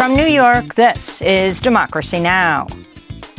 From 0.00 0.16
New 0.16 0.28
York, 0.28 0.76
this 0.76 1.20
is 1.20 1.60
Democracy 1.60 2.20
Now! 2.20 2.66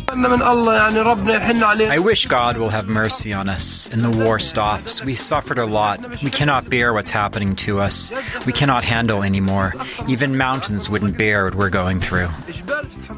I 0.09 1.97
wish 1.99 2.27
God 2.27 2.57
will 2.57 2.69
have 2.69 2.87
mercy 2.87 3.33
on 3.33 3.49
us 3.49 3.87
and 3.91 4.03
the 4.03 4.11
war 4.23 4.37
stops. 4.37 5.03
We 5.03 5.15
suffered 5.15 5.57
a 5.57 5.65
lot. 5.65 6.21
We 6.21 6.29
cannot 6.29 6.69
bear 6.69 6.93
what's 6.93 7.09
happening 7.09 7.55
to 7.55 7.79
us. 7.79 8.13
We 8.45 8.53
cannot 8.53 8.83
handle 8.83 9.23
anymore. 9.23 9.73
Even 10.07 10.37
mountains 10.37 10.87
wouldn't 10.87 11.17
bear 11.17 11.45
what 11.45 11.55
we're 11.55 11.71
going 11.71 11.99
through. 11.99 12.27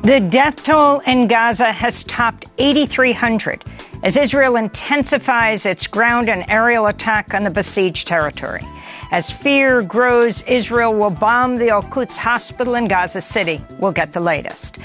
The 0.03 0.25
death 0.29 0.63
toll 0.63 0.99
in 0.99 1.27
Gaza 1.27 1.73
has 1.73 2.05
topped 2.05 2.45
8,300 2.59 3.65
as 4.03 4.15
Israel 4.15 4.55
intensifies 4.55 5.65
its 5.65 5.85
ground 5.85 6.29
and 6.29 6.45
aerial 6.47 6.85
attack 6.85 7.33
on 7.33 7.43
the 7.43 7.51
besieged 7.51 8.07
territory. 8.07 8.65
As 9.13 9.29
fear 9.29 9.83
grows, 9.83 10.41
Israel 10.47 10.91
will 10.91 11.11
bomb 11.11 11.57
the 11.57 11.69
Al 11.69 11.83
Quds 11.83 12.17
hospital 12.17 12.73
in 12.73 12.87
Gaza 12.87 13.21
City. 13.21 13.63
We'll 13.77 13.91
get 13.91 14.11
the 14.11 14.19
latest. 14.19 14.79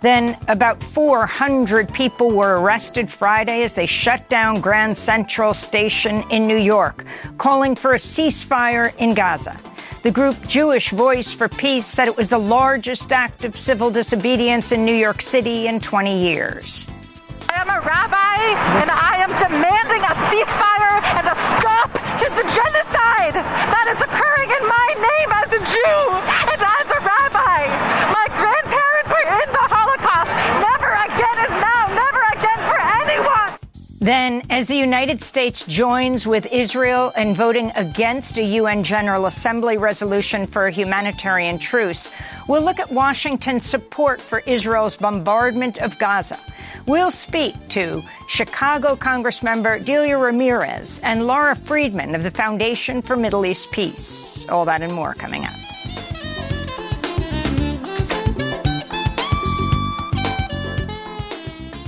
Then 0.00 0.38
about 0.48 0.82
400 0.82 1.92
people 1.92 2.30
were 2.30 2.58
arrested 2.58 3.10
Friday 3.10 3.62
as 3.62 3.74
they 3.74 3.84
shut 3.84 4.26
down 4.30 4.62
Grand 4.62 4.96
Central 4.96 5.52
Station 5.52 6.24
in 6.30 6.46
New 6.46 6.56
York, 6.56 7.04
calling 7.36 7.76
for 7.76 7.92
a 7.92 7.98
ceasefire 7.98 8.96
in 8.96 9.12
Gaza. 9.12 9.54
The 10.02 10.10
group 10.10 10.40
Jewish 10.48 10.88
Voice 10.88 11.34
for 11.34 11.50
Peace 11.50 11.84
said 11.84 12.08
it 12.08 12.16
was 12.16 12.30
the 12.30 12.38
largest 12.38 13.12
act 13.12 13.44
of 13.44 13.54
civil 13.54 13.90
disobedience 13.90 14.72
in 14.72 14.86
New 14.86 14.96
York 14.96 15.20
City 15.20 15.66
in 15.66 15.78
20 15.78 16.22
years. 16.22 16.86
I 17.50 17.60
am 17.60 17.68
a 17.68 17.84
rabbi, 17.84 18.80
and 18.80 18.90
I 18.90 19.16
am 19.18 19.28
demanding 19.28 20.00
a 20.00 20.14
ceasefire 20.32 21.02
and 21.18 21.28
a 21.28 21.36
stop 21.60 22.03
to 22.24 22.30
the 22.30 22.48
genocide 22.56 23.36
that 23.36 23.86
is 23.92 24.00
occurring 24.00 24.48
in 24.48 24.64
my 24.64 24.88
name 24.96 25.30
as 25.44 25.48
a 25.52 25.60
Jew 25.60 26.00
and 26.24 26.56
as 26.56 26.86
a 26.88 27.00
rabbi. 27.04 27.68
My 28.16 28.24
grandparents 28.32 29.10
were 29.12 29.28
in 29.44 29.53
Then, 34.04 34.42
as 34.50 34.66
the 34.66 34.76
United 34.76 35.22
States 35.22 35.64
joins 35.64 36.26
with 36.26 36.44
Israel 36.52 37.10
in 37.16 37.34
voting 37.34 37.72
against 37.74 38.36
a 38.36 38.44
UN 38.60 38.82
General 38.82 39.24
Assembly 39.24 39.78
resolution 39.78 40.46
for 40.46 40.66
a 40.66 40.70
humanitarian 40.70 41.58
truce, 41.58 42.12
we'll 42.46 42.60
look 42.60 42.78
at 42.78 42.92
Washington's 42.92 43.64
support 43.64 44.20
for 44.20 44.40
Israel's 44.40 44.98
bombardment 44.98 45.78
of 45.78 45.98
Gaza. 45.98 46.38
We'll 46.84 47.10
speak 47.10 47.54
to 47.70 48.02
Chicago 48.28 48.94
Congressmember 48.94 49.82
Delia 49.82 50.18
Ramirez 50.18 51.00
and 51.02 51.26
Lara 51.26 51.56
Friedman 51.56 52.14
of 52.14 52.24
the 52.24 52.30
Foundation 52.30 53.00
for 53.00 53.16
Middle 53.16 53.46
East 53.46 53.72
Peace. 53.72 54.46
All 54.50 54.66
that 54.66 54.82
and 54.82 54.92
more 54.92 55.14
coming 55.14 55.46
up. 55.46 55.56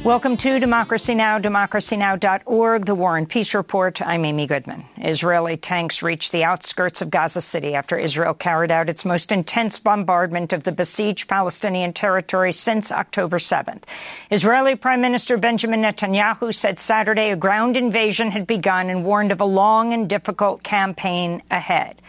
Welcome 0.06 0.36
to 0.36 0.60
Democracy 0.60 1.16
Now!, 1.16 1.40
democracynow.org, 1.40 2.84
the 2.84 2.94
War 2.94 3.16
and 3.16 3.28
Peace 3.28 3.54
Report. 3.54 4.00
I'm 4.00 4.24
Amy 4.24 4.46
Goodman. 4.46 4.84
Israeli 4.98 5.56
tanks 5.56 6.00
reached 6.00 6.30
the 6.30 6.44
outskirts 6.44 7.02
of 7.02 7.10
Gaza 7.10 7.40
City 7.40 7.74
after 7.74 7.98
Israel 7.98 8.32
carried 8.32 8.70
out 8.70 8.88
its 8.88 9.04
most 9.04 9.32
intense 9.32 9.80
bombardment 9.80 10.52
of 10.52 10.62
the 10.62 10.70
besieged 10.70 11.28
Palestinian 11.28 11.92
territory 11.92 12.52
since 12.52 12.92
October 12.92 13.38
7th. 13.38 13.82
Israeli 14.30 14.76
Prime 14.76 15.00
Minister 15.00 15.38
Benjamin 15.38 15.82
Netanyahu 15.82 16.54
said 16.54 16.78
Saturday 16.78 17.32
a 17.32 17.36
ground 17.36 17.76
invasion 17.76 18.30
had 18.30 18.46
begun 18.46 18.88
and 18.88 19.04
warned 19.04 19.32
of 19.32 19.40
a 19.40 19.44
long 19.44 19.92
and 19.92 20.08
difficult 20.08 20.62
campaign 20.62 21.42
ahead. 21.50 22.00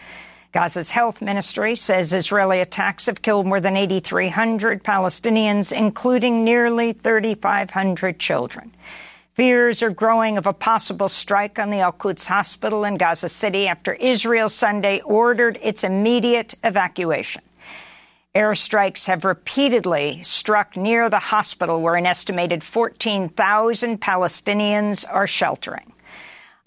Gaza's 0.57 0.89
health 0.89 1.21
ministry 1.21 1.75
says 1.75 2.13
Israeli 2.13 2.61
attacks 2.61 3.05
have 3.05 3.21
killed 3.21 3.45
more 3.45 3.59
than 3.59 3.77
8,300 3.77 4.83
Palestinians, 4.83 5.71
including 5.71 6.43
nearly 6.43 6.93
3,500 6.93 8.19
children. 8.19 8.71
Fears 9.35 9.83
are 9.83 9.91
growing 9.91 10.35
of 10.35 10.47
a 10.47 10.53
possible 10.53 11.09
strike 11.09 11.59
on 11.59 11.69
the 11.69 11.81
Al 11.81 11.91
Quds 11.91 12.25
hospital 12.25 12.85
in 12.85 12.97
Gaza 12.97 13.29
City 13.29 13.67
after 13.67 13.93
Israel 13.93 14.49
Sunday 14.49 14.99
ordered 15.01 15.59
its 15.61 15.83
immediate 15.83 16.55
evacuation. 16.63 17.43
Airstrikes 18.33 19.05
have 19.05 19.25
repeatedly 19.25 20.21
struck 20.23 20.75
near 20.75 21.07
the 21.07 21.19
hospital 21.19 21.81
where 21.81 21.97
an 21.97 22.07
estimated 22.07 22.63
14,000 22.63 24.01
Palestinians 24.01 25.05
are 25.07 25.27
sheltering. 25.27 25.93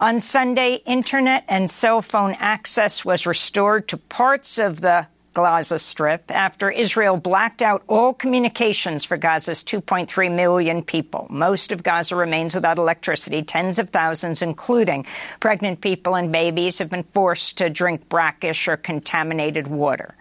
On 0.00 0.18
Sunday, 0.18 0.76
internet 0.86 1.44
and 1.46 1.70
cell 1.70 2.00
phone 2.00 2.34
access 2.38 3.04
was 3.04 3.26
restored 3.26 3.86
to 3.88 3.98
parts 3.98 4.56
of 4.56 4.80
the 4.80 5.06
Gaza 5.34 5.78
Strip 5.78 6.30
after 6.30 6.70
Israel 6.70 7.18
blacked 7.18 7.60
out 7.60 7.82
all 7.86 8.14
communications 8.14 9.04
for 9.04 9.18
Gaza's 9.18 9.62
2.3 9.62 10.34
million 10.34 10.82
people. 10.82 11.26
Most 11.28 11.70
of 11.70 11.82
Gaza 11.82 12.16
remains 12.16 12.54
without 12.54 12.78
electricity. 12.78 13.42
Tens 13.42 13.78
of 13.78 13.90
thousands, 13.90 14.40
including 14.40 15.04
pregnant 15.38 15.82
people 15.82 16.16
and 16.16 16.32
babies, 16.32 16.78
have 16.78 16.88
been 16.88 17.02
forced 17.02 17.58
to 17.58 17.68
drink 17.68 18.08
brackish 18.08 18.68
or 18.68 18.78
contaminated 18.78 19.66
water. 19.66 20.16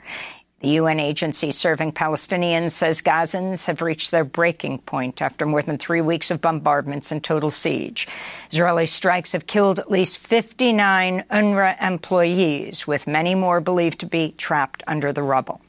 The 0.61 0.69
UN 0.71 0.99
agency 0.99 1.51
serving 1.51 1.93
Palestinians 1.93 2.71
says 2.71 3.01
Gazans 3.01 3.65
have 3.67 3.81
reached 3.81 4.11
their 4.11 4.25
breaking 4.25 4.79
point 4.79 5.21
after 5.21 5.45
more 5.45 5.61
than 5.61 5.77
three 5.77 6.01
weeks 6.01 6.31
of 6.31 6.41
bombardments 6.41 7.13
and 7.13 7.23
total 7.23 7.49
siege. 7.49 8.07
Israeli 8.51 8.85
strikes 8.85 9.31
have 9.31 9.47
killed 9.47 9.79
at 9.79 9.89
least 9.89 10.17
59 10.17 11.23
UNRWA 11.31 11.81
employees, 11.81 12.85
with 12.85 13.07
many 13.07 13.35
more 13.35 13.61
believed 13.61 13.99
to 14.01 14.05
be 14.05 14.33
trapped 14.37 14.83
under 14.85 15.13
the 15.13 15.23
rubble 15.23 15.61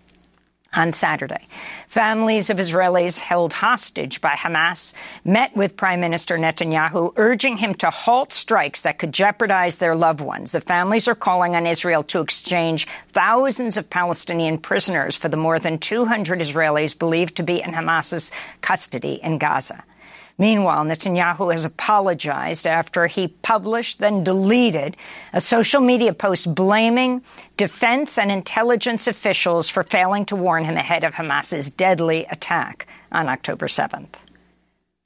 on 0.72 0.92
Saturday. 0.92 1.48
Families 1.88 2.50
of 2.50 2.58
Israelis 2.58 3.19
held 3.19 3.53
hostage 3.53 4.20
by 4.20 4.34
Hamas 4.34 4.94
met 5.25 5.56
with 5.56 5.76
Prime 5.76 6.00
Minister 6.00 6.38
Netanyahu, 6.38 7.12
urging 7.16 7.56
him 7.56 7.75
to 7.75 7.91
halt 7.91 8.32
strikes 8.32 8.82
that 8.82 8.98
could 8.98 9.12
jeopardize 9.12 9.78
their 9.78 9.97
loved 9.97 10.20
ones. 10.20 10.53
The 10.53 10.60
families 10.60 11.09
are 11.09 11.16
calling 11.16 11.56
on 11.56 11.66
Israel 11.66 12.04
to 12.04 12.20
exchange 12.20 12.86
thousands 13.09 13.76
of 13.76 13.91
Palestinian 13.91 14.59
prisoners 14.59 15.16
for 15.16 15.28
the 15.28 15.36
more 15.36 15.59
than 15.59 15.78
200 15.78 16.41
Israelis 16.41 16.97
believed 16.97 17.36
to 17.36 17.42
be 17.42 17.60
in 17.60 17.72
Hamas's 17.72 18.30
custody 18.60 19.20
in 19.22 19.38
Gaza. 19.38 19.82
Meanwhile, 20.41 20.87
Netanyahu 20.87 21.53
has 21.53 21.67
apologized 21.67 22.67
after 22.67 23.06
he 23.06 23.28
published, 23.28 23.99
then 23.99 24.25
deleted, 24.25 24.97
a 25.34 25.41
social 25.41 25.83
media 25.83 26.15
post 26.15 26.55
blaming 26.55 27.21
defense 27.59 28.17
and 28.17 28.33
intelligence 28.33 29.06
officials 29.06 29.69
for 29.69 29.83
failing 29.83 30.25
to 30.25 30.37
warn 30.37 30.65
him 30.65 30.78
ahead 30.78 31.05
of 31.05 31.12
Hamas's 31.12 31.71
deadly 31.71 32.25
attack 32.31 32.87
on 33.12 33.28
October 33.28 33.67
7th. 33.67 34.15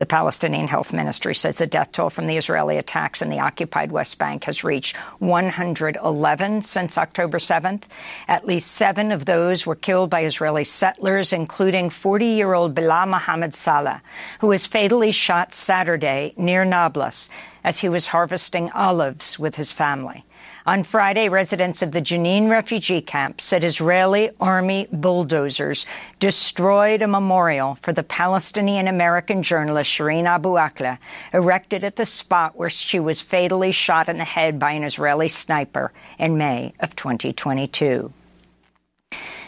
The 0.01 0.07
Palestinian 0.07 0.67
Health 0.67 0.93
Ministry 0.93 1.37
says 1.37 1.59
the 1.59 1.69
death 1.69 1.93
toll 1.93 2.11
from 2.11 2.27
the 2.27 2.37
Israeli 2.37 2.79
attacks 2.79 3.23
in 3.23 3.31
the 3.31 3.39
occupied 3.39 3.93
West 3.93 4.19
Bank 4.19 4.43
has 4.43 4.65
reached 4.65 4.97
111 5.21 6.63
since 6.63 6.99
October 6.99 7.39
7th. 7.39 7.85
At 8.27 8.45
least 8.45 8.73
seven 8.73 9.13
of 9.13 9.25
those 9.25 9.65
were 9.65 9.77
killed 9.77 10.11
by 10.11 10.25
Israeli 10.25 10.65
settlers, 10.65 11.33
including 11.33 11.91
40-year-old 11.91 12.75
Bilal 12.75 13.07
Mohammed 13.07 13.55
Salah, 13.55 14.03
who 14.41 14.49
was 14.49 14.67
fatally 14.67 15.13
shot 15.13 15.55
Saturday 15.55 16.35
near 16.37 16.65
Nablus 16.65 17.31
as 17.63 17.79
he 17.79 17.89
was 17.89 18.07
harvesting 18.07 18.73
olives 18.73 19.39
with 19.39 19.55
his 19.55 19.71
family. 19.71 20.25
On 20.67 20.83
Friday, 20.83 21.29
residents 21.29 21.83
of 21.83 21.93
the 21.93 22.01
Jenin 22.01 22.49
refugee 22.49 23.03
camp 23.03 23.39
said 23.39 23.65
Israeli 23.65 24.31
army 24.41 24.89
bulldozers 24.91 25.85
destroyed 26.19 27.03
a 27.03 27.07
memorial 27.07 27.75
for 27.75 27.93
the 27.93 28.03
Palestinian 28.03 28.89
American 28.89 29.43
journalist 29.43 29.91
Shireen 29.91 30.25
Abu 30.25 30.53
Akleh, 30.53 30.97
erected 31.35 31.85
at 31.85 31.97
the 31.97 32.07
spot 32.07 32.57
where 32.57 32.71
she 32.71 32.99
was 32.99 33.21
fatally 33.21 33.73
shot 33.73 34.09
in 34.09 34.17
the 34.17 34.25
head 34.25 34.59
by 34.59 34.73
an 34.73 34.85
Israeli 34.85 35.29
sniper 35.29 35.93
in 36.19 36.39
May 36.39 36.73
of 36.81 36.97
2022. 36.97 38.11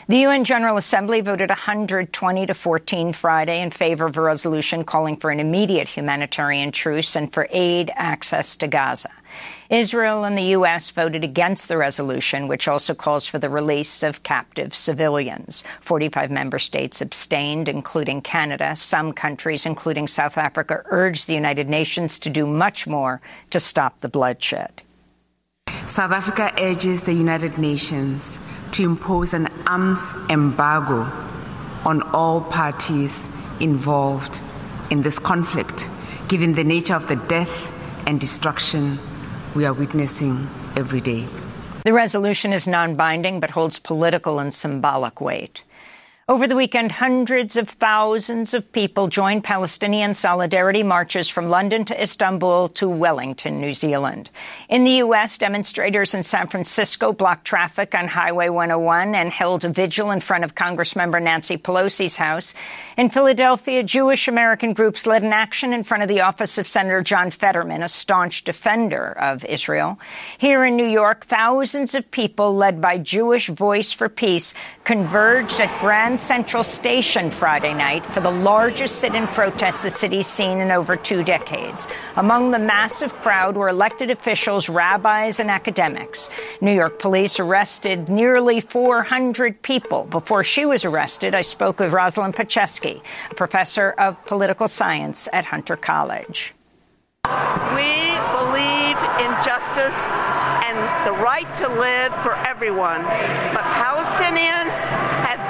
The 0.08 0.19
UN 0.19 0.44
General 0.44 0.76
Assembly 0.76 1.23
voted 1.23 1.49
120 1.49 2.46
to 2.46 2.55
14 2.55 3.14
Friday 3.14 3.62
in 3.62 3.70
favor 3.70 4.05
of 4.05 4.19
a 4.19 4.20
resolution 4.20 4.85
calling 4.85 5.17
for 5.17 5.31
an 5.31 5.41
immediate 5.41 5.88
humanitarian 5.88 6.73
truce 6.73 7.17
and 7.17 7.32
for 7.32 7.49
aid 7.50 7.91
access 7.94 8.55
to 8.56 8.69
Gaza. 8.69 9.11
Israel 9.71 10.25
and 10.25 10.39
the 10.39 10.55
U.S. 10.59 10.91
voted 10.91 11.25
against 11.25 11.69
the 11.69 11.77
resolution, 11.77 12.49
which 12.49 12.69
also 12.69 12.95
calls 12.95 13.27
for 13.27 13.39
the 13.39 13.51
release 13.51 14.03
of 14.03 14.23
captive 14.23 14.75
civilians. 14.75 15.65
45 15.81 16.31
member 16.31 16.59
states 16.59 17.01
abstained, 17.01 17.69
including 17.69 18.23
Canada. 18.23 18.77
Some 18.77 19.13
countries, 19.13 19.67
including 19.67 20.07
South 20.07 20.39
Africa, 20.39 20.83
urged 20.87 21.27
the 21.27 21.35
United 21.35 21.69
Nations 21.69 22.19
to 22.21 22.31
do 22.31 22.47
much 22.47 22.87
more 22.87 23.21
to 23.51 23.59
stop 23.59 24.01
the 24.01 24.09
bloodshed. 24.09 24.83
South 25.87 26.13
Africa 26.13 26.53
urges 26.59 27.03
the 27.03 27.15
United 27.15 27.59
Nations 27.59 28.39
to 28.73 28.85
impose 28.85 29.35
an 29.35 29.49
arms 29.67 30.01
embargo 30.31 31.03
on 31.85 32.03
all 32.13 32.41
parties 32.41 33.29
involved 33.61 34.41
in 34.91 35.03
this 35.03 35.19
conflict, 35.19 35.89
given 36.29 36.55
the 36.55 36.65
nature 36.65 36.95
of 36.95 37.09
the 37.09 37.17
death 37.17 37.73
and 38.07 38.21
destruction 38.21 38.99
we 39.56 39.64
are 39.64 39.73
witnessing 39.73 40.49
every 40.76 41.00
day. 41.00 41.26
The 41.85 41.93
resolution 41.93 42.53
is 42.53 42.69
non 42.69 42.94
binding 42.94 43.41
but 43.41 43.50
holds 43.50 43.79
political 43.79 44.38
and 44.38 44.53
symbolic 44.53 45.20
weight. 45.20 45.62
Over 46.28 46.49
the 46.49 46.56
weekend, 46.56 46.90
hundreds 46.90 47.56
of 47.56 47.69
thousands 47.69 48.52
of 48.52 48.73
people 48.73 49.06
joined 49.06 49.44
Palestinian 49.44 50.12
solidarity 50.12 50.82
marches 50.82 51.28
from 51.28 51.50
London 51.50 51.84
to 51.84 52.02
Istanbul 52.02 52.70
to 52.70 52.88
Wellington, 52.88 53.61
New 53.61 53.73
Zealand. 53.73 54.31
In 54.69 54.82
the 54.82 54.90
U.S., 55.06 55.38
demonstrators 55.38 56.14
in 56.14 56.25
San 56.25 56.49
Francisco 56.49 57.12
blocked 57.12 57.44
traffic 57.44 57.94
on 57.94 58.08
Highway 58.08 58.49
101 58.49 59.14
and 59.14 59.31
held 59.31 59.64
a 59.64 59.69
vigil 59.69 60.11
in 60.11 60.19
front 60.19 60.43
of 60.43 60.56
Congressmember 60.56 61.23
Nancy 61.23 61.56
Pelosi's 61.58 62.17
house. 62.17 62.55
In 62.96 63.08
Philadelphia, 63.08 63.84
Jewish 63.84 64.26
American 64.26 64.72
groups 64.72 65.06
led 65.06 65.22
an 65.22 65.32
action 65.32 65.72
in 65.72 65.84
front 65.84 66.02
of 66.02 66.08
the 66.08 66.22
office 66.22 66.58
of 66.58 66.67
Senator 66.67 67.05
John 67.05 67.31
Fetterman, 67.31 67.84
a 67.84 67.88
staunch 67.88 68.43
defender 68.43 69.17
of 69.17 69.44
Israel. 69.44 70.00
Here 70.38 70.64
in 70.64 70.75
New 70.75 70.88
York, 70.88 71.25
thousands 71.25 71.94
of 71.94 72.11
people 72.11 72.56
led 72.56 72.81
by 72.81 72.99
Jewish 72.99 73.46
Voice 73.46 73.93
for 73.93 74.08
Peace 74.08 74.55
converged 74.82 75.61
at 75.61 75.81
Grand 75.81 76.16
Central 76.19 76.65
Station 76.65 77.31
Friday 77.31 77.75
night 77.75 78.05
for 78.07 78.21
the 78.21 78.31
largest 78.31 78.97
sit-in 78.97 79.27
protest 79.29 79.83
the 79.83 79.91
city's 79.91 80.27
seen 80.27 80.59
in 80.59 80.71
over 80.71 80.97
two 80.97 81.23
decades. 81.23 81.89
Among 82.17 82.51
the 82.51 82.59
massive 82.59 83.15
crowd 83.17 83.57
were 83.57 83.69
elected 83.69 84.11
officials, 84.11 84.69
rabbis, 84.69 85.41
and 85.41 85.51
academics. 85.51 86.31
New 86.61 86.73
York 86.73 86.99
police 86.99 87.39
arrested 87.41 88.09
nearly 88.09 88.61
400 88.61 89.63
people. 89.63 90.05
Before 90.05 90.45
she 90.45 90.67
was 90.67 90.85
arrested, 90.85 91.35
I 91.35 91.43
spoke 91.43 91.81
with 91.81 91.93
Rosalind 91.93 92.35
Petchesky, 92.35 93.01
a 93.31 93.35
professor 93.35 93.91
of 93.99 94.23
political 94.25 94.69
science 94.69 95.29
at 95.33 95.45
Hunter 95.47 95.77
College. 95.77 96.55
We 97.27 98.17
believe 98.33 98.99
in 99.21 99.31
justice 99.45 99.99
and 100.67 101.07
the 101.07 101.13
right 101.13 101.53
to 101.57 101.69
live 101.69 102.15
for 102.23 102.35
everyone. 102.47 103.03
But 103.03 103.65
Palestinians 103.75 105.06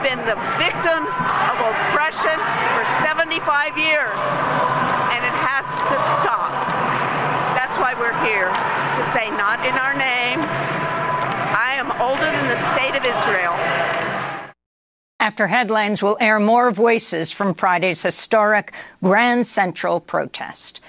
been 0.06 0.18
the 0.18 0.38
victims 0.54 1.10
of 1.50 1.56
oppression 1.66 2.38
for 2.78 2.84
75 3.02 3.76
years, 3.76 4.22
and 5.10 5.20
it 5.26 5.34
has 5.34 5.66
to 5.90 5.96
stop. 6.22 6.54
That's 7.58 7.76
why 7.76 7.92
we're 7.98 8.14
here 8.24 8.46
to 8.46 9.02
say, 9.10 9.30
not 9.30 9.66
in 9.66 9.74
our 9.74 9.94
name. 9.98 10.38
I 10.38 11.74
am 11.74 11.90
older 12.00 12.22
than 12.22 12.46
the 12.46 12.60
state 12.72 12.94
of 12.94 13.04
Israel. 13.04 13.54
After 15.18 15.48
headlines, 15.48 16.04
we'll 16.04 16.18
air 16.20 16.38
more 16.38 16.70
voices 16.70 17.32
from 17.32 17.54
Friday's 17.54 18.00
historic 18.00 18.74
Grand 19.02 19.44
Central 19.44 19.98
protest. 19.98 20.80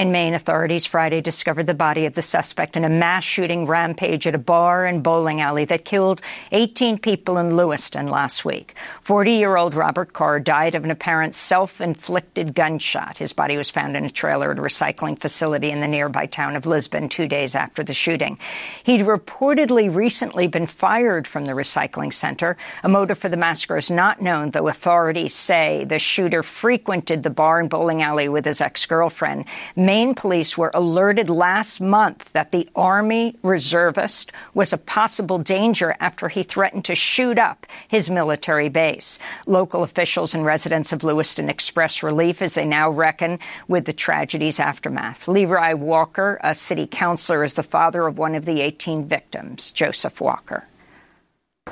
In 0.00 0.12
Maine, 0.12 0.32
authorities 0.32 0.86
Friday 0.86 1.20
discovered 1.20 1.66
the 1.66 1.74
body 1.74 2.06
of 2.06 2.14
the 2.14 2.22
suspect 2.22 2.74
in 2.74 2.86
a 2.86 2.88
mass 2.88 3.22
shooting 3.22 3.66
rampage 3.66 4.26
at 4.26 4.34
a 4.34 4.38
bar 4.38 4.86
and 4.86 5.02
bowling 5.02 5.42
alley 5.42 5.66
that 5.66 5.84
killed 5.84 6.22
18 6.52 6.96
people 6.96 7.36
in 7.36 7.54
Lewiston 7.54 8.06
last 8.06 8.42
week. 8.42 8.74
40-year-old 9.04 9.74
Robert 9.74 10.14
Card 10.14 10.44
died 10.44 10.74
of 10.74 10.84
an 10.84 10.90
apparent 10.90 11.34
self-inflicted 11.34 12.54
gunshot. 12.54 13.18
His 13.18 13.34
body 13.34 13.58
was 13.58 13.68
found 13.68 13.94
in 13.94 14.06
a 14.06 14.10
trailer 14.10 14.52
at 14.52 14.58
a 14.58 14.62
recycling 14.62 15.18
facility 15.18 15.70
in 15.70 15.80
the 15.80 15.86
nearby 15.86 16.24
town 16.24 16.56
of 16.56 16.64
Lisbon 16.64 17.10
two 17.10 17.28
days 17.28 17.54
after 17.54 17.82
the 17.82 17.92
shooting. 17.92 18.38
He'd 18.82 19.02
reportedly 19.02 19.94
recently 19.94 20.46
been 20.46 20.64
fired 20.64 21.26
from 21.26 21.44
the 21.44 21.52
recycling 21.52 22.14
center. 22.14 22.56
A 22.82 22.88
motive 22.88 23.18
for 23.18 23.28
the 23.28 23.36
massacre 23.36 23.76
is 23.76 23.90
not 23.90 24.22
known, 24.22 24.52
though 24.52 24.68
authorities 24.68 25.34
say 25.34 25.84
the 25.84 25.98
shooter 25.98 26.42
frequented 26.42 27.22
the 27.22 27.28
bar 27.28 27.60
and 27.60 27.68
bowling 27.68 28.00
alley 28.00 28.30
with 28.30 28.46
his 28.46 28.62
ex-girlfriend. 28.62 29.44
Maine 29.90 30.14
police 30.14 30.56
were 30.56 30.70
alerted 30.72 31.28
last 31.28 31.80
month 31.80 32.30
that 32.32 32.52
the 32.52 32.68
Army 32.76 33.34
reservist 33.42 34.30
was 34.54 34.72
a 34.72 34.78
possible 34.78 35.38
danger 35.38 35.96
after 35.98 36.28
he 36.28 36.44
threatened 36.44 36.84
to 36.84 36.94
shoot 36.94 37.40
up 37.40 37.66
his 37.88 38.08
military 38.08 38.68
base. 38.68 39.18
Local 39.48 39.82
officials 39.82 40.32
and 40.32 40.44
residents 40.44 40.92
of 40.92 41.02
Lewiston 41.02 41.50
express 41.50 42.04
relief 42.04 42.40
as 42.40 42.54
they 42.54 42.64
now 42.64 42.88
reckon 42.88 43.40
with 43.66 43.84
the 43.84 43.92
tragedy's 43.92 44.60
aftermath. 44.60 45.26
Leroy 45.26 45.74
Walker, 45.74 46.38
a 46.44 46.54
city 46.54 46.86
councilor, 46.86 47.42
is 47.42 47.54
the 47.54 47.64
father 47.64 48.06
of 48.06 48.16
one 48.16 48.36
of 48.36 48.44
the 48.44 48.60
18 48.60 49.08
victims, 49.08 49.72
Joseph 49.72 50.20
Walker. 50.20 50.68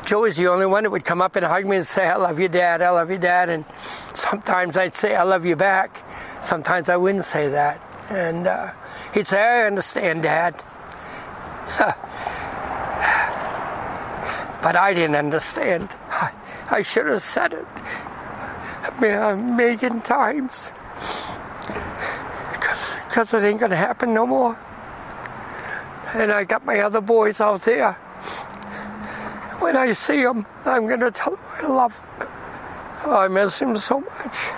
Joe 0.05 0.23
was 0.23 0.37
the 0.37 0.49
only 0.49 0.67
one 0.67 0.82
that 0.82 0.91
would 0.91 1.05
come 1.05 1.23
up 1.23 1.37
and 1.37 1.47
hug 1.47 1.67
me 1.67 1.76
and 1.76 1.87
say, 1.87 2.09
I 2.09 2.17
love 2.17 2.41
you, 2.41 2.49
Dad, 2.49 2.82
I 2.82 2.91
love 2.91 3.12
you, 3.12 3.19
Dad. 3.19 3.49
And 3.49 3.64
sometimes 4.12 4.76
I'd 4.76 4.97
say, 4.97 5.14
I 5.14 5.23
love 5.23 5.47
you 5.47 5.55
back. 5.55 6.03
Sometimes 6.43 6.88
I 6.88 6.97
wouldn't 6.97 7.25
say 7.25 7.50
that. 7.50 7.81
And 8.10 8.46
uh, 8.46 8.72
he'd 9.12 9.26
say, 9.28 9.40
I 9.40 9.66
understand, 9.66 10.22
Dad. 10.22 10.55
but 14.62 14.76
I 14.76 14.94
didn't 14.94 15.16
understand. 15.16 15.88
I, 16.10 16.32
I 16.70 16.82
should 16.82 17.06
have 17.06 17.22
said 17.22 17.52
it 17.52 17.66
a 18.84 19.37
million 19.37 20.00
times. 20.00 20.72
Because 22.52 23.34
it 23.34 23.44
ain't 23.44 23.60
going 23.60 23.70
to 23.70 23.76
happen 23.76 24.14
no 24.14 24.26
more. 24.26 24.58
And 26.14 26.32
I 26.32 26.44
got 26.44 26.64
my 26.64 26.81
other 26.81 27.00
boys 27.00 27.40
out 27.40 27.62
there. 27.62 27.93
When 29.61 29.76
I 29.76 29.93
see 29.93 30.22
them, 30.22 30.46
I'm 30.64 30.87
going 30.87 31.00
to 31.00 31.11
tell 31.11 31.37
them 31.37 31.44
I 31.61 31.66
love 31.66 32.00
them. 32.19 32.28
I 33.06 33.28
miss 33.28 33.61
him 33.61 33.76
so 33.76 34.00
much. 34.00 34.52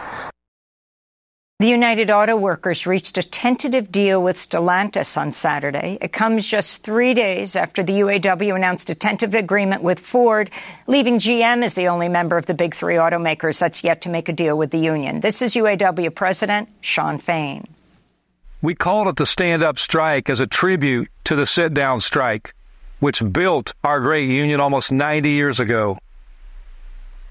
The 1.61 1.69
United 1.69 2.11
Auto 2.11 2.37
Workers 2.37 2.87
reached 2.87 3.19
a 3.19 3.23
tentative 3.23 3.93
deal 3.93 4.23
with 4.23 4.37
Stellantis 4.37 5.19
on 5.19 5.31
Saturday. 5.31 5.99
It 6.01 6.11
comes 6.11 6.49
just 6.49 6.83
three 6.83 7.12
days 7.12 7.55
after 7.55 7.83
the 7.83 8.01
UAW 8.01 8.57
announced 8.57 8.89
a 8.89 8.95
tentative 8.95 9.35
agreement 9.35 9.83
with 9.83 9.99
Ford, 9.99 10.49
leaving 10.87 11.19
GM 11.19 11.62
as 11.62 11.75
the 11.75 11.89
only 11.89 12.09
member 12.09 12.39
of 12.39 12.47
the 12.47 12.55
big 12.55 12.75
three 12.75 12.95
automakers 12.95 13.59
that's 13.59 13.85
yet 13.85 14.01
to 14.01 14.09
make 14.09 14.31
a 14.31 14.33
deal 14.33 14.57
with 14.57 14.71
the 14.71 14.79
union. 14.79 15.21
This 15.21 15.43
is 15.43 15.53
UAW 15.53 16.15
President 16.15 16.71
Shawn 16.81 17.19
Fain. 17.19 17.67
We 18.63 18.75
called 18.75 19.09
it 19.09 19.17
the 19.17 19.27
stand 19.27 19.63
up 19.63 19.79
strike 19.79 20.31
as 20.31 20.41
a 20.41 20.47
tribute 20.47 21.11
to 21.25 21.37
the 21.37 21.45
sit 21.45 21.75
down 21.75 22.01
strike, 22.01 22.55
which 23.01 23.23
built 23.35 23.75
our 23.85 24.01
great 24.01 24.31
union 24.31 24.61
almost 24.61 24.93
90 24.93 25.29
years 25.29 25.61
ago. 25.61 25.99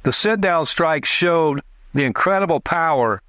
The 0.03 0.13
sit 0.13 0.39
down 0.39 0.67
strike 0.67 1.05
showed 1.05 1.61
the 1.95 2.03
incredible 2.03 2.59
power 2.59 3.23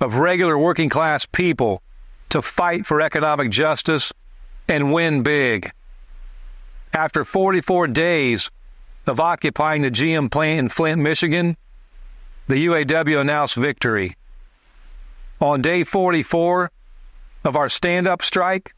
of 0.00 0.14
regular 0.16 0.56
working 0.56 0.88
class 0.88 1.26
people 1.26 1.82
to 2.30 2.40
fight 2.40 2.86
for 2.86 3.00
economic 3.00 3.50
justice 3.50 4.12
and 4.68 4.92
win 4.92 5.22
big. 5.22 5.70
After 6.92 7.24
44 7.24 7.88
days 7.88 8.50
of 9.06 9.20
occupying 9.20 9.82
the 9.82 9.90
GM 9.90 10.30
plant 10.30 10.58
in 10.58 10.68
Flint, 10.68 11.02
Michigan, 11.02 11.56
the 12.48 12.66
UAW 12.66 13.20
announced 13.20 13.56
victory. 13.56 14.16
On 15.40 15.62
day 15.62 15.84
44 15.84 16.70
of 17.44 17.56
our 17.56 17.68
stand 17.68 18.06
up 18.06 18.22
strike, 18.22 18.74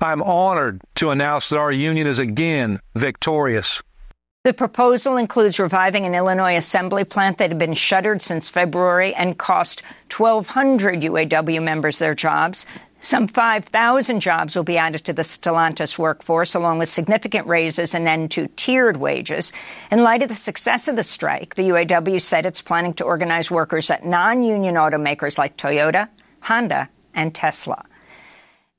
I'm 0.00 0.22
honored 0.22 0.80
to 0.96 1.10
announce 1.10 1.48
that 1.48 1.58
our 1.58 1.72
union 1.72 2.06
is 2.06 2.18
again 2.18 2.80
victorious. 2.94 3.82
The 4.44 4.52
proposal 4.52 5.18
includes 5.18 5.60
reviving 5.60 6.04
an 6.04 6.16
Illinois 6.16 6.56
assembly 6.56 7.04
plant 7.04 7.38
that 7.38 7.50
had 7.50 7.60
been 7.60 7.74
shuttered 7.74 8.20
since 8.20 8.48
February 8.48 9.14
and 9.14 9.38
cost 9.38 9.84
1,200 10.16 11.00
UAW 11.02 11.62
members 11.62 12.00
their 12.00 12.16
jobs. 12.16 12.66
Some 12.98 13.28
5,000 13.28 14.18
jobs 14.18 14.56
will 14.56 14.64
be 14.64 14.78
added 14.78 15.04
to 15.04 15.12
the 15.12 15.22
Stellantis 15.22 15.96
workforce, 15.96 16.56
along 16.56 16.80
with 16.80 16.88
significant 16.88 17.46
raises 17.46 17.94
and 17.94 18.08
end 18.08 18.32
to 18.32 18.48
tiered 18.56 18.96
wages. 18.96 19.52
In 19.92 20.02
light 20.02 20.22
of 20.22 20.28
the 20.28 20.34
success 20.34 20.88
of 20.88 20.96
the 20.96 21.04
strike, 21.04 21.54
the 21.54 21.68
UAW 21.68 22.20
said 22.20 22.44
it's 22.44 22.62
planning 22.62 22.94
to 22.94 23.04
organize 23.04 23.48
workers 23.48 23.90
at 23.90 24.04
non-union 24.04 24.74
automakers 24.74 25.38
like 25.38 25.56
Toyota, 25.56 26.08
Honda, 26.40 26.88
and 27.14 27.32
Tesla. 27.32 27.84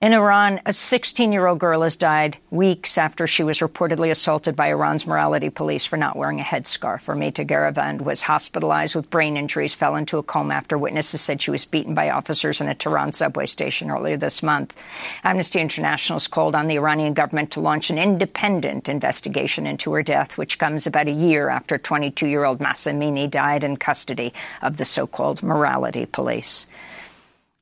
In 0.03 0.11
Iran, 0.11 0.59
a 0.65 0.71
16-year-old 0.71 1.59
girl 1.59 1.83
has 1.83 1.95
died 1.95 2.35
weeks 2.51 2.97
after 2.97 3.25
she 3.25 3.41
was 3.41 3.59
reportedly 3.59 4.11
assaulted 4.11 4.53
by 4.53 4.67
Iran's 4.67 5.07
morality 5.07 5.49
police 5.49 5.85
for 5.85 5.95
not 5.95 6.17
wearing 6.17 6.41
a 6.41 6.43
headscarf. 6.43 7.05
Armita 7.05 7.47
Geravand 7.47 8.01
was 8.01 8.23
hospitalized 8.23 8.95
with 8.95 9.09
brain 9.09 9.37
injuries, 9.37 9.73
fell 9.73 9.95
into 9.95 10.17
a 10.17 10.23
coma 10.23 10.55
after 10.55 10.77
witnesses 10.77 11.21
said 11.21 11.41
she 11.41 11.51
was 11.51 11.65
beaten 11.65 11.95
by 11.95 12.09
officers 12.09 12.59
in 12.59 12.67
a 12.67 12.75
Tehran 12.75 13.13
subway 13.13 13.45
station 13.45 13.89
earlier 13.89 14.17
this 14.17 14.43
month. 14.43 14.77
Amnesty 15.23 15.61
International 15.61 16.17
has 16.17 16.27
called 16.27 16.53
on 16.53 16.67
the 16.67 16.75
Iranian 16.75 17.13
government 17.13 17.51
to 17.51 17.61
launch 17.61 17.89
an 17.89 17.97
independent 17.97 18.89
investigation 18.89 19.65
into 19.65 19.93
her 19.93 20.03
death, 20.03 20.37
which 20.37 20.59
comes 20.59 20.85
about 20.85 21.07
a 21.07 21.11
year 21.11 21.47
after 21.47 21.79
22-year-old 21.79 22.59
Mahsa 22.59 22.91
Amini 22.91 23.31
died 23.31 23.63
in 23.63 23.77
custody 23.77 24.33
of 24.61 24.75
the 24.75 24.83
so-called 24.83 25.41
morality 25.41 26.05
police. 26.05 26.67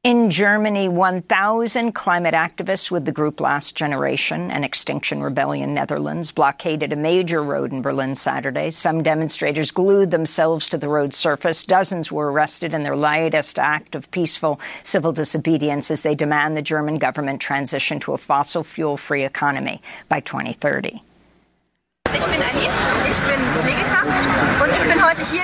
In 0.04 0.32
Germany, 0.32 0.90
1,000 0.90 1.92
climate 1.92 2.34
activists 2.34 2.90
with 2.90 3.06
the 3.06 3.12
group 3.12 3.40
Last 3.40 3.76
Generation 3.76 4.50
and 4.50 4.66
Extinction 4.66 5.22
Rebellion 5.22 5.76
Netherlands 5.76 6.32
blockaded 6.32 6.92
a 6.92 6.96
major 6.96 7.44
road 7.44 7.72
in 7.72 7.84
Berlin 7.84 8.16
Saturday. 8.16 8.72
Some 8.72 9.04
demonstrators 9.04 9.70
glued 9.70 10.10
themselves 10.10 10.70
to 10.70 10.80
the 10.80 10.90
road 10.90 11.14
surface. 11.14 11.64
Dozens 11.64 12.12
were 12.12 12.32
arrested 12.32 12.74
in 12.74 12.82
their 12.82 12.96
latest 12.96 13.60
act 13.60 13.94
of 13.94 14.10
peaceful 14.10 14.60
civil 14.82 15.12
disobedience 15.12 15.92
as 15.92 16.02
they 16.02 16.16
demand 16.16 16.58
the 16.58 16.64
German 16.64 16.98
government 16.98 17.40
transition 17.40 18.00
to 18.00 18.14
a 18.14 18.18
fossil 18.18 18.64
fuel 18.64 18.98
free 18.98 19.24
economy 19.24 19.84
by 20.10 20.20
2030. 20.20 21.04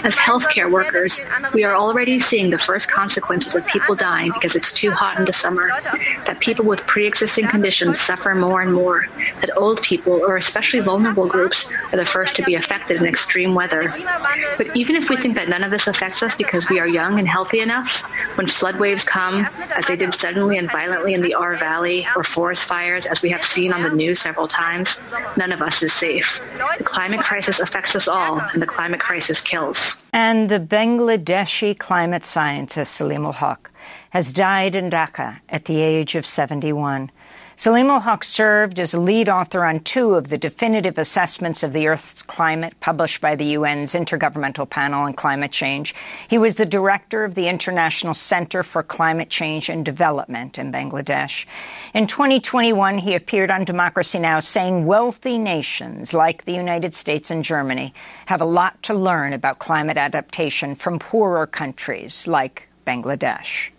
As 0.04 0.16
healthcare 0.16 0.72
workers, 0.72 1.22
we 1.54 1.64
are 1.64 1.76
already 1.76 2.20
seeing 2.20 2.50
the 2.50 2.58
first 2.58 2.90
consequences 2.90 3.56
of 3.56 3.66
people 3.68 3.96
dying 3.96 4.32
because 4.34 4.56
it's 4.56 4.72
too 4.72 4.92
hot 4.92 5.18
in 5.20 5.26
the 5.26 5.34
summer, 5.34 5.70
that 6.26 6.38
people 6.40 6.66
with 6.66 6.86
pre-existing 6.88 7.48
conditions 7.48 8.00
suffer 8.00 8.34
more 8.36 8.62
and 8.62 8.74
more, 8.74 9.08
that 9.42 9.56
old 9.58 9.82
people 9.82 10.14
or 10.14 10.38
especially 10.38 10.80
vulnerable 10.80 11.28
groups 11.28 11.70
are 11.92 11.98
the 11.98 12.06
first 12.06 12.36
to 12.36 12.44
be 12.44 12.56
affected 12.56 13.02
in 13.02 13.08
extreme 13.08 13.54
weather. 13.54 13.94
But 14.58 14.76
even 14.76 14.96
if 14.96 15.10
we 15.10 15.18
think 15.18 15.36
that 15.36 15.50
none 15.50 15.64
of 15.64 15.72
this 15.72 15.88
affects 15.88 16.24
us 16.24 16.36
because 16.36 16.70
we 16.70 16.80
are 16.80 16.88
young 16.88 17.20
and 17.20 17.28
healthy 17.28 17.60
enough, 17.60 18.02
when 18.36 18.48
flood 18.48 18.80
waves 18.80 19.04
come, 19.04 19.48
as 19.76 19.86
they 19.86 19.96
did 19.96 20.14
suddenly 20.14 20.58
and 20.58 20.72
violently 20.72 21.14
in 21.14 21.22
the 21.22 21.34
Ahr 21.36 21.56
Valley, 21.56 22.08
or 22.16 22.24
forest 22.24 22.66
fires, 22.66 23.06
as 23.06 23.22
we 23.22 23.30
have 23.30 23.44
seen 23.44 23.74
on 23.74 23.84
the 23.84 23.90
news 23.90 24.20
several 24.20 24.48
times, 24.48 25.00
none 25.36 25.52
of 25.52 25.62
us 25.62 25.82
is 25.84 25.94
safe. 25.94 26.42
The 26.58 26.84
climate 26.84 27.20
crisis 27.22 27.60
affects 27.60 27.96
us 27.96 28.08
all, 28.08 28.40
and 28.40 28.62
the 28.62 28.66
climate 28.66 29.00
crisis 29.00 29.42
kills. 29.42 29.98
And 30.12 30.50
the 30.50 30.60
Bangladeshi 30.60 31.78
climate 31.78 32.26
scientist 32.26 33.00
Saleemul 33.00 33.36
Huq 33.36 33.70
has 34.10 34.34
died 34.34 34.74
in 34.74 34.90
Dhaka 34.90 35.40
at 35.50 35.66
the 35.66 35.82
age 35.82 36.16
of 36.16 36.26
71. 36.26 37.12
Saleemul 37.58 38.02
Huq 38.02 38.24
served 38.24 38.80
as 38.80 38.94
lead 38.94 39.28
author 39.28 39.66
on 39.66 39.80
two 39.80 40.14
of 40.14 40.30
the 40.30 40.38
definitive 40.38 41.00
assessments 41.00 41.64
of 41.64 41.74
the 41.74 41.88
Earth's 41.88 42.22
climate 42.22 42.80
published 42.80 43.20
by 43.20 43.36
the 43.36 43.56
UN's 43.56 43.94
Intergovernmental 43.94 44.70
Panel 44.70 45.02
on 45.02 45.14
Climate 45.16 45.52
Change. 45.52 45.96
He 46.30 46.38
was 46.38 46.54
the 46.54 46.68
director 46.68 47.24
of 47.24 47.34
the 47.34 47.48
International 47.48 48.14
Center 48.14 48.62
for 48.62 48.84
Climate 48.84 49.32
Change 49.32 49.70
and 49.70 49.84
Development 49.84 50.60
in 50.60 50.72
Bangladesh. 50.72 51.48
In 51.96 52.06
2021, 52.06 53.00
he 53.00 53.16
appeared 53.16 53.50
on 53.50 53.66
Democracy 53.66 54.20
Now! 54.20 54.40
saying 54.40 54.86
wealthy 54.86 55.40
nations 55.40 56.14
like 56.14 56.46
the 56.46 56.54
United 56.54 56.94
States 56.94 57.32
and 57.32 57.44
Germany 57.44 57.92
have 58.28 58.40
a 58.40 58.46
lot 58.46 58.84
to 58.84 58.94
learn 58.94 59.34
about 59.34 59.58
climate 59.58 59.98
adaptation 59.98 60.76
from 60.76 61.00
poorer 61.00 61.48
countries 61.48 62.28
like 62.28 62.70
Bangladesh 62.86 63.72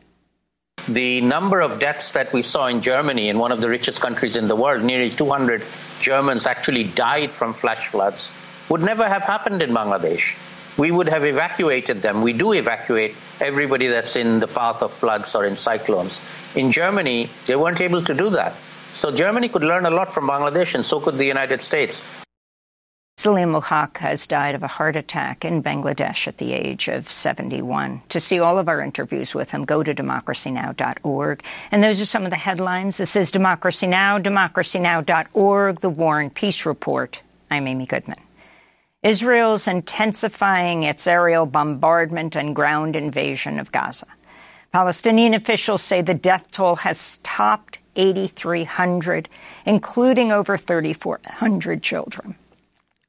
the 0.87 1.20
number 1.20 1.61
of 1.61 1.78
deaths 1.80 2.12
that 2.12 2.32
we 2.32 2.42
saw 2.42 2.66
in 2.66 2.82
Germany, 2.82 3.28
in 3.28 3.38
one 3.38 3.52
of 3.52 3.61
the 3.61 3.68
richest 3.68 4.00
countries 4.00 4.37
in 4.37 4.49
the 4.49 4.56
world, 4.56 4.82
nearly 4.82 5.11
200 5.11 5.62
Germans 6.00 6.47
actually 6.47 6.85
died 6.85 7.30
from 7.30 7.52
flash 7.52 7.88
floods, 7.88 8.32
would 8.68 8.82
never 8.82 9.08
have 9.08 9.23
happened 9.23 9.62
in 9.62 9.70
Bangladesh. 9.70 10.37
We 10.78 10.90
would 10.90 11.08
have 11.08 11.25
evacuated 11.25 12.02
them. 12.02 12.23
We 12.23 12.32
do 12.32 12.52
evacuate 12.52 13.16
everybody 13.40 13.88
that's 13.88 14.14
in 14.14 14.38
the 14.38 14.47
path 14.47 14.82
of 14.82 14.92
floods 14.92 15.35
or 15.35 15.44
in 15.44 15.56
cyclones. 15.56 16.20
In 16.54 16.70
Germany, 16.70 17.28
they 17.47 17.56
weren't 17.56 17.80
able 17.80 18.02
to 18.04 18.14
do 18.14 18.30
that. 18.30 18.54
So 18.94 19.11
Germany 19.11 19.49
could 19.49 19.64
learn 19.64 19.87
a 19.87 19.90
lot 19.90 20.14
from 20.14 20.28
Bangladesh, 20.28 20.75
and 20.75 20.87
so 20.87 21.00
could 21.00 21.16
the 21.16 21.26
United 21.26 21.62
States. 21.62 22.02
Salim 23.19 23.53
Haq 23.61 23.99
has 23.99 24.29
died 24.29 24.55
of 24.55 24.63
a 24.63 24.69
heart 24.69 24.95
attack 24.95 25.45
in 25.45 25.61
Bangladesh 25.61 26.29
at 26.29 26.39
the 26.39 26.53
age 26.53 26.87
of 26.87 27.11
71. 27.11 28.03
To 28.11 28.21
see 28.21 28.39
all 28.39 28.61
of 28.61 28.69
our 28.69 28.81
interviews 28.81 29.35
with 29.35 29.51
him, 29.51 29.65
go 29.65 29.83
to 29.83 29.93
democracynow.org. 29.93 31.43
And 31.73 31.83
those 31.83 32.01
are 32.01 32.05
some 32.05 32.23
of 32.23 32.31
the 32.31 32.37
headlines. 32.37 32.97
This 32.97 33.17
is 33.17 33.33
Democracy 33.33 33.89
Now!, 33.89 34.21
democracynow.org, 34.21 35.81
The 35.81 35.91
War 35.91 36.21
and 36.21 36.33
Peace 36.33 36.65
Report. 36.65 37.21
I'm 37.51 37.67
Amy 37.67 37.87
Goodman. 37.87 38.21
Israel's 39.03 39.67
intensifying 39.67 40.85
its 40.85 41.09
aerial 41.09 41.45
bombardment 41.45 42.37
and 42.37 42.55
ground 42.55 42.95
invasion 42.95 43.59
of 43.59 43.73
Gaza. 43.73 44.07
Palestinian 44.71 45.35
officials 45.35 45.83
say 45.83 46.03
the 46.03 46.15
death 46.15 46.53
toll 46.53 46.77
has 46.77 47.19
topped 47.25 47.81
8,300, 47.97 49.29
including 49.67 50.31
over 50.31 50.57
3,400 50.57 51.83
children. 51.83 52.37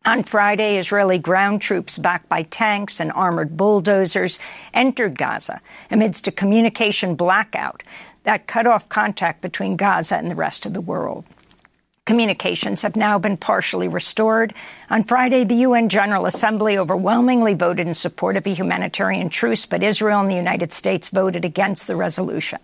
On 0.10 0.24
Friday, 0.24 0.80
Israeli 0.80 1.20
ground 1.20 1.62
troops 1.62 2.00
backed 2.00 2.28
by 2.28 2.42
tanks 2.42 3.00
and 3.00 3.12
armored 3.12 3.56
bulldozers 3.56 4.40
entered 4.74 5.16
Gaza 5.16 5.62
amidst 5.92 6.28
a 6.28 6.32
communication 6.32 7.14
blackout 7.14 7.84
that 8.24 8.48
cut 8.48 8.66
off 8.66 8.90
contact 8.90 9.40
between 9.40 9.76
Gaza 9.76 10.16
and 10.16 10.32
the 10.32 10.36
rest 10.36 10.66
of 10.66 10.74
the 10.74 10.82
world. 10.82 11.26
Communications 12.06 12.82
have 12.82 12.96
now 12.96 13.20
been 13.20 13.38
partially 13.38 13.88
restored. 13.88 14.56
On 14.90 15.04
Friday, 15.04 15.44
the 15.44 15.62
UN 15.68 15.90
General 15.90 16.26
Assembly 16.26 16.76
overwhelmingly 16.76 17.54
voted 17.54 17.86
in 17.86 17.94
support 17.94 18.36
of 18.36 18.48
a 18.48 18.54
humanitarian 18.56 19.30
truce, 19.30 19.68
but 19.68 19.84
Israel 19.84 20.22
and 20.22 20.30
the 20.32 20.34
United 20.34 20.74
States 20.74 21.10
voted 21.10 21.46
against 21.46 21.86
the 21.86 21.96
resolution. 21.96 22.58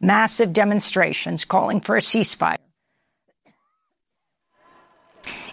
Massive 0.00 0.54
demonstrations 0.54 1.44
calling 1.44 1.82
for 1.82 1.98
a 1.98 2.00
ceasefire 2.00 2.56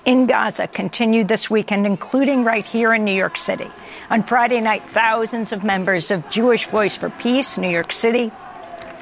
in 0.06 0.28
Gaza 0.28 0.68
continued 0.68 1.28
this 1.28 1.50
weekend, 1.50 1.86
including 1.86 2.44
right 2.44 2.66
here 2.66 2.94
in 2.94 3.04
New 3.04 3.14
York 3.14 3.38
City. 3.38 3.70
On 4.10 4.24
Friday 4.24 4.62
night, 4.62 4.88
thousands 4.90 5.52
of 5.52 5.64
members 5.64 6.12
of 6.12 6.30
Jewish 6.30 6.68
Voice 6.68 6.96
for 6.96 7.10
Peace, 7.10 7.58
New 7.58 7.70
York 7.70 7.92
City, 7.92 8.32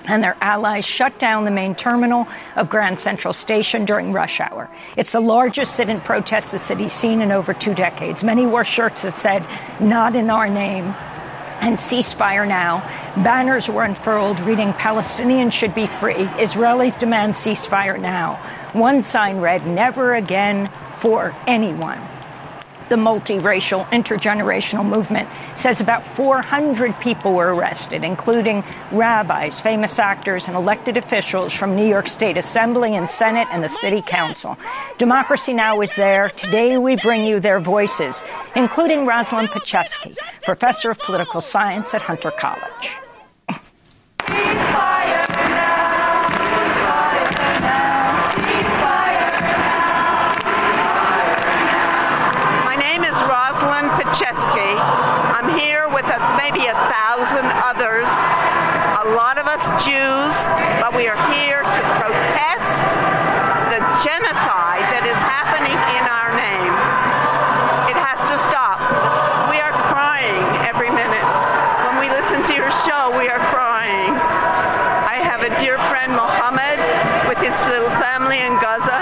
and 0.06 0.24
their 0.24 0.36
allies 0.42 0.86
shut 0.86 1.20
down 1.20 1.46
the 1.46 1.52
main 1.52 1.76
terminal 1.76 2.28
of 2.56 2.70
Grand 2.70 3.00
Central 3.00 3.34
Station 3.34 3.86
during 3.86 4.12
rush 4.14 4.40
hour. 4.40 4.70
It's 4.98 5.12
the 5.12 5.22
largest 5.22 5.76
sit 5.76 5.90
in 5.90 6.02
protest 6.02 6.52
the 6.52 6.60
city's 6.60 6.94
seen 6.94 7.22
in 7.22 7.32
over 7.32 7.54
two 7.54 7.74
decades. 7.74 8.24
Many 8.24 8.46
wore 8.46 8.66
shirts 8.66 9.04
that 9.04 9.16
said, 9.16 9.46
Not 9.80 10.16
in 10.16 10.30
our 10.30 10.50
name 10.50 10.94
and 11.64 11.78
ceasefire 11.78 12.48
now. 12.48 12.82
Banners 13.24 13.70
were 13.70 13.84
unfurled 13.84 14.40
reading 14.42 14.74
Palestinians 14.74 15.54
should 15.54 15.74
be 15.74 15.88
free. 15.88 16.26
Israelis 16.46 17.00
demand 17.00 17.34
ceasefire 17.34 18.00
now. 18.00 18.36
One 18.74 19.02
sign 19.02 19.38
read, 19.38 19.66
Never 19.66 20.14
again 20.14 20.70
for 20.94 21.36
anyone. 21.48 22.02
The 22.94 23.00
multiracial 23.00 23.90
intergenerational 23.90 24.88
movement 24.88 25.28
says 25.56 25.82
about 25.82 26.06
400 26.06 27.00
people 27.00 27.34
were 27.34 27.52
arrested, 27.52 28.04
including 28.04 28.64
rabbis, 28.92 29.60
famous 29.60 29.98
actors, 29.98 30.48
and 30.48 30.56
elected 30.56 30.96
officials 30.96 31.54
from 31.54 31.76
New 31.76 31.88
York 31.88 32.08
State 32.08 32.38
Assembly 32.38 32.96
and 32.96 33.10
Senate 33.10 33.48
and 33.52 33.64
the 33.64 33.68
City 33.68 34.04
Council. 34.04 34.60
Democracy 35.00 35.54
Now! 35.56 35.82
is 35.82 35.96
there. 35.96 36.30
Today 36.30 36.78
we 36.78 36.96
bring 36.98 37.26
you 37.26 37.40
their 37.40 37.60
voices, 37.60 38.24
including 38.56 39.08
Rosalind 39.08 39.50
Petchesky, 39.50 40.16
professor 40.44 40.92
of 40.92 41.00
political 41.00 41.42
science 41.42 41.96
at 41.96 42.02
Hunter 42.04 42.30
College. 42.30 42.98
Maybe 56.44 56.68
a 56.68 56.76
thousand 56.92 57.48
others, 57.64 58.12
a 59.00 59.16
lot 59.16 59.40
of 59.40 59.48
us 59.48 59.64
Jews, 59.80 60.36
but 60.84 60.92
we 60.92 61.08
are 61.08 61.16
here 61.32 61.64
to 61.64 61.82
protest 61.96 63.00
the 63.72 63.80
genocide 64.04 64.84
that 64.92 65.08
is 65.08 65.16
happening 65.24 65.72
in 65.72 66.04
our 66.04 66.36
name. 66.36 66.76
It 67.88 67.96
has 67.96 68.20
to 68.28 68.36
stop. 68.44 68.76
We 69.48 69.64
are 69.64 69.72
crying 69.88 70.68
every 70.68 70.92
minute. 70.92 71.24
When 71.88 71.96
we 71.96 72.12
listen 72.12 72.44
to 72.52 72.54
your 72.60 72.76
show, 72.84 73.16
we 73.16 73.32
are 73.32 73.40
crying. 73.48 74.12
I 74.12 75.24
have 75.24 75.48
a 75.48 75.52
dear 75.64 75.80
friend, 75.88 76.12
Mohammed, 76.12 76.84
with 77.32 77.40
his 77.40 77.56
little 77.72 77.96
family 78.04 78.44
in 78.44 78.60
Gaza. 78.60 78.93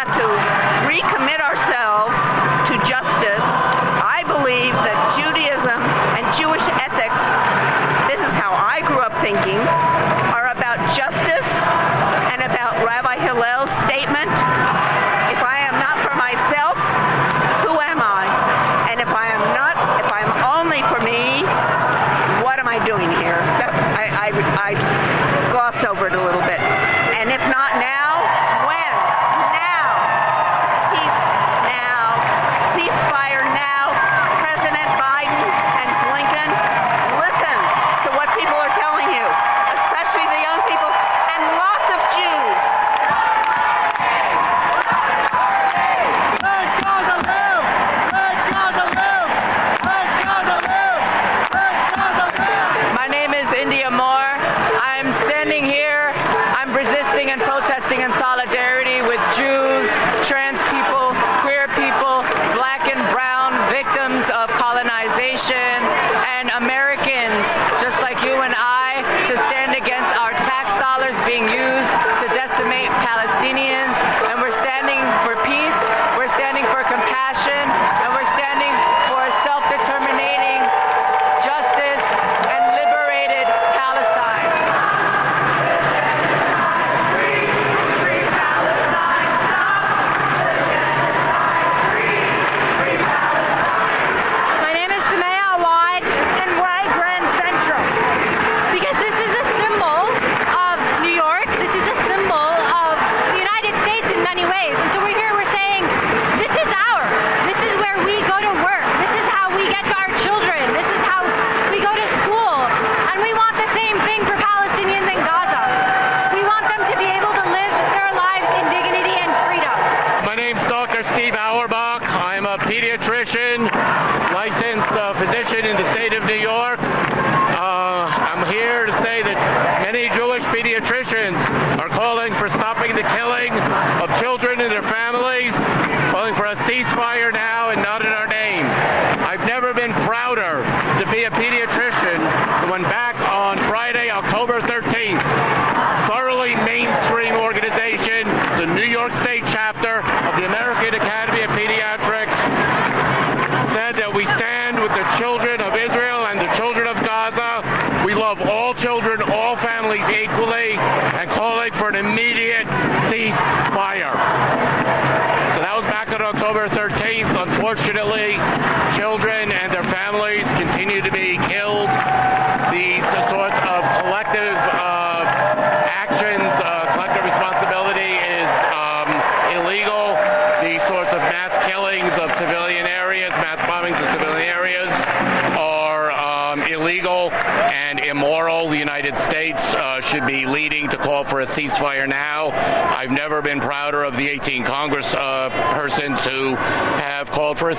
Have 0.00 0.16
to 0.16 0.28
recommit 0.88 1.44
ourselves 1.44 2.16
to 2.64 2.72
justice. 2.88 3.44
I 4.00 4.24
believe 4.24 4.72
that 4.72 4.96
Judaism 5.12 5.76
and 6.16 6.24
Jewish 6.32 6.64
ethics, 6.80 7.20
this 8.08 8.16
is 8.24 8.32
how 8.32 8.48
I 8.48 8.80
grew 8.80 9.04
up 9.04 9.12
thinking, 9.20 9.60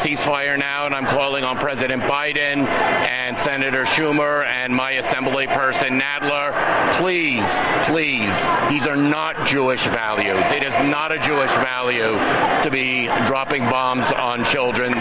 ceasefire 0.02 0.58
now, 0.58 0.88
and 0.88 0.96
I'm 0.96 1.06
calling 1.06 1.44
on 1.44 1.60
President 1.60 2.02
Biden 2.02 2.68
and 2.68 3.38
Senator 3.38 3.86
Schumer 3.86 4.44
and 4.48 4.76
my 4.76 4.94
assembly 4.94 5.46
person, 5.46 6.00
Nadler. 6.00 6.54
Please, 6.98 7.46
please, 7.86 8.34
these 8.68 8.88
are 8.88 8.96
not 8.96 9.46
Jewish 9.46 9.86
values. 9.86 10.44
It 10.52 10.64
is 10.64 10.76
not 10.80 11.12
a 11.12 11.20
Jewish 11.20 11.52
value 11.52 12.18
to 12.64 12.70
be 12.72 13.06
dropping 13.28 13.62
bombs 13.66 14.12
on 14.14 14.44
children, 14.46 14.94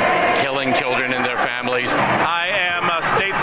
killing 0.43 0.75
children 0.75 1.15
and 1.15 1.25
their 1.25 1.39
families. 1.39 1.95
I 1.95 2.49
am 2.53 2.85
a 2.91 3.03
state 3.03 3.39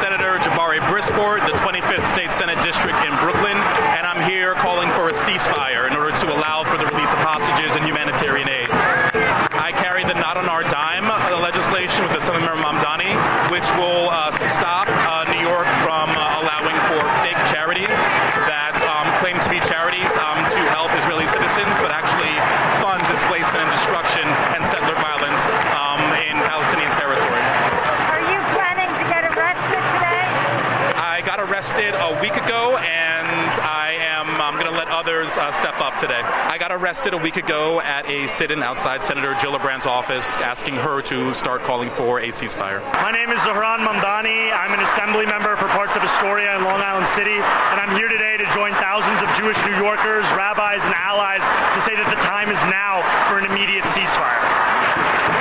arrested 36.98 37.14
a 37.14 37.22
week 37.22 37.38
ago 37.38 37.78
at 37.86 38.10
a 38.10 38.26
sit 38.26 38.50
in 38.50 38.66
outside 38.66 39.04
Senator 39.04 39.38
Gillibrand's 39.38 39.86
office, 39.86 40.34
asking 40.42 40.74
her 40.82 40.98
to 41.06 41.30
start 41.30 41.62
calling 41.62 41.94
for 41.94 42.18
a 42.26 42.34
ceasefire. 42.34 42.82
My 43.06 43.14
name 43.14 43.30
is 43.30 43.38
Zohran 43.46 43.86
Mamdani. 43.86 44.50
I'm 44.50 44.74
an 44.74 44.82
assembly 44.82 45.30
member 45.30 45.54
for 45.62 45.70
parts 45.78 45.94
of 45.94 46.02
Astoria 46.02 46.58
and 46.58 46.66
Long 46.66 46.82
Island 46.82 47.06
City, 47.06 47.38
and 47.38 47.78
I'm 47.78 47.94
here 47.94 48.10
today 48.10 48.42
to 48.42 48.50
join 48.50 48.74
thousands 48.82 49.22
of 49.22 49.30
Jewish 49.38 49.62
New 49.62 49.78
Yorkers, 49.78 50.26
rabbis, 50.34 50.90
and 50.90 50.98
allies 50.98 51.46
to 51.78 51.80
say 51.86 51.94
that 51.94 52.10
the 52.10 52.18
time 52.18 52.50
is 52.50 52.58
now 52.66 53.06
for 53.30 53.38
an 53.38 53.46
immediate 53.46 53.86
ceasefire. 53.94 54.42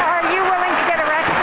Are 0.05 0.29
you 0.29 0.45
willing 0.45 0.77
to 0.77 0.85
get 0.85 1.01
arrested? 1.01 1.41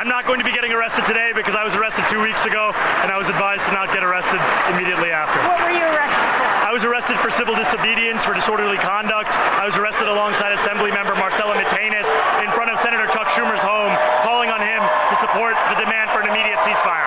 I'm 0.00 0.08
not 0.08 0.24
going 0.24 0.40
to 0.40 0.48
be 0.48 0.56
getting 0.56 0.72
arrested 0.72 1.04
today 1.04 1.36
because 1.36 1.52
I 1.52 1.60
was 1.60 1.76
arrested 1.76 2.08
two 2.08 2.24
weeks 2.24 2.48
ago, 2.48 2.72
and 3.04 3.12
I 3.12 3.20
was 3.20 3.28
advised 3.28 3.68
to 3.68 3.76
not 3.76 3.92
get 3.92 4.00
arrested 4.00 4.40
immediately 4.72 5.12
after. 5.12 5.36
What 5.44 5.60
were 5.60 5.76
you 5.76 5.84
arrested 5.84 6.24
for? 6.40 6.51
I 6.72 6.80
was 6.80 6.88
arrested 6.88 7.20
for 7.20 7.28
civil 7.28 7.52
disobedience, 7.52 8.24
for 8.24 8.32
disorderly 8.32 8.80
conduct. 8.80 9.28
I 9.60 9.68
was 9.68 9.76
arrested 9.76 10.08
alongside 10.08 10.56
Assembly 10.56 10.88
Member 10.88 11.12
Marcela 11.12 11.52
Mitaynes 11.52 12.08
in 12.40 12.48
front 12.56 12.72
of 12.72 12.80
Senator 12.80 13.04
Chuck 13.12 13.28
Schumer's 13.28 13.60
home, 13.60 13.92
calling 14.24 14.48
on 14.48 14.64
him 14.64 14.80
to 14.80 15.14
support 15.20 15.52
the 15.68 15.76
demand 15.76 16.08
for 16.16 16.24
an 16.24 16.32
immediate 16.32 16.56
ceasefire. 16.64 17.04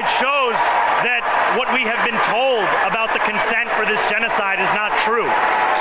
It 0.00 0.08
shows 0.08 0.56
that 1.04 1.20
what 1.60 1.68
we 1.76 1.84
have 1.84 2.00
been 2.08 2.16
told 2.24 2.64
about 2.88 3.03
consent 3.34 3.66
for 3.74 3.82
this 3.82 3.98
genocide 4.06 4.62
is 4.62 4.70
not 4.78 4.94
true. 5.02 5.26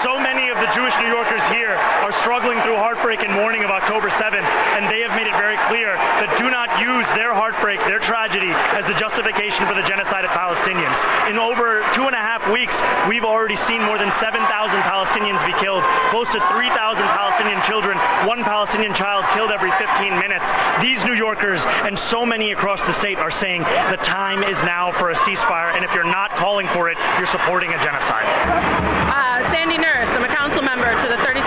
So 0.01 0.17
many 0.17 0.49
of 0.49 0.57
the 0.57 0.65
Jewish 0.73 0.97
New 0.97 1.05
Yorkers 1.05 1.45
here 1.53 1.77
are 2.01 2.11
struggling 2.11 2.57
through 2.65 2.81
heartbreak 2.81 3.21
and 3.21 3.29
mourning 3.29 3.61
of 3.61 3.69
October 3.69 4.09
7th, 4.09 4.49
and 4.73 4.89
they 4.89 5.05
have 5.05 5.13
made 5.13 5.29
it 5.29 5.37
very 5.37 5.61
clear 5.69 5.93
that 5.93 6.33
do 6.33 6.49
not 6.49 6.65
use 6.81 7.05
their 7.13 7.29
heartbreak, 7.29 7.77
their 7.85 8.01
tragedy, 8.01 8.49
as 8.73 8.89
a 8.89 8.95
justification 8.97 9.69
for 9.69 9.77
the 9.77 9.85
genocide 9.85 10.25
of 10.25 10.33
Palestinians. 10.33 10.97
In 11.29 11.37
over 11.37 11.85
two 11.93 12.09
and 12.09 12.17
a 12.17 12.23
half 12.25 12.41
weeks, 12.49 12.81
we've 13.05 13.23
already 13.23 13.55
seen 13.55 13.85
more 13.85 14.01
than 14.01 14.09
7,000 14.09 14.49
Palestinians 14.81 15.45
be 15.45 15.53
killed, 15.61 15.85
close 16.09 16.33
to 16.33 16.41
3,000 16.49 16.73
Palestinian 17.05 17.61
children, 17.61 18.01
one 18.25 18.41
Palestinian 18.41 18.97
child 18.97 19.29
killed 19.37 19.53
every 19.53 19.69
15 19.77 20.17
minutes. 20.17 20.49
These 20.81 21.05
New 21.05 21.13
Yorkers 21.13 21.69
and 21.85 21.93
so 21.93 22.25
many 22.25 22.49
across 22.49 22.81
the 22.89 22.97
state 22.97 23.21
are 23.21 23.29
saying 23.29 23.61
the 23.93 24.01
time 24.01 24.41
is 24.41 24.57
now 24.65 24.89
for 24.89 25.13
a 25.13 25.15
ceasefire, 25.21 25.69
and 25.77 25.85
if 25.85 25.93
you're 25.93 26.01
not 26.01 26.33
calling 26.33 26.65
for 26.73 26.89
it, 26.89 26.97
you're 27.21 27.29
supposed 27.29 27.42
supporting 27.43 27.73
a 27.73 27.79
genocide? 27.83 28.23
Uh, 29.11 29.51
Sandy 29.51 29.77
Nurse. 29.77 30.07
I'm 30.15 30.23
a 30.23 30.27
council 30.29 30.61
member 30.61 30.89
to 31.01 31.07
the 31.09 31.17
30. 31.17 31.42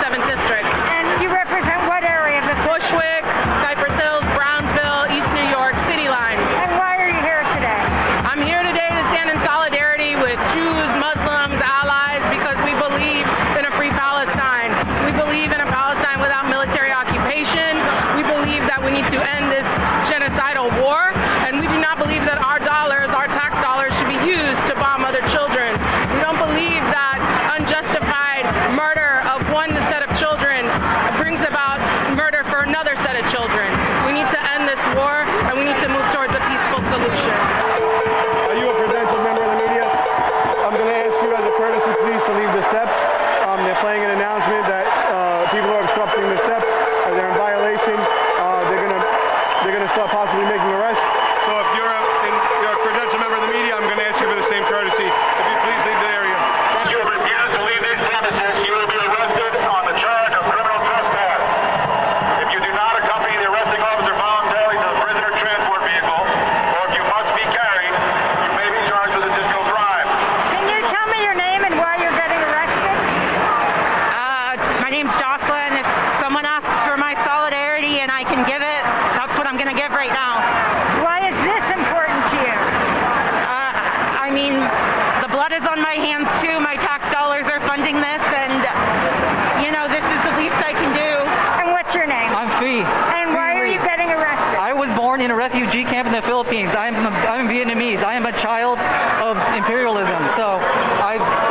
of 99.26 99.36
imperialism. 99.56 100.28
So 100.36 100.58
I 101.02 101.45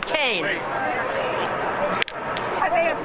McCain. 0.00 0.42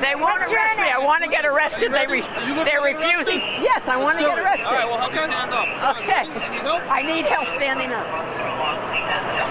They 0.04 0.16
won't 0.16 0.42
arrest 0.44 0.78
me. 0.78 0.92
I 0.92 1.00
want 1.00 1.24
to 1.24 1.30
get 1.30 1.46
arrested. 1.46 1.94
They 1.94 2.06
re- 2.08 2.28
they're 2.68 2.82
refusing. 2.84 3.40
Yes, 3.64 3.88
I 3.88 3.96
want 3.96 4.20
to 4.20 4.26
get 4.26 4.38
arrested. 4.38 4.68
All 4.68 4.74
right, 4.74 4.86
well, 4.86 5.00
help 5.00 5.14
okay. 5.14 5.26
stand 5.26 5.52
up. 5.54 5.66
Okay. 5.98 6.28
I 6.90 7.02
need 7.02 7.26
help 7.26 7.48
standing 7.50 7.90
up. 7.90 8.06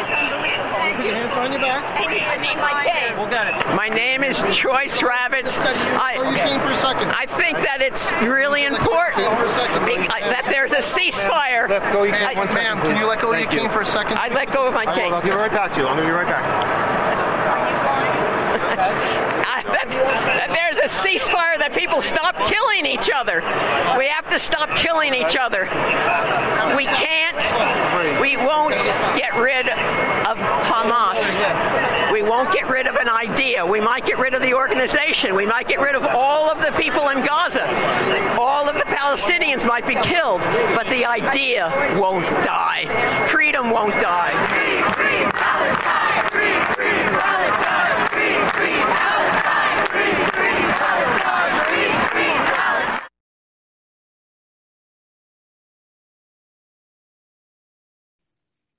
It's 0.02 0.12
unbelievable. 0.12 0.62
Put 0.92 1.06
your 1.06 1.14
hands 1.16 1.32
behind 1.32 1.52
your 1.54 1.62
back. 1.62 1.82
I 1.98 2.36
need, 2.36 2.56
my 2.60 2.84
cane. 2.84 3.16
We'll 3.16 3.30
get 3.30 3.48
it. 3.48 3.76
My 3.76 3.88
name 3.88 4.22
is 4.22 4.42
Joyce 4.54 5.02
Rabbits. 5.02 5.58
I, 5.58 6.20
I 6.20 7.26
think 7.26 7.58
that 7.58 7.80
it's 7.80 8.12
really 8.12 8.64
important 8.64 9.18
that 9.18 10.44
there's 10.48 10.72
a 10.72 10.84
ceasefire. 10.84 11.68
Let 11.68 11.92
go 11.92 12.02
your 12.04 12.14
one 12.36 12.48
second. 12.48 12.80
Can 12.82 12.96
you 12.98 13.06
let 13.08 13.20
go 13.20 13.32
of 13.32 13.40
your 13.40 13.48
cane 13.48 13.70
for 13.70 13.80
a 13.80 13.86
second? 13.86 14.18
I 14.18 14.28
let 14.28 14.52
go 14.52 14.68
of 14.68 14.74
my 14.74 14.84
cane. 14.84 15.12
I'll 15.12 15.22
be 15.22 15.30
right 15.30 15.50
back 15.50 15.72
to 15.72 15.80
you. 15.80 15.86
I'll 15.86 15.96
going 15.96 16.06
to 16.06 16.12
be 16.12 16.16
right 16.16 16.26
back 16.26 16.81
that, 19.64 19.88
that 19.90 20.50
there's 20.52 20.78
a 20.78 20.88
ceasefire, 20.88 21.58
that 21.58 21.74
people 21.74 22.00
stop 22.00 22.36
killing 22.46 22.86
each 22.86 23.10
other. 23.12 23.40
We 23.98 24.08
have 24.08 24.28
to 24.28 24.38
stop 24.38 24.74
killing 24.76 25.14
each 25.14 25.36
other. 25.36 25.64
We 26.76 26.86
can't, 26.86 27.40
we 28.20 28.36
won't 28.36 28.74
get 29.16 29.34
rid 29.36 29.68
of 29.68 30.38
Hamas. 30.38 32.12
We 32.12 32.22
won't 32.22 32.52
get 32.52 32.68
rid 32.68 32.86
of 32.86 32.96
an 32.96 33.08
idea. 33.08 33.64
We 33.64 33.80
might 33.80 34.04
get 34.06 34.18
rid 34.18 34.34
of 34.34 34.42
the 34.42 34.54
organization. 34.54 35.34
We 35.34 35.46
might 35.46 35.68
get 35.68 35.80
rid 35.80 35.94
of 35.94 36.04
all 36.04 36.50
of 36.50 36.60
the 36.60 36.72
people 36.72 37.08
in 37.08 37.24
Gaza. 37.24 37.66
All 38.38 38.68
of 38.68 38.74
the 38.74 38.84
Palestinians 38.84 39.66
might 39.66 39.86
be 39.86 39.94
killed, 39.96 40.42
but 40.74 40.88
the 40.88 41.04
idea 41.04 41.70
won't 41.98 42.26
die. 42.44 43.26
Freedom 43.28 43.70
won't 43.70 43.94
die. 43.94 44.32
Free, 44.94 45.24
free, 45.30 46.01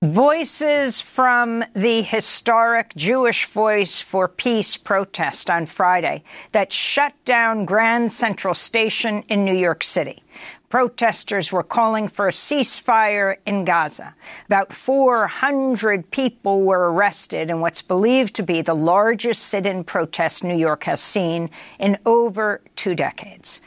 Voices 0.03 0.99
from 0.99 1.63
the 1.73 2.01
historic 2.01 2.93
Jewish 2.93 3.45
Voice 3.45 4.01
for 4.01 4.27
Peace 4.27 4.75
protest 4.75 5.49
on 5.49 5.65
Friday 5.65 6.25
that 6.51 6.73
shut 6.73 7.13
down 7.23 7.63
Grand 7.63 8.11
Central 8.11 8.53
Station 8.53 9.23
in 9.29 9.45
New 9.45 9.55
York 9.55 9.81
City. 9.81 10.21
Protesters 10.67 11.53
were 11.53 11.63
calling 11.63 12.09
for 12.09 12.27
a 12.27 12.31
ceasefire 12.31 13.37
in 13.45 13.63
Gaza. 13.63 14.13
About 14.47 14.73
400 14.73 16.11
people 16.11 16.63
were 16.63 16.91
arrested 16.91 17.49
in 17.49 17.61
what's 17.61 17.81
believed 17.81 18.35
to 18.35 18.43
be 18.43 18.61
the 18.61 18.73
largest 18.73 19.43
sit 19.43 19.65
in 19.65 19.85
protest 19.85 20.43
New 20.43 20.57
York 20.57 20.83
has 20.83 20.99
seen 20.99 21.49
in 21.79 21.97
over 22.05 22.59
two 22.75 22.93
decades. 22.93 23.61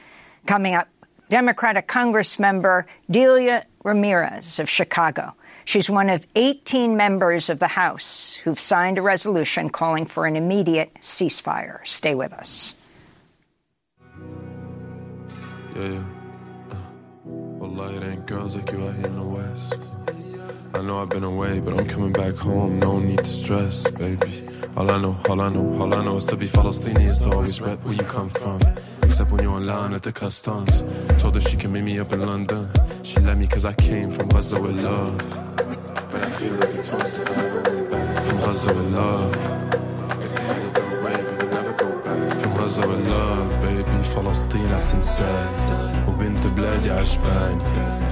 Coming 0.45 0.75
up, 0.75 0.89
Democratic 1.31 1.89
Congressmember 1.89 2.85
Delia 3.11 3.65
Ramirez 3.83 4.59
of 4.59 4.69
Chicago. 4.69 5.35
She's 5.67 5.91
one 5.91 6.09
of 6.11 6.25
18 6.37 6.97
members 6.97 7.51
of 7.51 7.59
the 7.59 7.67
House 7.67 8.35
who've 8.35 8.59
signed 8.59 8.99
a 8.99 9.03
resolution 9.03 9.69
calling 9.69 10.07
for 10.07 10.25
an 10.25 10.37
immediate 10.37 10.95
ceasefire. 11.01 11.85
Stay 11.85 12.15
with 12.15 12.33
us. 12.33 12.73
Yeah, 15.75 15.89
yeah. 15.89 16.05
Uh, 16.71 16.77
well, 17.25 18.05
ain't 18.05 18.27
girls 18.27 18.55
like 18.55 18.71
you 18.71 18.79
out 18.79 18.95
here 18.95 19.07
in 19.07 19.17
the 19.17 19.25
West. 19.25 19.77
I 20.77 20.83
know 20.83 21.03
I've 21.03 21.09
been 21.09 21.25
away, 21.25 21.59
but 21.59 21.81
I'm 21.81 21.89
coming 21.89 22.13
back 22.13 22.37
home. 22.37 22.79
No 22.79 23.01
need 23.01 23.19
to 23.19 23.25
stress, 23.25 23.91
baby. 23.91 24.47
All 24.77 24.89
I 24.89 25.01
know, 25.03 25.21
all 25.29 25.41
I 25.41 25.49
know, 25.49 25.83
all 25.83 25.93
I 25.93 26.05
know 26.05 26.15
is 26.15 26.27
to 26.27 26.37
be 26.37 26.47
Palestinian 26.47 27.11
is 27.11 27.23
to 27.23 27.31
always 27.31 27.61
rep 27.61 27.83
where 27.83 27.95
you 27.95 28.05
come 28.05 28.29
from. 28.29 28.61
Except 29.03 29.33
when 29.33 29.43
you're 29.43 29.95
at 29.95 30.03
the 30.05 30.13
customs. 30.13 30.85
Told 31.21 31.35
her 31.35 31.41
she 31.41 31.57
can 31.57 31.73
meet 31.73 31.83
me 31.83 31.99
up 31.99 32.13
in 32.13 32.21
London. 32.25 32.69
She 33.03 33.17
let 33.17 33.37
me 33.37 33.49
cause 33.49 33.65
I 33.65 33.73
came 33.73 34.13
from 34.13 34.29
with 34.29 34.55
love. 34.55 35.46
From 36.36 36.36
Gaza 38.40 38.74
with 38.74 38.94
love. 38.94 39.34
If 40.22 40.36
I 40.36 40.42
had 40.42 40.62
it 40.62 40.74
that 40.74 41.04
way, 41.04 41.16
we 41.24 41.32
would 41.38 41.52
never 41.52 41.74
go 41.74 41.88
back. 42.04 42.40
From 42.42 42.54
Gaza 42.56 42.82
with 42.88 43.08
love, 43.08 43.50
baby. 43.62 43.84
فلسطين 44.16 44.74
عسنسان 44.74 45.48
وبنت 46.08 46.48
بلادي 46.48 46.92
عجباني 46.92 47.64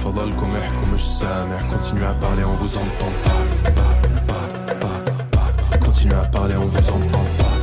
فضلكم 0.04 0.56
احكوا 0.56 0.86
مش 0.94 1.18
سامع 1.18 1.56
Continuez 1.70 2.06
à 2.06 2.14
parler, 2.14 2.44
on 2.44 2.54
vous 2.54 2.76
entend 2.76 3.12
pas, 3.24 3.42
pas, 3.78 3.94
pas, 4.30 4.46
pas, 4.82 4.98
pas. 5.34 5.78
Continuez 5.84 6.14
à 6.14 6.24
parler, 6.36 6.56
on 6.56 6.66
vous 6.66 6.88
entend 6.96 7.26
pas, 7.38 7.44
pas, 7.44 7.53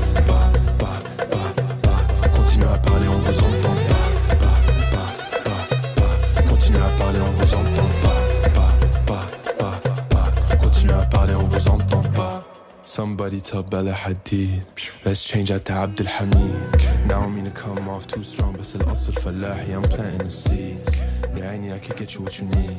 Somebody 13.31 13.39
tell 13.39 13.63
Bella 13.63 13.93
Hadid 13.93 14.65
Let's 15.05 15.23
change 15.23 15.49
out 15.49 15.63
to 15.67 15.71
Abdul 15.71 16.07
Hamid 16.07 17.07
Now 17.07 17.21
I 17.21 17.29
mean 17.29 17.45
to 17.45 17.51
come 17.51 17.87
off 17.87 18.05
too 18.05 18.21
strong 18.21 18.53
بس 18.53 18.75
الأصل 18.75 19.13
فلاحي 19.13 19.75
I'm 19.75 19.81
planting 19.83 20.27
the 20.27 20.31
seeds 20.31 20.89
يا 21.37 21.47
عيني 21.49 21.73
I 21.73 21.79
could 21.79 21.95
get 21.95 22.13
you 22.15 22.21
what 22.21 22.37
you 22.37 22.45
need 22.47 22.75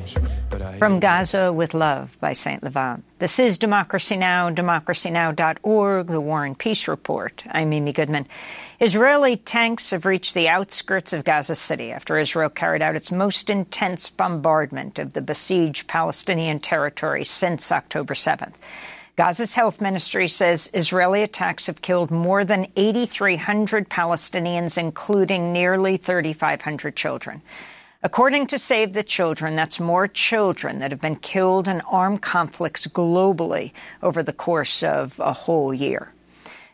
But 0.51 0.61
I 0.61 0.77
From 0.77 0.99
Gaza 0.99 1.51
with 1.51 1.73
Love 1.73 2.15
by 2.21 2.33
St. 2.33 2.61
Levant. 2.61 3.03
This 3.17 3.39
is 3.39 3.57
Democracy 3.57 4.17
Now!, 4.17 4.51
democracynow.org, 4.51 6.07
the 6.07 6.21
War 6.21 6.45
and 6.45 6.57
Peace 6.57 6.87
Report. 6.87 7.43
I'm 7.49 7.73
Amy 7.73 7.91
Goodman. 7.91 8.27
Israeli 8.79 9.35
tanks 9.35 9.89
have 9.89 10.05
reached 10.05 10.35
the 10.35 10.47
outskirts 10.47 11.11
of 11.11 11.23
Gaza 11.23 11.55
City 11.55 11.91
after 11.91 12.19
Israel 12.19 12.51
carried 12.51 12.83
out 12.83 12.95
its 12.95 13.11
most 13.11 13.49
intense 13.49 14.11
bombardment 14.11 14.99
of 14.99 15.13
the 15.13 15.23
besieged 15.23 15.87
Palestinian 15.87 16.59
territory 16.59 17.25
since 17.25 17.71
October 17.71 18.13
7th. 18.13 18.53
Gaza's 19.16 19.54
health 19.54 19.80
ministry 19.80 20.26
says 20.26 20.68
Israeli 20.74 21.22
attacks 21.22 21.66
have 21.66 21.82
killed 21.82 22.10
more 22.10 22.44
than 22.44 22.66
8,300 22.74 23.88
Palestinians, 23.88 24.76
including 24.76 25.52
nearly 25.52 25.96
3,500 25.96 26.96
children. 26.96 27.40
According 28.02 28.48
to 28.48 28.58
Save 28.58 28.92
the 28.92 29.04
Children, 29.04 29.54
that's 29.54 29.78
more 29.78 30.08
children 30.08 30.80
that 30.80 30.90
have 30.90 31.00
been 31.00 31.14
killed 31.14 31.68
in 31.68 31.80
armed 31.82 32.22
conflicts 32.22 32.88
globally 32.88 33.70
over 34.02 34.20
the 34.20 34.32
course 34.32 34.82
of 34.82 35.20
a 35.20 35.32
whole 35.32 35.72
year. 35.72 36.12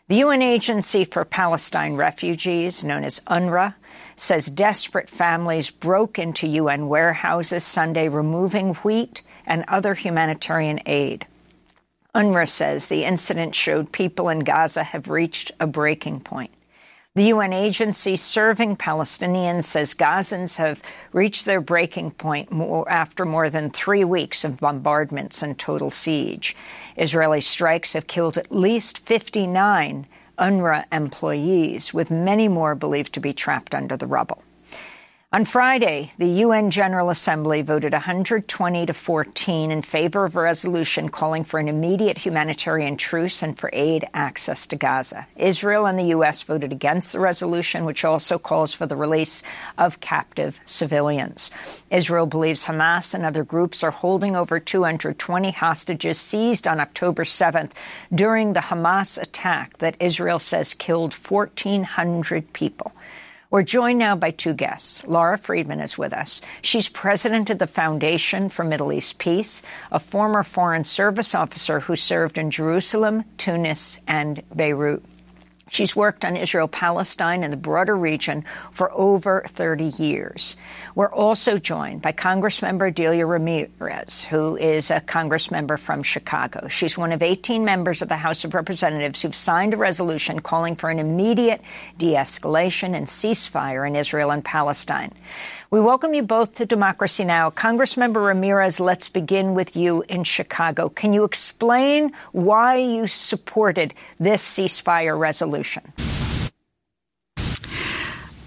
The 0.07 0.17
UN 0.17 0.41
Agency 0.41 1.05
for 1.05 1.23
Palestine 1.23 1.93
Refugees, 1.93 2.83
known 2.83 3.03
as 3.03 3.21
UNRWA, 3.27 3.75
says 4.15 4.47
desperate 4.47 5.09
families 5.09 5.69
broke 5.69 6.17
into 6.17 6.47
UN 6.47 6.89
warehouses 6.89 7.63
Sunday, 7.63 8.09
removing 8.09 8.73
wheat 8.75 9.21
and 9.45 9.63
other 9.67 9.93
humanitarian 9.93 10.79
aid. 10.87 11.27
UNRWA 12.13 12.45
says 12.47 12.87
the 12.87 13.05
incident 13.05 13.55
showed 13.55 13.93
people 13.93 14.27
in 14.27 14.39
Gaza 14.39 14.83
have 14.83 15.09
reached 15.09 15.51
a 15.61 15.67
breaking 15.67 16.19
point. 16.19 16.51
The 17.15 17.23
UN 17.25 17.53
agency 17.53 18.17
serving 18.17 18.75
Palestinians 18.75 19.63
says 19.63 19.93
Gazans 19.93 20.57
have 20.57 20.81
reached 21.13 21.45
their 21.45 21.61
breaking 21.61 22.11
point 22.11 22.51
more 22.51 22.89
after 22.89 23.25
more 23.25 23.49
than 23.49 23.69
three 23.69 24.03
weeks 24.03 24.43
of 24.43 24.59
bombardments 24.59 25.41
and 25.41 25.57
total 25.57 25.89
siege. 25.89 26.55
Israeli 26.97 27.39
strikes 27.39 27.93
have 27.93 28.07
killed 28.07 28.37
at 28.37 28.51
least 28.51 28.97
59 28.97 30.05
UNRWA 30.37 30.85
employees, 30.91 31.93
with 31.93 32.11
many 32.11 32.47
more 32.47 32.75
believed 32.75 33.13
to 33.13 33.19
be 33.21 33.31
trapped 33.31 33.73
under 33.73 33.95
the 33.95 34.07
rubble. 34.07 34.43
On 35.33 35.45
Friday, 35.45 36.11
the 36.17 36.41
UN 36.43 36.71
General 36.71 37.09
Assembly 37.09 37.61
voted 37.61 37.93
120 37.93 38.85
to 38.85 38.93
14 38.93 39.71
in 39.71 39.81
favor 39.81 40.25
of 40.25 40.35
a 40.35 40.41
resolution 40.41 41.07
calling 41.07 41.45
for 41.45 41.57
an 41.57 41.69
immediate 41.69 42.17
humanitarian 42.17 42.97
truce 42.97 43.41
and 43.41 43.57
for 43.57 43.69
aid 43.71 44.03
access 44.13 44.67
to 44.67 44.75
Gaza. 44.75 45.25
Israel 45.37 45.85
and 45.85 45.97
the 45.97 46.11
U.S. 46.15 46.43
voted 46.43 46.73
against 46.73 47.13
the 47.13 47.21
resolution, 47.21 47.85
which 47.85 48.03
also 48.03 48.37
calls 48.37 48.73
for 48.73 48.85
the 48.85 48.97
release 48.97 49.41
of 49.77 50.01
captive 50.01 50.59
civilians. 50.65 51.49
Israel 51.89 52.25
believes 52.25 52.65
Hamas 52.65 53.13
and 53.13 53.23
other 53.23 53.45
groups 53.45 53.85
are 53.85 53.91
holding 53.91 54.35
over 54.35 54.59
220 54.59 55.51
hostages 55.51 56.19
seized 56.19 56.67
on 56.67 56.81
October 56.81 57.23
7th 57.23 57.71
during 58.13 58.51
the 58.51 58.59
Hamas 58.59 59.17
attack 59.17 59.77
that 59.77 59.95
Israel 60.01 60.39
says 60.39 60.73
killed 60.73 61.13
1,400 61.13 62.51
people. 62.51 62.91
We're 63.51 63.63
joined 63.63 63.99
now 63.99 64.15
by 64.15 64.31
two 64.31 64.53
guests. 64.53 65.05
Lara 65.05 65.37
Friedman 65.37 65.81
is 65.81 65.97
with 65.97 66.13
us. 66.13 66.39
She's 66.61 66.87
president 66.87 67.49
of 67.49 67.59
the 67.59 67.67
Foundation 67.67 68.47
for 68.47 68.63
Middle 68.63 68.93
East 68.93 69.19
Peace, 69.19 69.61
a 69.91 69.99
former 69.99 70.41
Foreign 70.41 70.85
Service 70.85 71.35
officer 71.35 71.81
who 71.81 71.97
served 71.97 72.37
in 72.37 72.49
Jerusalem, 72.49 73.25
Tunis, 73.37 73.99
and 74.07 74.41
Beirut. 74.55 75.03
She's 75.71 75.95
worked 75.95 76.25
on 76.25 76.35
Israel 76.35 76.67
Palestine 76.67 77.45
and 77.45 77.53
the 77.53 77.57
broader 77.57 77.95
region 77.95 78.43
for 78.71 78.91
over 78.91 79.41
30 79.47 79.85
years. 79.85 80.57
We're 80.95 81.13
also 81.13 81.57
joined 81.57 82.01
by 82.01 82.11
Congressmember 82.11 82.93
Delia 82.93 83.25
Ramirez, 83.25 84.21
who 84.25 84.57
is 84.57 84.91
a 84.91 84.99
Congressmember 84.99 85.79
from 85.79 86.03
Chicago. 86.03 86.67
She's 86.67 86.97
one 86.97 87.13
of 87.13 87.23
18 87.23 87.63
members 87.63 88.01
of 88.01 88.09
the 88.09 88.17
House 88.17 88.43
of 88.43 88.53
Representatives 88.53 89.21
who've 89.21 89.33
signed 89.33 89.73
a 89.73 89.77
resolution 89.77 90.41
calling 90.41 90.75
for 90.75 90.89
an 90.89 90.99
immediate 90.99 91.61
de 91.97 92.15
escalation 92.15 92.93
and 92.93 93.07
ceasefire 93.07 93.87
in 93.87 93.95
Israel 93.95 94.31
and 94.31 94.43
Palestine. 94.43 95.13
We 95.71 95.79
welcome 95.79 96.13
you 96.13 96.21
both 96.21 96.55
to 96.55 96.65
Democracy 96.65 97.23
Now! 97.23 97.49
Congressmember 97.49 98.25
Ramirez, 98.25 98.81
let's 98.81 99.07
begin 99.07 99.53
with 99.53 99.77
you 99.77 100.03
in 100.09 100.25
Chicago. 100.25 100.89
Can 100.89 101.13
you 101.13 101.23
explain 101.23 102.11
why 102.33 102.75
you 102.75 103.07
supported 103.07 103.93
this 104.19 104.43
ceasefire 104.43 105.17
resolution? 105.17 105.93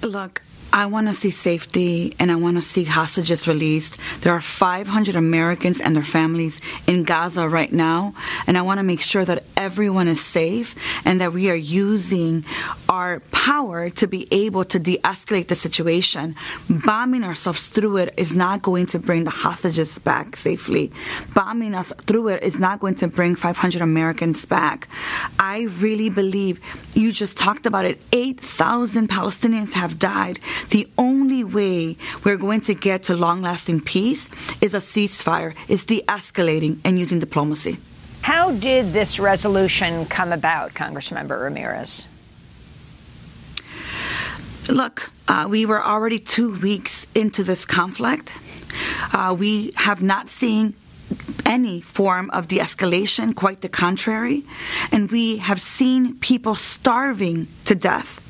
Look, 0.03 0.43
I 0.71 0.87
want 0.87 1.07
to 1.07 1.15
see 1.15 1.31
safety 1.31 2.17
and 2.19 2.33
I 2.33 2.35
want 2.35 2.57
to 2.57 2.61
see 2.61 2.83
hostages 2.83 3.49
released. 3.49 3.97
There 4.21 4.33
are 4.33 4.41
500 4.41 5.15
Americans 5.17 5.81
and 5.81 5.95
their 5.95 6.03
families 6.03 6.61
in 6.87 7.05
Gaza 7.05 7.49
right 7.49 7.73
now, 7.73 8.13
and 8.47 8.59
I 8.59 8.63
want 8.63 8.79
to 8.79 8.85
make 8.85 9.01
sure 9.01 9.25
that 9.25 9.45
everyone 9.57 10.09
is 10.09 10.21
safe 10.21 10.75
and 11.05 11.21
that 11.21 11.33
we 11.33 11.51
are 11.51 11.55
using 11.55 12.45
our 12.89 13.21
power 13.31 13.91
to 13.91 14.07
be 14.07 14.29
able 14.31 14.65
to 14.67 14.79
de 14.79 14.99
escalate 14.99 15.49
the 15.49 15.55
situation. 15.55 16.37
Bombing 16.69 17.25
ourselves 17.25 17.69
through 17.69 17.99
it 17.99 18.15
is 18.17 18.35
not 18.35 18.63
going 18.63 18.87
to 18.87 18.99
bring 18.99 19.25
the 19.25 19.31
hostages 19.31 19.99
back 19.99 20.37
safely. 20.37 20.93
Bombing 21.35 21.75
us 21.75 21.93
through 22.07 22.29
it 22.29 22.43
is 22.43 22.59
not 22.59 22.81
going 22.81 22.95
to 22.97 23.09
bring 23.09 23.35
500 23.35 23.81
Americans 23.81 24.45
back. 24.45 24.89
I 25.39 25.63
really 25.81 26.11
believe 26.11 26.61
you 26.95 27.13
just 27.13 27.37
talked 27.37 27.67
about 27.67 27.85
it 27.85 28.01
8,000 28.13 29.09
Palestinians 29.09 29.73
have 29.73 29.99
died. 29.99 30.41
The 30.71 30.89
only 30.99 31.45
way 31.45 31.97
we're 32.25 32.37
going 32.37 32.61
to 32.63 32.75
get 32.75 33.05
to 33.05 33.17
long 33.17 33.43
lasting 33.43 33.81
peace 33.81 34.29
is 34.61 34.75
a 34.75 34.79
ceasefire, 34.79 35.55
is 35.69 35.87
de 35.87 36.03
escalating 36.03 36.79
and 36.85 36.99
using 36.99 37.19
diplomacy. 37.19 37.79
How 38.25 38.53
did 38.53 38.95
this 38.95 39.19
resolution 39.19 40.07
come 40.07 40.33
about, 40.33 40.73
Congressmember 40.73 41.43
Ramirez? 41.43 42.07
Look, 44.67 45.11
uh, 45.29 45.47
we 45.51 45.67
were 45.67 45.85
already 45.85 46.19
two 46.19 46.59
weeks 46.59 47.07
into 47.15 47.45
this 47.45 47.67
conflict. 47.67 48.33
Uh, 49.13 49.37
we 49.39 49.73
have 49.77 50.03
not 50.03 50.31
seen 50.31 50.73
any 51.45 51.83
form 51.83 52.31
of 52.31 52.49
de 52.49 52.61
escalation, 52.61 53.37
quite 53.37 53.61
the 53.61 53.69
contrary. 53.69 54.43
And 54.91 55.11
we 55.11 55.37
have 55.37 55.61
seen 55.61 56.15
people 56.15 56.55
starving 56.55 57.47
to 57.67 57.75
death 57.75 58.24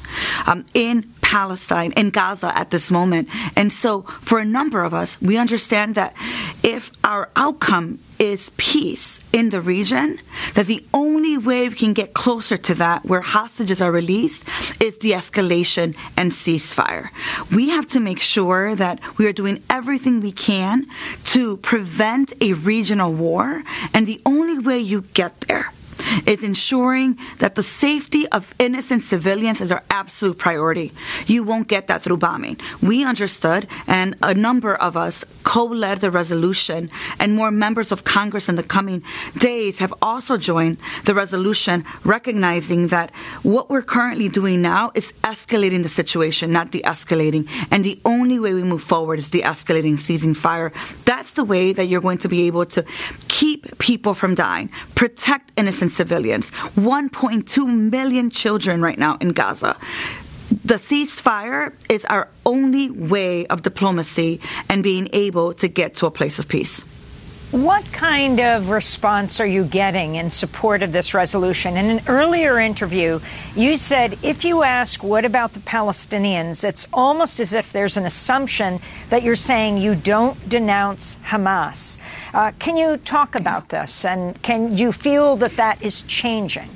um, 0.47 0.65
in 0.75 1.13
Palestine, 1.21 1.93
in 1.97 2.11
Gaza 2.11 2.57
at 2.57 2.71
this 2.71 2.91
moment. 2.91 3.29
And 3.57 3.73
so, 3.73 4.03
for 4.03 4.39
a 4.39 4.45
number 4.45 4.85
of 4.85 4.95
us, 4.95 5.21
we 5.21 5.37
understand 5.37 5.95
that 5.97 6.15
if 6.63 6.93
our 7.03 7.31
outcome 7.35 7.99
is 8.19 8.51
peace 8.57 9.21
in 9.33 9.51
the 9.51 9.61
region, 9.61 10.21
that 10.55 10.67
the 10.67 10.85
only 10.95 11.37
way 11.37 11.69
we 11.69 11.75
can 11.75 11.93
get 11.93 12.15
closer 12.15 12.57
to 12.57 12.75
that, 12.77 13.05
where 13.05 13.21
hostages 13.21 13.83
are 13.83 13.91
released, 13.91 14.47
is 14.81 14.97
de 14.99 15.11
escalation 15.11 15.97
and 16.17 16.33
ceasefire. 16.33 17.09
We 17.51 17.71
have 17.71 17.87
to 17.89 18.01
make 18.01 18.21
sure 18.21 18.77
that 18.77 19.01
we 19.19 19.27
are 19.27 19.33
doing 19.33 19.63
everything 19.69 20.21
we 20.21 20.33
can 20.33 20.87
to 21.35 21.57
prevent 21.59 22.33
a 22.41 22.53
regional 22.53 23.13
war, 23.13 23.63
and 23.93 24.07
the 24.07 24.23
only 24.25 24.59
way 24.59 24.79
you 24.79 25.03
get 25.15 25.41
there 25.43 25.73
is 26.27 26.43
ensuring 26.43 27.19
that 27.39 27.55
the 27.55 27.63
safety 27.63 28.27
of 28.29 28.53
innocent 28.59 29.03
civilians 29.03 29.61
is 29.61 29.71
our 29.71 29.83
absolute 29.91 30.39
priority. 30.39 30.93
You 31.27 31.45
won't 31.45 31.69
get 31.69 31.87
that 31.89 32.03
through 32.03 32.19
bombing. 32.19 32.59
We 32.83 33.05
understood, 33.05 33.67
and 33.87 34.17
a 34.23 34.35
number 34.35 34.75
of 34.75 34.97
us 34.97 35.25
co 35.43 35.65
led 35.65 35.99
the 35.99 36.11
resolution, 36.11 36.91
and 37.19 37.35
more 37.35 37.51
members 37.51 37.93
of 37.93 38.05
Congress 38.05 38.49
in 38.49 38.57
the 38.57 38.63
coming 38.63 39.03
days 39.39 39.79
have 39.79 39.95
also 40.03 40.37
joined 40.37 40.79
the 41.05 41.15
resolution, 41.15 41.85
recognizing 42.05 42.89
that 42.89 43.11
what 43.43 43.71
we're 43.71 43.83
currently 43.83 44.29
doing 44.29 44.63
now 44.63 44.91
is 44.95 45.13
escalating 45.23 45.83
the 45.83 45.89
situation, 45.89 46.53
not 46.53 46.71
de 46.71 46.81
escalating. 46.83 47.49
And 47.71 47.85
the 47.85 48.01
only 48.05 48.39
way 48.39 48.55
we 48.55 48.63
move 48.63 48.83
forward 48.83 49.19
is 49.19 49.31
de 49.31 49.43
escalating, 49.43 49.99
ceasing 49.99 50.35
fire. 50.35 50.73
That's 51.05 51.35
the 51.35 51.45
way 51.45 51.73
that 51.73 51.87
you're 51.87 52.01
going 52.01 52.19
to 52.19 52.29
be 52.29 52.47
able 52.47 52.67
to 52.67 52.85
keep 53.29 53.79
people 53.79 54.15
from 54.15 54.35
dying, 54.35 54.71
protect 54.95 55.53
innocent 55.57 55.91
civilians. 55.95 56.51
1.2 56.77 57.91
million 57.91 58.31
children 58.31 58.83
right 58.83 58.99
now 58.99 59.17
in 59.21 59.31
Gaza. 59.31 59.77
The 60.65 60.75
ceasefire 60.75 61.73
is 61.89 62.05
our 62.07 62.29
only 62.45 62.91
way 62.91 63.47
of 63.47 63.63
diplomacy 63.63 64.41
and 64.69 64.83
being 64.83 65.09
able 65.13 65.55
to 65.55 65.69
get 65.69 65.95
to 65.97 66.07
a 66.07 66.11
place 66.11 66.39
of 66.39 66.49
peace. 66.49 66.85
What 67.55 67.85
kind 67.93 68.41
of 68.41 68.71
response 68.71 69.39
are 69.39 69.47
you 69.47 69.65
getting 69.65 70.17
in 70.17 70.29
support 70.31 70.83
of 70.83 70.91
this 70.91 71.15
resolution? 71.15 71.77
In 71.77 71.89
an 71.89 72.01
earlier 72.09 72.59
interview, 72.59 73.21
you 73.55 73.77
said 73.77 74.19
if 74.25 74.45
you 74.45 74.65
ask, 74.65 75.05
what 75.05 75.25
about 75.25 75.53
the 75.53 75.61
Palestinians, 75.61 76.65
it's 76.65 76.89
almost 76.93 77.39
as 77.39 77.55
if 77.55 77.73
there's 77.73 77.97
an 77.97 78.07
assumption 78.07 78.81
that 79.11 79.23
you're 79.23 79.37
saying 79.37 79.77
you 79.77 79.95
don't 79.95 80.49
denounce 80.49 81.15
Hamas. 81.27 81.99
Uh, 82.35 82.51
can 82.59 82.77
you 82.77 82.97
talk 82.97 83.37
about 83.37 83.69
this? 83.69 84.05
And 84.05 84.43
can 84.43 84.77
you 84.77 84.91
feel 84.91 85.37
that 85.37 85.57
that 85.57 85.81
is 85.81 86.03
changing? 86.03 86.69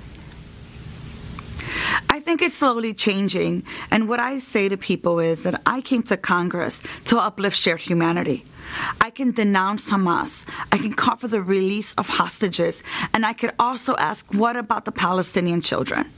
I 2.28 2.30
think 2.30 2.42
it's 2.42 2.56
slowly 2.56 2.92
changing. 2.92 3.62
And 3.90 4.06
what 4.06 4.20
I 4.20 4.38
say 4.38 4.68
to 4.68 4.76
people 4.76 5.18
is 5.18 5.44
that 5.44 5.62
I 5.64 5.80
came 5.80 6.02
to 6.02 6.16
Congress 6.18 6.82
to 7.06 7.16
uplift 7.18 7.56
shared 7.56 7.80
humanity. 7.80 8.44
I 9.00 9.08
can 9.08 9.30
denounce 9.30 9.88
Hamas. 9.88 10.44
I 10.70 10.76
can 10.76 10.92
call 10.92 11.16
for 11.16 11.26
the 11.26 11.40
release 11.40 11.94
of 11.94 12.06
hostages. 12.06 12.82
And 13.14 13.24
I 13.24 13.32
could 13.32 13.54
also 13.58 13.96
ask, 13.96 14.26
what 14.34 14.56
about 14.56 14.84
the 14.84 14.92
Palestinian 14.92 15.62
children? 15.62 16.12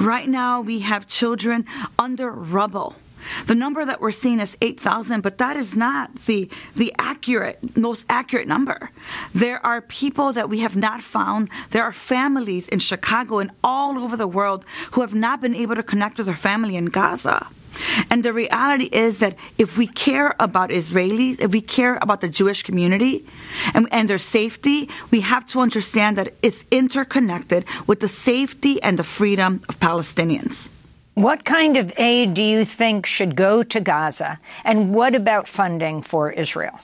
Right 0.00 0.28
now, 0.28 0.62
we 0.62 0.80
have 0.80 1.06
children 1.06 1.64
under 1.96 2.28
rubble. 2.28 2.96
The 3.46 3.54
number 3.54 3.84
that 3.84 4.00
we're 4.00 4.12
seeing 4.12 4.40
is 4.40 4.56
8,000, 4.60 5.22
but 5.22 5.38
that 5.38 5.56
is 5.56 5.76
not 5.76 6.14
the, 6.26 6.48
the 6.74 6.94
accurate, 6.98 7.76
most 7.76 8.06
accurate 8.08 8.48
number. 8.48 8.90
There 9.34 9.64
are 9.64 9.80
people 9.82 10.32
that 10.32 10.48
we 10.48 10.60
have 10.60 10.76
not 10.76 11.00
found. 11.00 11.50
There 11.70 11.82
are 11.82 11.92
families 11.92 12.68
in 12.68 12.78
Chicago 12.78 13.38
and 13.38 13.50
all 13.62 13.98
over 13.98 14.16
the 14.16 14.26
world 14.26 14.64
who 14.92 15.00
have 15.00 15.14
not 15.14 15.40
been 15.40 15.54
able 15.54 15.74
to 15.74 15.82
connect 15.82 16.18
with 16.18 16.26
their 16.26 16.36
family 16.36 16.76
in 16.76 16.86
Gaza. 16.86 17.46
And 18.10 18.24
the 18.24 18.32
reality 18.32 18.88
is 18.92 19.18
that 19.18 19.36
if 19.58 19.76
we 19.76 19.86
care 19.86 20.34
about 20.40 20.70
Israelis, 20.70 21.40
if 21.40 21.50
we 21.50 21.60
care 21.60 21.98
about 22.00 22.20
the 22.20 22.28
Jewish 22.28 22.62
community 22.62 23.26
and, 23.74 23.88
and, 23.90 24.08
their 24.08 24.18
safety, 24.18 24.88
we 25.10 25.20
have 25.20 25.46
to 25.46 25.60
understand 25.60 26.16
that 26.16 26.34
it's 26.42 26.64
interconnected 26.70 27.64
with 27.86 28.00
the 28.00 28.08
safety 28.08 28.82
and 28.82 28.98
the 28.98 29.04
freedom 29.04 29.62
of 29.68 29.78
Palestinians. 29.80 30.68
What 31.16 31.46
kind 31.46 31.78
of 31.78 31.94
aid 31.96 32.34
do 32.34 32.42
you 32.42 32.66
think 32.66 33.06
should 33.06 33.36
go 33.36 33.62
to 33.62 33.80
Gaza? 33.80 34.38
And 34.64 34.94
what 34.94 35.14
about 35.14 35.48
funding 35.48 36.02
for 36.02 36.30
Israel? 36.30 36.78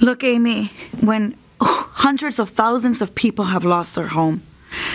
Look, 0.00 0.24
Amy, 0.24 0.72
when 1.02 1.36
hundreds 1.60 2.38
of 2.38 2.48
thousands 2.48 3.02
of 3.02 3.14
people 3.14 3.44
have 3.44 3.66
lost 3.66 3.96
their 3.96 4.06
home, 4.06 4.40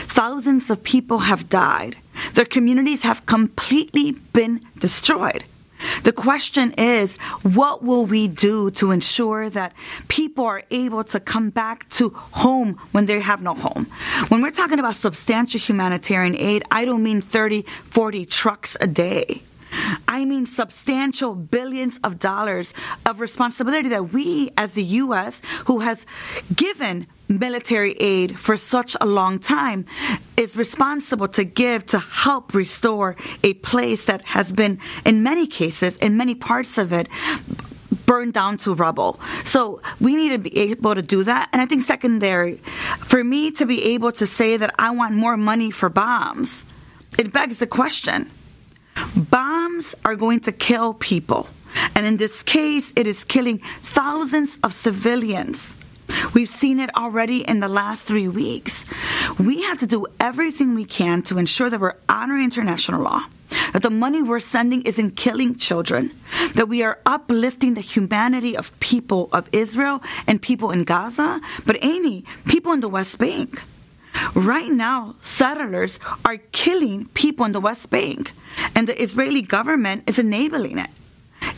thousands 0.08 0.72
of 0.72 0.82
people 0.82 1.20
have 1.30 1.48
died, 1.48 1.96
their 2.34 2.44
communities 2.44 3.04
have 3.04 3.28
completely 3.28 4.14
been 4.34 4.66
destroyed. 4.80 5.44
The 6.04 6.12
question 6.12 6.74
is, 6.74 7.18
what 7.44 7.84
will 7.84 8.06
we 8.06 8.28
do 8.28 8.72
to 8.72 8.92
ensure 8.92 9.50
that 9.50 9.74
people 10.08 10.46
are 10.46 10.64
able 10.72 11.04
to 11.06 11.20
come 11.20 11.50
back 11.50 11.88
to 11.90 12.10
home 12.10 12.80
when 12.92 13.06
they 13.06 13.20
have 13.20 13.42
no 13.42 13.54
home? 13.54 13.86
When 14.30 14.42
we're 14.42 14.52
talking 14.52 14.80
about 14.80 14.96
substantial 14.96 15.60
humanitarian 15.60 16.36
aid, 16.36 16.64
I 16.72 16.86
don't 16.86 17.04
mean 17.04 17.22
30, 17.22 17.66
40 17.90 18.26
trucks 18.26 18.78
a 18.82 18.88
day. 18.88 19.42
I 20.08 20.26
mean 20.26 20.46
substantial 20.46 21.36
billions 21.36 22.00
of 22.04 22.20
dollars 22.20 22.74
of 23.06 23.20
responsibility 23.20 23.90
that 23.90 24.14
we, 24.14 24.52
as 24.58 24.74
the 24.74 24.84
U.S., 24.84 25.42
who 25.66 25.80
has 25.80 26.06
given 26.56 27.08
military 27.28 27.94
aid 27.94 28.40
for 28.40 28.58
such 28.58 28.96
a 29.02 29.06
long 29.06 29.40
time, 29.40 29.86
is 30.38 30.56
responsible 30.56 31.28
to 31.28 31.44
give 31.44 31.86
to 31.88 32.00
help 32.00 32.54
restore 32.54 33.16
a 33.44 33.54
place 33.56 34.06
that 34.06 34.22
has 34.22 34.52
been, 34.52 34.80
in 35.06 35.24
many 35.24 35.48
cases, 35.48 35.98
in 35.98 36.18
many 36.18 36.36
parts 36.36 36.78
of 36.78 36.94
it, 36.94 37.10
burned 38.06 38.34
down 38.34 38.58
to 38.58 38.74
rubble. 38.74 39.20
So 39.44 39.82
we 40.00 40.16
need 40.16 40.30
to 40.30 40.40
be 40.40 40.58
able 40.58 40.96
to 40.96 41.02
do 41.02 41.24
that. 41.24 41.50
And 41.52 41.62
I 41.62 41.66
think 41.66 41.84
secondary, 41.84 42.56
for 43.00 43.24
me 43.24 43.52
to 43.52 43.66
be 43.66 43.84
able 43.94 44.12
to 44.14 44.26
say 44.26 44.58
that 44.58 44.74
I 44.80 44.92
want 44.92 45.14
more 45.14 45.38
money 45.38 45.72
for 45.72 45.90
bombs, 45.90 46.64
it 47.20 47.34
begs 47.34 47.60
the 47.60 47.68
question 47.68 48.32
Bombs 49.16 49.96
are 50.06 50.16
going 50.16 50.42
to 50.42 50.52
kill 50.52 50.94
people. 50.94 51.48
And 51.96 52.06
in 52.06 52.18
this 52.18 52.44
case, 52.44 52.94
it 52.96 53.08
is 53.08 53.24
killing 53.24 53.62
thousands 53.84 54.58
of 54.64 54.74
civilians. 54.74 55.76
We've 56.34 56.50
seen 56.50 56.80
it 56.80 56.96
already 56.96 57.42
in 57.42 57.60
the 57.60 57.68
last 57.68 58.06
three 58.08 58.28
weeks. 58.28 58.86
We 59.40 59.64
have 59.64 59.80
to 59.80 59.88
do 59.88 60.08
everything 60.20 60.74
we 60.74 60.86
can 60.86 61.22
to 61.24 61.38
ensure 61.38 61.70
that 61.70 61.80
we're 61.80 61.96
honoring 62.08 62.46
international 62.46 63.02
law, 63.02 63.24
that 63.74 63.84
the 63.84 63.90
money 63.90 64.24
we're 64.24 64.40
sending 64.40 64.82
isn't 64.84 65.18
killing 65.18 65.58
children, 65.58 66.12
that 66.56 66.70
we 66.70 66.82
are 66.82 67.00
uplifting 67.06 67.74
the 67.74 67.82
humanity 67.82 68.56
of 68.56 68.78
people 68.80 69.30
of 69.34 69.50
Israel 69.52 70.02
and 70.28 70.42
people 70.42 70.72
in 70.72 70.84
Gaza, 70.86 71.42
but 71.66 71.78
Amy, 71.84 72.24
people 72.46 72.72
in 72.72 72.80
the 72.80 72.90
West 72.90 73.18
Bank. 73.18 73.62
Right 74.34 74.70
now, 74.70 75.16
settlers 75.22 76.00
are 76.26 76.38
killing 76.38 77.06
people 77.14 77.46
in 77.46 77.52
the 77.52 77.60
West 77.60 77.90
Bank, 77.90 78.32
and 78.76 78.88
the 78.88 79.02
Israeli 79.02 79.42
government 79.42 80.04
is 80.08 80.20
enabling 80.20 80.80
it. 80.80 80.90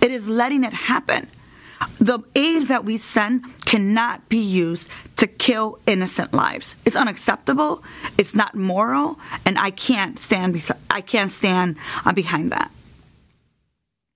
It 0.01 0.11
is 0.11 0.27
letting 0.27 0.63
it 0.63 0.73
happen. 0.73 1.27
The 1.99 2.19
aid 2.35 2.67
that 2.67 2.83
we 2.83 2.97
send 2.97 3.45
cannot 3.65 4.27
be 4.29 4.39
used 4.39 4.89
to 5.17 5.27
kill 5.27 5.79
innocent 5.85 6.33
lives. 6.33 6.75
It's 6.85 6.95
unacceptable. 6.95 7.83
It's 8.17 8.35
not 8.35 8.55
moral, 8.55 9.19
and 9.45 9.57
I 9.57 9.71
can't 9.71 10.19
stand. 10.19 10.53
Bes- 10.53 10.71
I 10.89 11.01
can't 11.01 11.31
stand 11.31 11.77
uh, 12.05 12.13
behind 12.13 12.51
that. 12.51 12.71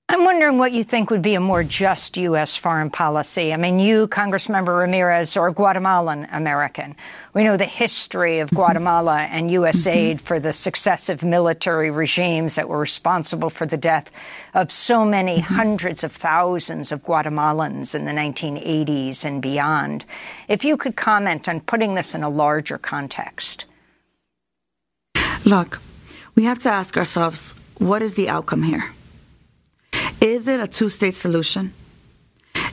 I'm 0.10 0.26
wondering 0.26 0.58
what 0.58 0.74
you 0.74 0.84
think 0.84 1.10
would 1.10 1.22
be 1.22 1.36
a 1.36 1.40
more 1.40 1.64
just 1.64 2.18
U.S. 2.18 2.56
foreign 2.56 2.90
policy. 2.90 3.54
I 3.54 3.58
mean, 3.58 3.80
you, 3.80 4.08
Congressmember 4.08 4.78
Ramirez, 4.78 5.36
or 5.38 5.50
Guatemalan 5.52 6.28
American. 6.32 6.96
We 7.34 7.44
know 7.44 7.58
the 7.58 7.66
history 7.66 8.40
of 8.40 8.52
Guatemala 8.52 9.22
and 9.22 9.50
U.S. 9.52 9.88
Aid 9.88 10.22
for 10.22 10.40
the 10.40 10.54
successive 10.54 11.24
military 11.24 11.90
regimes 11.90 12.54
that 12.56 12.70
were 12.70 12.78
responsible 12.78 13.50
for 13.50 13.66
the 13.66 13.78
death 13.78 14.12
of 14.54 14.72
so 14.72 15.04
many 15.04 15.40
hundreds 15.40 16.04
of 16.04 16.12
thousands 16.12 16.92
of 16.92 17.04
Guatemalans 17.04 17.96
in 17.96 18.06
the 18.06 18.12
1980s 18.12 19.26
and 19.26 19.42
beyond. 19.42 20.06
If 20.48 20.64
you 20.64 20.78
could 20.78 20.96
comment 20.96 21.50
on 21.50 21.62
putting 21.62 21.96
this 21.96 22.14
in 22.14 22.22
a 22.22 22.30
larger 22.30 22.78
context. 22.78 23.66
Look, 25.44 25.80
we 26.36 26.44
have 26.44 26.60
to 26.60 26.70
ask 26.70 26.98
ourselves 26.98 27.56
what 27.80 28.04
is 28.04 28.14
the 28.14 28.30
outcome 28.30 28.62
here? 28.62 28.92
Is 30.22 30.48
it 30.48 30.60
a 30.60 30.68
two 30.68 30.90
state 30.90 31.16
solution? 31.16 31.74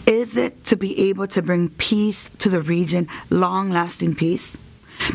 Is 0.07 0.37
it 0.37 0.65
to 0.67 0.77
be 0.77 1.09
able 1.09 1.27
to 1.29 1.43
bring 1.43 1.69
peace 1.71 2.31
to 2.39 2.49
the 2.49 2.63
region, 2.63 3.09
long 3.31 3.71
lasting 3.71 4.15
peace? 4.15 4.57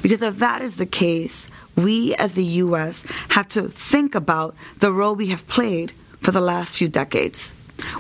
Because 0.02 0.22
if 0.22 0.40
that 0.40 0.62
is 0.62 0.78
the 0.78 0.86
case, 0.86 1.50
we 1.76 2.16
as 2.16 2.36
the 2.36 2.44
U.S. 2.66 3.04
have 3.30 3.48
to 3.50 3.70
think 3.70 4.16
about 4.16 4.56
the 4.80 4.92
role 4.92 5.16
we 5.16 5.28
have 5.28 5.48
played 5.48 5.92
for 6.22 6.32
the 6.32 6.42
last 6.42 6.76
few 6.76 6.88
decades. 6.88 7.54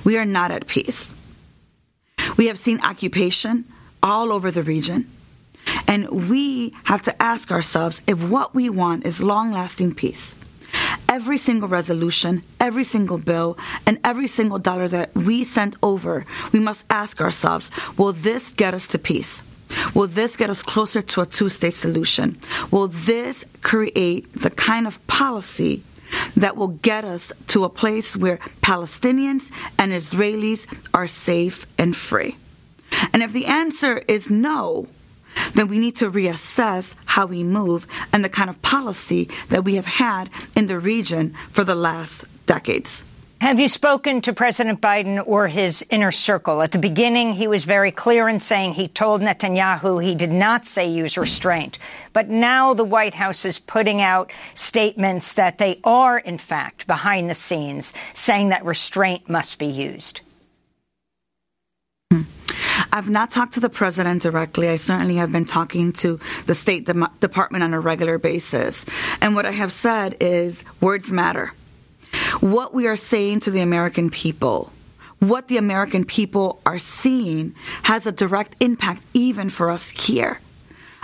We 0.03 0.17
are 0.17 0.25
not 0.25 0.51
at 0.51 0.67
peace. 0.67 1.11
We 2.37 2.47
have 2.47 2.57
seen 2.59 2.81
occupation 2.81 3.65
all 4.01 4.31
over 4.31 4.51
the 4.51 4.63
region. 4.63 5.11
And 5.87 6.29
we 6.29 6.73
have 6.83 7.01
to 7.03 7.21
ask 7.21 7.51
ourselves 7.51 8.01
if 8.07 8.23
what 8.23 8.55
we 8.55 8.69
want 8.69 9.05
is 9.05 9.21
long 9.21 9.51
lasting 9.51 9.95
peace 9.95 10.35
every 11.09 11.37
single 11.37 11.67
resolution, 11.67 12.43
every 12.59 12.83
single 12.83 13.17
bill, 13.17 13.57
and 13.85 13.99
every 14.03 14.27
single 14.27 14.59
dollar 14.59 14.87
that 14.87 15.13
we 15.15 15.43
send 15.43 15.75
over, 15.81 16.25
we 16.51 16.59
must 16.59 16.85
ask 16.89 17.21
ourselves 17.21 17.71
will 17.97 18.13
this 18.13 18.51
get 18.51 18.73
us 18.73 18.87
to 18.87 18.99
peace? 18.99 19.43
Will 19.93 20.07
this 20.07 20.37
get 20.37 20.49
us 20.49 20.63
closer 20.63 21.01
to 21.01 21.21
a 21.21 21.25
two 21.25 21.49
state 21.49 21.73
solution? 21.73 22.39
Will 22.71 22.87
this 22.87 23.45
create 23.61 24.31
the 24.33 24.49
kind 24.51 24.87
of 24.87 25.05
policy 25.07 25.83
that 26.37 26.55
will 26.55 26.69
get 26.69 27.03
us 27.03 27.31
to 27.47 27.63
a 27.63 27.69
place 27.69 28.15
where 28.15 28.37
Palestinians 28.61 29.51
and 29.77 29.91
Israelis 29.91 30.67
are 30.93 31.07
safe 31.07 31.65
and 31.77 31.95
free? 31.95 32.37
And 33.11 33.23
if 33.23 33.33
the 33.33 33.47
answer 33.47 33.97
is 34.07 34.31
no, 34.31 34.87
then 35.53 35.67
we 35.67 35.79
need 35.79 35.95
to 35.97 36.11
reassess 36.11 36.95
how 37.05 37.25
we 37.25 37.43
move 37.43 37.87
and 38.11 38.23
the 38.23 38.29
kind 38.29 38.49
of 38.49 38.61
policy 38.61 39.29
that 39.49 39.63
we 39.63 39.75
have 39.75 39.85
had 39.85 40.29
in 40.55 40.67
the 40.67 40.79
region 40.79 41.35
for 41.51 41.63
the 41.63 41.75
last 41.75 42.25
decades. 42.45 43.03
Have 43.41 43.59
you 43.59 43.67
spoken 43.67 44.21
to 44.21 44.33
President 44.33 44.81
Biden 44.81 45.21
or 45.23 45.47
his 45.47 45.85
inner 45.89 46.11
circle? 46.11 46.61
At 46.61 46.71
the 46.71 46.79
beginning, 46.79 47.33
he 47.33 47.47
was 47.47 47.65
very 47.65 47.91
clear 47.91 48.29
in 48.29 48.39
saying 48.39 48.73
he 48.73 48.87
told 48.87 49.21
Netanyahu 49.21 50.01
he 50.01 50.15
did 50.15 50.31
not 50.31 50.65
say 50.65 50.87
use 50.87 51.17
restraint. 51.17 51.77
But 52.13 52.29
now 52.29 52.73
the 52.73 52.85
White 52.85 53.13
House 53.13 53.43
is 53.45 53.59
putting 53.59 54.01
out 54.01 54.31
statements 54.55 55.33
that 55.33 55.57
they 55.57 55.79
are, 55.83 56.17
in 56.17 56.37
fact, 56.37 56.87
behind 56.87 57.29
the 57.29 57.35
scenes, 57.35 57.93
saying 58.13 58.49
that 58.49 58.65
restraint 58.65 59.29
must 59.29 59.59
be 59.59 59.67
used. 59.67 60.21
I've 62.91 63.09
not 63.09 63.31
talked 63.31 63.53
to 63.53 63.59
the 63.59 63.69
president 63.69 64.21
directly. 64.21 64.69
I 64.69 64.77
certainly 64.77 65.15
have 65.15 65.31
been 65.31 65.45
talking 65.45 65.93
to 65.93 66.19
the 66.45 66.55
State 66.55 66.85
De- 66.85 67.11
Department 67.19 67.63
on 67.63 67.73
a 67.73 67.79
regular 67.79 68.17
basis. 68.17 68.85
And 69.21 69.35
what 69.35 69.45
I 69.45 69.51
have 69.51 69.73
said 69.73 70.17
is 70.19 70.63
words 70.81 71.11
matter. 71.11 71.53
What 72.39 72.73
we 72.73 72.87
are 72.87 72.97
saying 72.97 73.41
to 73.41 73.51
the 73.51 73.61
American 73.61 74.09
people, 74.09 74.71
what 75.19 75.47
the 75.47 75.57
American 75.57 76.05
people 76.05 76.61
are 76.65 76.79
seeing, 76.79 77.55
has 77.83 78.07
a 78.07 78.11
direct 78.11 78.55
impact 78.59 79.03
even 79.13 79.49
for 79.49 79.69
us 79.69 79.89
here. 79.89 80.39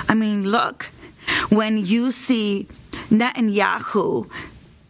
I 0.07 0.15
mean, 0.15 0.49
look, 0.49 0.89
when 1.49 1.77
you 1.85 2.11
see 2.11 2.67
Netanyahu 3.09 4.29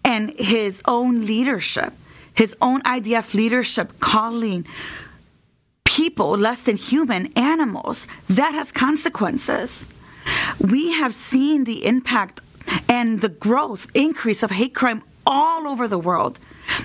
and 0.04 0.34
his 0.40 0.82
own 0.86 1.26
leadership, 1.26 1.94
his 2.34 2.56
own 2.62 2.82
IDF 2.84 3.34
leadership 3.34 4.00
calling 4.00 4.66
people 5.98 6.38
less 6.38 6.64
than 6.64 6.78
human 6.78 7.24
animals. 7.36 8.08
That 8.30 8.54
has 8.54 8.72
consequences. 8.72 9.86
We 10.60 10.94
have 10.94 11.14
seen 11.14 11.66
the 11.66 11.86
impact 11.86 12.40
and 12.88 13.20
the 13.20 13.34
growth, 13.48 13.88
increase 13.94 14.42
of 14.42 14.52
hate 14.52 14.74
crime 14.74 15.04
all 15.26 15.68
over 15.68 15.90
the 15.90 15.98
world 16.00 16.40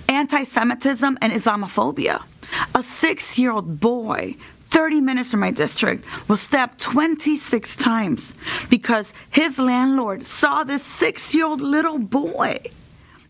anti 0.08 0.42
Semitism 0.42 1.18
and 1.22 1.32
Islamophobia. 1.32 2.20
A 2.74 2.82
six 2.82 3.38
year 3.38 3.52
old 3.52 3.80
boy 3.80 4.34
30 4.64 5.00
minutes 5.00 5.30
from 5.30 5.40
my 5.40 5.52
district 5.52 6.04
was 6.28 6.40
stabbed 6.40 6.80
26 6.80 7.76
times 7.76 8.34
because 8.68 9.14
his 9.30 9.60
landlord 9.60 10.26
saw 10.26 10.64
this 10.64 10.82
six 10.82 11.32
year 11.32 11.46
old 11.46 11.60
little 11.60 11.98
boy 11.98 12.58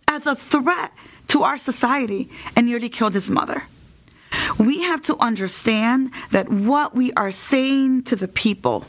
as 0.08 0.26
a 0.26 0.34
threat 0.34 0.90
to 1.28 1.42
our 1.42 1.58
society 1.58 2.30
and 2.54 2.66
nearly 2.66 2.88
killed 2.88 3.12
his 3.12 3.30
mother. 3.30 3.62
We 4.58 4.82
have 4.82 5.02
to 5.02 5.16
understand 5.18 6.10
that 6.30 6.48
what 6.48 6.94
we 6.94 7.12
are 7.14 7.32
saying 7.32 8.04
to 8.04 8.16
the 8.16 8.28
people 8.28 8.84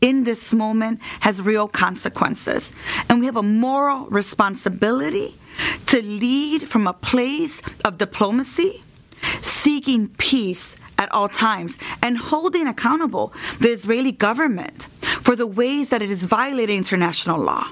in 0.00 0.24
this 0.24 0.52
moment 0.52 1.00
has 1.20 1.40
real 1.40 1.68
consequences. 1.68 2.72
And 3.08 3.20
we 3.20 3.26
have 3.26 3.36
a 3.36 3.42
moral 3.42 4.06
responsibility 4.06 5.36
to 5.86 6.02
lead 6.02 6.68
from 6.68 6.86
a 6.86 6.92
place 6.92 7.62
of 7.84 7.98
diplomacy, 7.98 8.82
seeking 9.40 10.08
peace 10.08 10.76
at 10.98 11.10
all 11.12 11.28
times, 11.28 11.78
and 12.02 12.16
holding 12.16 12.66
accountable 12.66 13.32
the 13.60 13.70
Israeli 13.70 14.12
government 14.12 14.84
for 15.22 15.36
the 15.36 15.46
ways 15.46 15.90
that 15.90 16.02
it 16.02 16.10
is 16.10 16.24
violating 16.24 16.76
international 16.76 17.40
law 17.40 17.68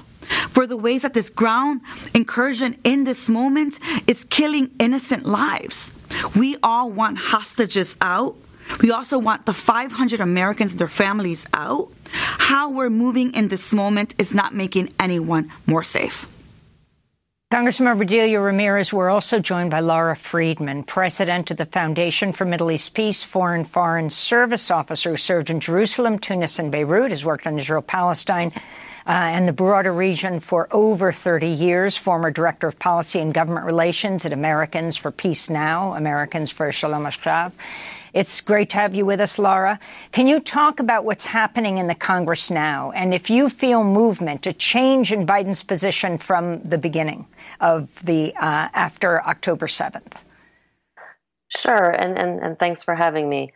for 0.49 0.65
the 0.65 0.77
ways 0.77 1.03
that 1.03 1.13
this 1.13 1.29
ground 1.29 1.81
incursion 2.13 2.77
in 2.83 3.03
this 3.03 3.29
moment 3.29 3.79
is 4.07 4.23
killing 4.25 4.71
innocent 4.79 5.25
lives. 5.25 5.91
We 6.35 6.57
all 6.63 6.91
want 6.91 7.17
hostages 7.17 7.95
out. 8.01 8.35
We 8.81 8.91
also 8.91 9.19
want 9.19 9.45
the 9.45 9.53
500 9.53 10.19
Americans 10.19 10.71
and 10.71 10.79
their 10.79 10.87
families 10.87 11.45
out. 11.53 11.91
How 12.11 12.69
we're 12.69 12.89
moving 12.89 13.33
in 13.33 13.47
this 13.47 13.73
moment 13.73 14.15
is 14.17 14.33
not 14.33 14.55
making 14.55 14.89
anyone 14.99 15.51
more 15.67 15.83
safe. 15.83 16.27
Congressmember 17.53 18.05
Delia 18.05 18.41
Ramirez, 18.41 18.91
we're 18.91 19.09
also 19.09 19.39
joined 19.39 19.69
by 19.71 19.79
Lara 19.79 20.15
Friedman, 20.15 20.83
president 20.83 21.51
of 21.51 21.57
the 21.57 21.65
Foundation 21.65 22.31
for 22.31 22.43
Middle 22.43 22.71
East 22.71 22.95
Peace, 22.95 23.23
foreign 23.23 23.63
foreign 23.63 24.09
service 24.09 24.71
officer 24.71 25.11
who 25.11 25.17
served 25.17 25.49
in 25.51 25.59
Jerusalem, 25.59 26.17
Tunis, 26.17 26.57
and 26.57 26.71
Beirut, 26.71 27.11
has 27.11 27.23
worked 27.23 27.45
on 27.45 27.59
Israel 27.59 27.83
Palestine 27.83 28.51
uh, 29.07 29.11
and 29.11 29.47
the 29.47 29.53
broader 29.53 29.93
region 29.93 30.39
for 30.39 30.67
over 30.71 31.11
30 31.11 31.47
years, 31.47 31.95
former 31.95 32.31
director 32.31 32.67
of 32.67 32.79
policy 32.79 33.19
and 33.19 33.33
government 33.33 33.65
relations 33.65 34.25
at 34.25 34.33
Americans 34.33 34.97
for 34.97 35.11
Peace 35.11 35.49
Now, 35.49 35.93
Americans 35.93 36.51
for 36.51 36.71
Shalom 36.71 37.03
Achshav. 37.03 37.51
It's 38.15 38.39
great 38.39 38.69
to 38.69 38.77
have 38.77 38.95
you 38.95 39.05
with 39.05 39.19
us, 39.19 39.37
Lara. 39.37 39.77
Can 40.13 40.25
you 40.25 40.39
talk 40.39 40.79
about 40.79 41.03
what's 41.03 41.25
happening 41.25 41.77
in 41.79 41.87
the 41.87 41.95
Congress 41.95 42.49
now 42.49 42.91
and 42.91 43.13
if 43.13 43.29
you 43.29 43.49
feel 43.49 43.83
movement, 43.83 44.47
a 44.47 44.53
change 44.53 45.11
in 45.11 45.27
Biden's 45.27 45.63
position 45.63 46.17
from 46.17 46.61
the 46.63 46.77
beginning 46.77 47.27
of 47.59 48.03
the 48.05 48.33
uh, 48.37 48.69
after 48.73 49.21
October 49.27 49.67
7th? 49.67 50.13
Sure, 51.49 51.89
and, 51.89 52.17
and, 52.17 52.39
and 52.39 52.57
thanks 52.57 52.83
for 52.83 52.95
having 52.95 53.29
me. 53.29 53.49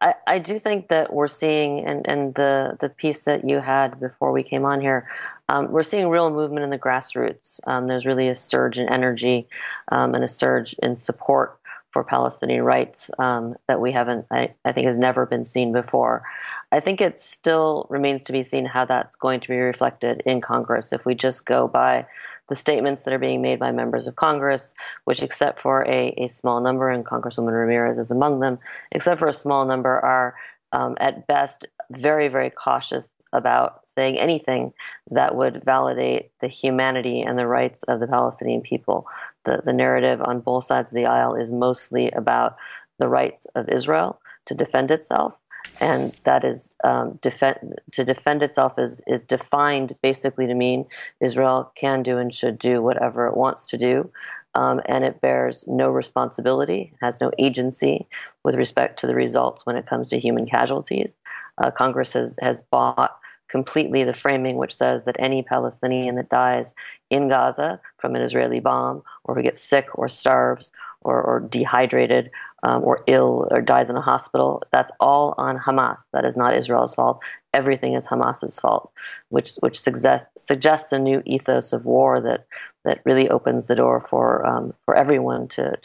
I, 0.00 0.14
I, 0.26 0.38
do 0.38 0.58
think 0.58 0.88
that 0.88 1.12
we're 1.12 1.26
seeing, 1.26 1.84
and, 1.84 2.08
and 2.08 2.34
the, 2.34 2.76
the 2.80 2.88
piece 2.88 3.24
that 3.24 3.48
you 3.48 3.58
had 3.60 4.00
before 4.00 4.32
we 4.32 4.42
came 4.42 4.64
on 4.64 4.80
here, 4.80 5.08
um, 5.48 5.70
we're 5.70 5.82
seeing 5.82 6.08
real 6.08 6.30
movement 6.30 6.64
in 6.64 6.70
the 6.70 6.78
grassroots. 6.78 7.60
Um, 7.66 7.86
there's 7.86 8.06
really 8.06 8.28
a 8.28 8.34
surge 8.34 8.78
in 8.78 8.88
energy 8.88 9.48
um, 9.88 10.14
and 10.14 10.24
a 10.24 10.28
surge 10.28 10.74
in 10.82 10.96
support 10.96 11.58
for 11.90 12.04
Palestinian 12.04 12.62
rights 12.62 13.10
um, 13.18 13.56
that 13.68 13.80
we 13.80 13.92
haven't, 13.92 14.26
I, 14.30 14.54
I 14.64 14.72
think, 14.72 14.86
has 14.86 14.98
never 14.98 15.26
been 15.26 15.44
seen 15.44 15.72
before. 15.72 16.24
I 16.72 16.80
think 16.80 17.00
it 17.00 17.20
still 17.20 17.86
remains 17.90 18.24
to 18.24 18.32
be 18.32 18.42
seen 18.42 18.64
how 18.64 18.84
that's 18.84 19.14
going 19.14 19.40
to 19.40 19.48
be 19.48 19.56
reflected 19.56 20.22
in 20.26 20.40
Congress. 20.40 20.92
If 20.92 21.04
we 21.04 21.14
just 21.14 21.46
go 21.46 21.68
by 21.68 22.06
the 22.48 22.56
statements 22.56 23.02
that 23.02 23.14
are 23.14 23.18
being 23.18 23.40
made 23.40 23.58
by 23.58 23.72
members 23.72 24.06
of 24.06 24.16
Congress, 24.16 24.74
which, 25.04 25.22
except 25.22 25.60
for 25.60 25.86
a, 25.86 26.12
a 26.18 26.28
small 26.28 26.60
number, 26.60 26.90
and 26.90 27.04
Congresswoman 27.04 27.52
Ramirez 27.52 27.98
is 27.98 28.10
among 28.10 28.40
them, 28.40 28.58
except 28.92 29.18
for 29.20 29.28
a 29.28 29.32
small 29.32 29.64
number, 29.64 30.00
are 30.00 30.34
um, 30.72 30.96
at 30.98 31.26
best 31.26 31.66
very, 31.90 32.28
very 32.28 32.50
cautious 32.50 33.10
about 33.32 33.86
saying 33.86 34.18
anything 34.18 34.72
that 35.10 35.36
would 35.36 35.64
validate 35.64 36.30
the 36.40 36.48
humanity 36.48 37.20
and 37.20 37.38
the 37.38 37.46
rights 37.46 37.82
of 37.84 38.00
the 38.00 38.06
Palestinian 38.06 38.60
people. 38.60 39.06
The, 39.44 39.62
the 39.64 39.72
narrative 39.72 40.20
on 40.22 40.40
both 40.40 40.64
sides 40.64 40.90
of 40.90 40.96
the 40.96 41.06
aisle 41.06 41.34
is 41.34 41.52
mostly 41.52 42.10
about 42.10 42.56
the 42.98 43.08
rights 43.08 43.46
of 43.54 43.68
Israel 43.68 44.20
to 44.46 44.54
defend 44.54 44.90
itself 44.90 45.40
and 45.80 46.12
that 46.24 46.44
is 46.44 46.74
um, 46.84 47.18
defend, 47.22 47.78
to 47.92 48.04
defend 48.04 48.42
itself 48.42 48.78
is, 48.78 49.00
is 49.06 49.24
defined 49.24 49.92
basically 50.02 50.46
to 50.46 50.54
mean 50.54 50.86
Israel 51.20 51.70
can 51.74 52.02
do 52.02 52.18
and 52.18 52.32
should 52.32 52.58
do 52.58 52.82
whatever 52.82 53.26
it 53.26 53.36
wants 53.36 53.66
to 53.68 53.76
do, 53.76 54.10
um, 54.54 54.80
and 54.86 55.04
it 55.04 55.20
bears 55.20 55.64
no 55.66 55.90
responsibility, 55.90 56.92
has 57.00 57.20
no 57.20 57.30
agency 57.38 58.06
with 58.42 58.54
respect 58.54 58.98
to 59.00 59.06
the 59.06 59.14
results 59.14 59.66
when 59.66 59.76
it 59.76 59.86
comes 59.86 60.08
to 60.08 60.18
human 60.18 60.46
casualties. 60.46 61.16
Uh, 61.58 61.70
Congress 61.70 62.12
has, 62.12 62.34
has 62.40 62.62
bought 62.70 63.18
completely 63.48 64.02
the 64.02 64.14
framing 64.14 64.56
which 64.56 64.74
says 64.74 65.04
that 65.04 65.16
any 65.18 65.42
Palestinian 65.42 66.16
that 66.16 66.28
dies 66.28 66.74
in 67.10 67.28
Gaza 67.28 67.80
from 67.98 68.16
an 68.16 68.22
Israeli 68.22 68.60
bomb, 68.60 69.02
or 69.24 69.34
who 69.34 69.42
gets 69.42 69.62
sick 69.62 69.86
or 69.94 70.08
starves 70.08 70.72
or, 71.02 71.22
or 71.22 71.40
dehydrated 71.40 72.30
um, 72.62 72.82
or 72.84 73.04
ill 73.06 73.48
or 73.50 73.60
dies 73.60 73.90
in 73.90 73.96
a 73.96 74.00
hospital, 74.00 74.62
that's 74.72 74.92
all 74.98 75.34
on 75.38 75.58
Hamas. 75.58 76.00
That 76.12 76.24
is 76.24 76.36
not 76.36 76.56
Israel's 76.56 76.94
fault. 76.94 77.20
Everything 77.52 77.94
is 77.94 78.06
Hamas's 78.06 78.58
fault, 78.58 78.90
which 79.28 79.54
which 79.60 79.80
suggest, 79.80 80.28
suggests 80.36 80.92
a 80.92 80.98
new 80.98 81.22
ethos 81.24 81.72
of 81.72 81.84
war 81.84 82.20
that 82.20 82.46
that 82.84 83.00
really 83.04 83.28
opens 83.28 83.66
the 83.66 83.74
door 83.74 84.00
for 84.00 84.46
um, 84.46 84.74
for 84.84 84.94
everyone 84.94 85.48
to, 85.48 85.76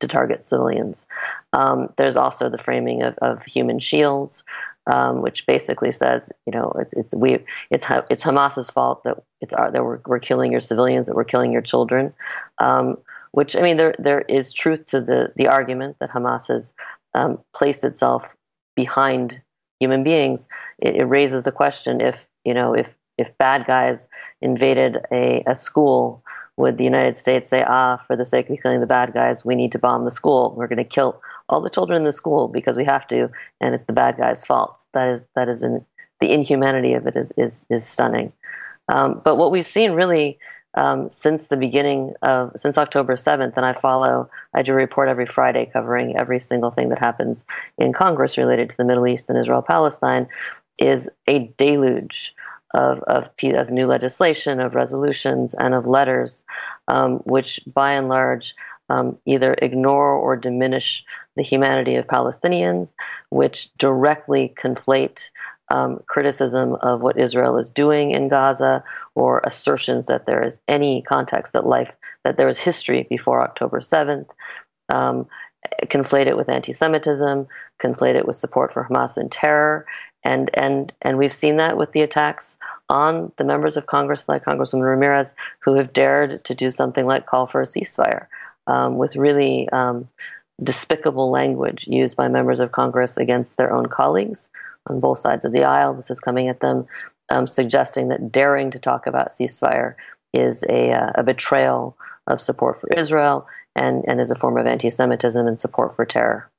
to 0.00 0.06
target 0.06 0.44
civilians. 0.44 1.06
Um, 1.52 1.92
there's 1.96 2.16
also 2.16 2.48
the 2.48 2.58
framing 2.58 3.02
of, 3.02 3.18
of 3.18 3.44
human 3.44 3.78
shields, 3.78 4.44
um, 4.86 5.22
which 5.22 5.46
basically 5.46 5.92
says, 5.92 6.30
you 6.46 6.52
know, 6.52 6.72
it's 6.78 6.94
it's 6.94 7.14
we 7.14 7.34
it's 7.70 7.86
it's 8.08 8.24
Hamas's 8.24 8.70
fault 8.70 9.04
that 9.04 9.22
it's 9.40 9.54
our, 9.54 9.70
that 9.70 9.84
we're, 9.84 10.00
we're 10.06 10.18
killing 10.18 10.50
your 10.52 10.60
civilians, 10.60 11.06
that 11.06 11.16
we're 11.16 11.24
killing 11.24 11.52
your 11.52 11.62
children. 11.62 12.12
Um, 12.58 12.96
which 13.32 13.56
I 13.56 13.62
mean, 13.62 13.76
there 13.76 13.94
there 13.98 14.22
is 14.22 14.52
truth 14.52 14.86
to 14.86 15.00
the 15.00 15.32
the 15.36 15.48
argument 15.48 15.96
that 16.00 16.10
Hamas 16.10 16.48
has 16.48 16.72
um, 17.14 17.38
placed 17.54 17.84
itself 17.84 18.34
behind 18.76 19.40
human 19.78 20.02
beings. 20.02 20.48
It, 20.78 20.96
it, 20.96 21.04
raises 21.04 21.44
the 21.44 21.52
question 21.52 22.00
if 22.00 22.28
you 22.44 22.54
know 22.54 22.74
if 22.74 22.94
if 23.18 23.36
bad 23.38 23.66
guys 23.66 24.08
invaded 24.40 24.98
a, 25.12 25.42
a 25.46 25.54
school, 25.54 26.24
would 26.56 26.78
the 26.78 26.84
United 26.84 27.16
States 27.16 27.48
say, 27.48 27.62
ah, 27.66 28.02
for 28.06 28.16
the 28.16 28.24
sake 28.24 28.48
of 28.48 28.58
killing 28.62 28.80
the 28.80 28.86
bad 28.86 29.12
guys, 29.12 29.44
we 29.44 29.54
need 29.54 29.72
to 29.72 29.78
bomb 29.78 30.04
the 30.04 30.10
school. 30.10 30.54
We're 30.56 30.68
going 30.68 30.78
to 30.78 30.84
kill 30.84 31.20
all 31.48 31.60
the 31.60 31.70
children 31.70 31.98
in 31.98 32.04
the 32.04 32.12
school 32.12 32.48
because 32.48 32.76
we 32.76 32.84
have 32.84 33.06
to, 33.08 33.28
and 33.60 33.74
it's 33.74 33.84
the 33.84 33.92
bad 33.92 34.16
guys' 34.16 34.44
fault. 34.44 34.84
That 34.92 35.08
is 35.08 35.24
that 35.34 35.48
is 35.48 35.62
in, 35.62 35.84
the 36.20 36.32
inhumanity 36.32 36.94
of 36.94 37.06
it 37.06 37.16
is 37.16 37.32
is 37.36 37.66
is 37.70 37.86
stunning. 37.86 38.32
Um, 38.88 39.20
but 39.24 39.36
what 39.36 39.50
we've 39.52 39.66
seen 39.66 39.92
really 39.92 40.38
um, 40.74 41.08
since 41.08 41.48
the 41.48 41.56
beginning 41.56 42.14
of 42.22 42.52
since 42.56 42.78
October 42.78 43.16
7th, 43.16 43.54
and 43.56 43.66
I 43.66 43.72
follow. 43.72 44.30
I 44.54 44.62
do 44.62 44.72
a 44.72 44.76
report 44.76 45.08
every 45.08 45.26
Friday 45.26 45.70
covering 45.72 46.16
every 46.16 46.40
single 46.40 46.70
thing 46.70 46.88
that 46.90 46.98
happens 46.98 47.44
in 47.78 47.92
Congress 47.92 48.38
related 48.38 48.70
to 48.70 48.76
the 48.76 48.84
Middle 48.84 49.06
East 49.06 49.28
and 49.28 49.38
Israel 49.38 49.62
Palestine. 49.62 50.28
Is 50.78 51.10
a 51.26 51.52
deluge 51.58 52.34
of, 52.72 53.00
of, 53.02 53.28
of 53.42 53.70
new 53.70 53.86
legislation, 53.86 54.60
of 54.60 54.74
resolutions, 54.74 55.54
and 55.54 55.74
of 55.74 55.86
letters, 55.86 56.44
um, 56.88 57.18
which 57.18 57.60
by 57.66 57.92
and 57.92 58.08
large 58.08 58.54
um, 58.88 59.18
either 59.24 59.54
ignore 59.62 60.14
or 60.14 60.36
diminish 60.36 61.04
the 61.36 61.42
humanity 61.42 61.94
of 61.94 62.06
Palestinians, 62.06 62.94
which 63.30 63.72
directly 63.78 64.52
conflate 64.60 65.30
um, 65.70 66.02
criticism 66.06 66.74
of 66.76 67.00
what 67.00 67.18
Israel 67.18 67.56
is 67.58 67.70
doing 67.70 68.10
in 68.10 68.28
Gaza 68.28 68.84
or 69.14 69.40
assertions 69.44 70.06
that 70.06 70.26
there 70.26 70.42
is 70.44 70.60
any 70.68 71.02
context 71.02 71.52
that 71.52 71.66
life 71.66 71.92
that 72.24 72.36
there 72.36 72.48
is 72.48 72.58
history 72.58 73.06
before 73.08 73.42
October 73.42 73.80
7th. 73.80 74.28
Um, 74.90 75.26
conflate 75.84 76.26
it 76.26 76.36
with 76.36 76.48
anti-Semitism, 76.48 77.46
conflate 77.82 78.14
it 78.14 78.26
with 78.26 78.36
support 78.36 78.72
for 78.72 78.84
Hamas 78.84 79.16
and 79.16 79.30
terror, 79.30 79.86
and 80.24 80.50
and 80.54 80.92
and 81.02 81.16
we've 81.16 81.32
seen 81.32 81.56
that 81.56 81.76
with 81.76 81.92
the 81.92 82.02
attacks 82.02 82.58
on 82.88 83.32
the 83.36 83.44
members 83.44 83.76
of 83.76 83.86
Congress, 83.86 84.28
like 84.28 84.44
Congresswoman 84.44 84.84
Ramirez, 84.84 85.34
who 85.60 85.74
have 85.74 85.92
dared 85.92 86.44
to 86.44 86.54
do 86.54 86.70
something 86.70 87.06
like 87.06 87.26
call 87.26 87.46
for 87.46 87.62
a 87.62 87.66
ceasefire, 87.66 88.26
um, 88.66 88.98
with 88.98 89.16
really 89.16 89.68
um, 89.70 90.06
despicable 90.62 91.30
language 91.30 91.86
used 91.86 92.16
by 92.16 92.28
members 92.28 92.60
of 92.60 92.72
Congress 92.72 93.16
against 93.16 93.56
their 93.56 93.72
own 93.72 93.86
colleagues 93.86 94.50
on 94.88 95.00
both 95.00 95.18
sides 95.18 95.44
of 95.44 95.52
the 95.52 95.64
aisle. 95.64 95.94
This 95.94 96.10
is 96.10 96.20
coming 96.20 96.48
at 96.48 96.60
them, 96.60 96.86
um, 97.28 97.46
suggesting 97.46 98.08
that 98.08 98.32
daring 98.32 98.70
to 98.70 98.78
talk 98.78 99.06
about 99.06 99.30
ceasefire 99.30 99.94
is 100.32 100.64
a, 100.68 100.92
uh, 100.92 101.12
a 101.16 101.22
betrayal 101.22 101.96
of 102.26 102.40
support 102.40 102.80
for 102.80 102.92
Israel 102.92 103.46
and, 103.74 104.04
and 104.06 104.20
is 104.20 104.30
a 104.30 104.36
form 104.36 104.56
of 104.56 104.66
anti 104.66 104.90
Semitism 104.90 105.46
and 105.46 105.58
support 105.58 105.96
for 105.96 106.04
terror. 106.04 106.50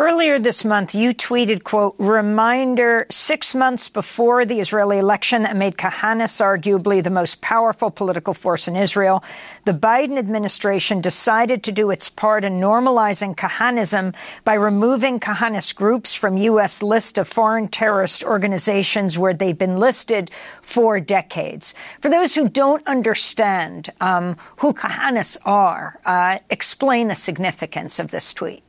Earlier 0.00 0.38
this 0.38 0.64
month, 0.64 0.94
you 0.94 1.12
tweeted, 1.12 1.62
quote, 1.62 1.94
reminder 1.98 3.06
six 3.10 3.54
months 3.54 3.90
before 3.90 4.46
the 4.46 4.58
Israeli 4.58 4.96
election 4.96 5.42
that 5.42 5.58
made 5.58 5.76
Kahanis 5.76 6.40
arguably 6.40 7.04
the 7.04 7.10
most 7.10 7.42
powerful 7.42 7.90
political 7.90 8.32
force 8.32 8.66
in 8.66 8.76
Israel. 8.76 9.22
The 9.66 9.74
Biden 9.74 10.16
administration 10.16 11.02
decided 11.02 11.62
to 11.64 11.72
do 11.72 11.90
its 11.90 12.08
part 12.08 12.44
in 12.44 12.54
normalizing 12.54 13.36
Kahanism 13.36 14.14
by 14.42 14.54
removing 14.54 15.20
Kahanist 15.20 15.76
groups 15.76 16.14
from 16.14 16.38
U.S. 16.38 16.82
list 16.82 17.18
of 17.18 17.28
foreign 17.28 17.68
terrorist 17.68 18.24
organizations 18.24 19.18
where 19.18 19.34
they've 19.34 19.58
been 19.58 19.78
listed 19.78 20.30
for 20.62 20.98
decades. 20.98 21.74
For 22.00 22.08
those 22.08 22.34
who 22.34 22.48
don't 22.48 22.86
understand 22.86 23.92
um, 24.00 24.38
who 24.60 24.72
Kahanis 24.72 25.36
are, 25.44 26.00
uh, 26.06 26.38
explain 26.48 27.08
the 27.08 27.14
significance 27.14 27.98
of 27.98 28.10
this 28.10 28.32
tweet. 28.32 28.62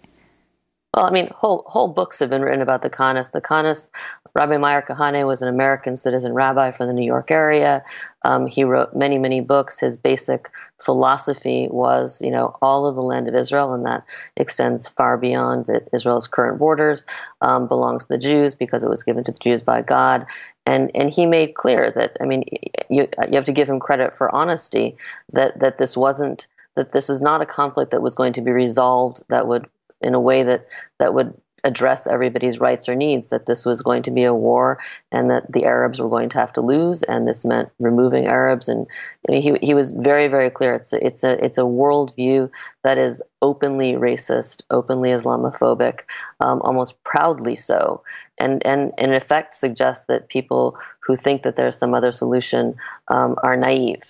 Well, 0.93 1.05
I 1.05 1.11
mean, 1.11 1.29
whole 1.33 1.63
whole 1.67 1.87
books 1.87 2.19
have 2.19 2.29
been 2.29 2.41
written 2.41 2.61
about 2.61 2.81
the 2.81 2.89
Kahanis. 2.89 3.31
The 3.31 3.39
Kahanis, 3.39 3.89
Rabbi 4.33 4.57
Meir 4.57 4.81
Kahane 4.81 5.25
was 5.25 5.41
an 5.41 5.47
American 5.47 5.95
citizen 5.95 6.33
rabbi 6.33 6.71
from 6.71 6.87
the 6.87 6.93
New 6.93 7.05
York 7.05 7.31
area. 7.31 7.81
Um, 8.25 8.45
he 8.45 8.65
wrote 8.65 8.93
many, 8.93 9.17
many 9.17 9.39
books. 9.39 9.79
His 9.79 9.95
basic 9.95 10.49
philosophy 10.79 11.69
was, 11.71 12.21
you 12.21 12.29
know, 12.29 12.57
all 12.61 12.85
of 12.85 12.95
the 12.95 13.01
land 13.01 13.29
of 13.29 13.35
Israel, 13.35 13.73
and 13.73 13.85
that 13.85 14.03
extends 14.35 14.89
far 14.89 15.17
beyond 15.17 15.67
Israel's 15.93 16.27
current 16.27 16.59
borders, 16.59 17.05
um, 17.39 17.67
belongs 17.69 18.03
to 18.03 18.09
the 18.09 18.17
Jews 18.17 18.53
because 18.53 18.83
it 18.83 18.89
was 18.89 19.03
given 19.03 19.23
to 19.23 19.31
the 19.31 19.39
Jews 19.41 19.63
by 19.63 19.81
God. 19.81 20.25
And 20.65 20.91
and 20.93 21.09
he 21.09 21.25
made 21.25 21.55
clear 21.55 21.91
that, 21.95 22.17
I 22.19 22.25
mean, 22.25 22.43
you 22.89 23.07
you 23.29 23.35
have 23.35 23.45
to 23.45 23.53
give 23.53 23.69
him 23.69 23.79
credit 23.79 24.17
for 24.17 24.33
honesty 24.35 24.97
that 25.31 25.57
that 25.61 25.77
this 25.77 25.95
wasn't 25.95 26.47
that 26.75 26.91
this 26.91 27.09
is 27.09 27.21
not 27.21 27.41
a 27.41 27.45
conflict 27.45 27.91
that 27.91 28.01
was 28.01 28.15
going 28.15 28.33
to 28.33 28.41
be 28.41 28.51
resolved 28.51 29.23
that 29.29 29.47
would 29.47 29.67
in 30.01 30.13
a 30.13 30.19
way 30.19 30.43
that 30.43 30.67
that 30.99 31.13
would 31.13 31.33
address 31.63 32.07
everybody's 32.07 32.59
rights 32.59 32.89
or 32.89 32.95
needs 32.95 33.29
that 33.29 33.45
this 33.45 33.65
was 33.65 33.81
going 33.81 34.01
to 34.03 34.11
be 34.11 34.23
a 34.23 34.33
war 34.33 34.79
and 35.11 35.29
that 35.29 35.51
the 35.51 35.65
Arabs 35.65 35.99
were 35.99 36.09
going 36.09 36.29
to 36.29 36.39
have 36.39 36.53
to 36.53 36.61
lose 36.61 37.03
and 37.03 37.27
this 37.27 37.45
meant 37.45 37.69
removing 37.79 38.25
Arabs. 38.25 38.67
And 38.67 38.87
I 39.27 39.31
mean, 39.31 39.41
he 39.41 39.65
he 39.65 39.73
was 39.73 39.91
very 39.91 40.27
very 40.27 40.49
clear. 40.49 40.73
It's 40.75 40.93
a, 40.93 41.05
it's 41.05 41.23
a 41.23 41.43
it's 41.43 41.57
a 41.57 41.61
worldview 41.61 42.49
that 42.83 42.97
is 42.97 43.21
openly 43.41 43.93
racist 43.93 44.63
openly 44.71 45.09
Islamophobic 45.09 46.01
um, 46.39 46.61
almost 46.61 47.03
proudly 47.03 47.55
so. 47.55 48.01
And 48.37 48.65
and 48.65 48.91
in 48.97 49.13
effect 49.13 49.53
suggests 49.53 50.07
that 50.07 50.29
people 50.29 50.77
who 50.99 51.15
think 51.15 51.43
that 51.43 51.55
there's 51.55 51.77
some 51.77 51.93
other 51.93 52.11
solution 52.11 52.75
um, 53.07 53.35
are 53.43 53.55
naive 53.55 54.03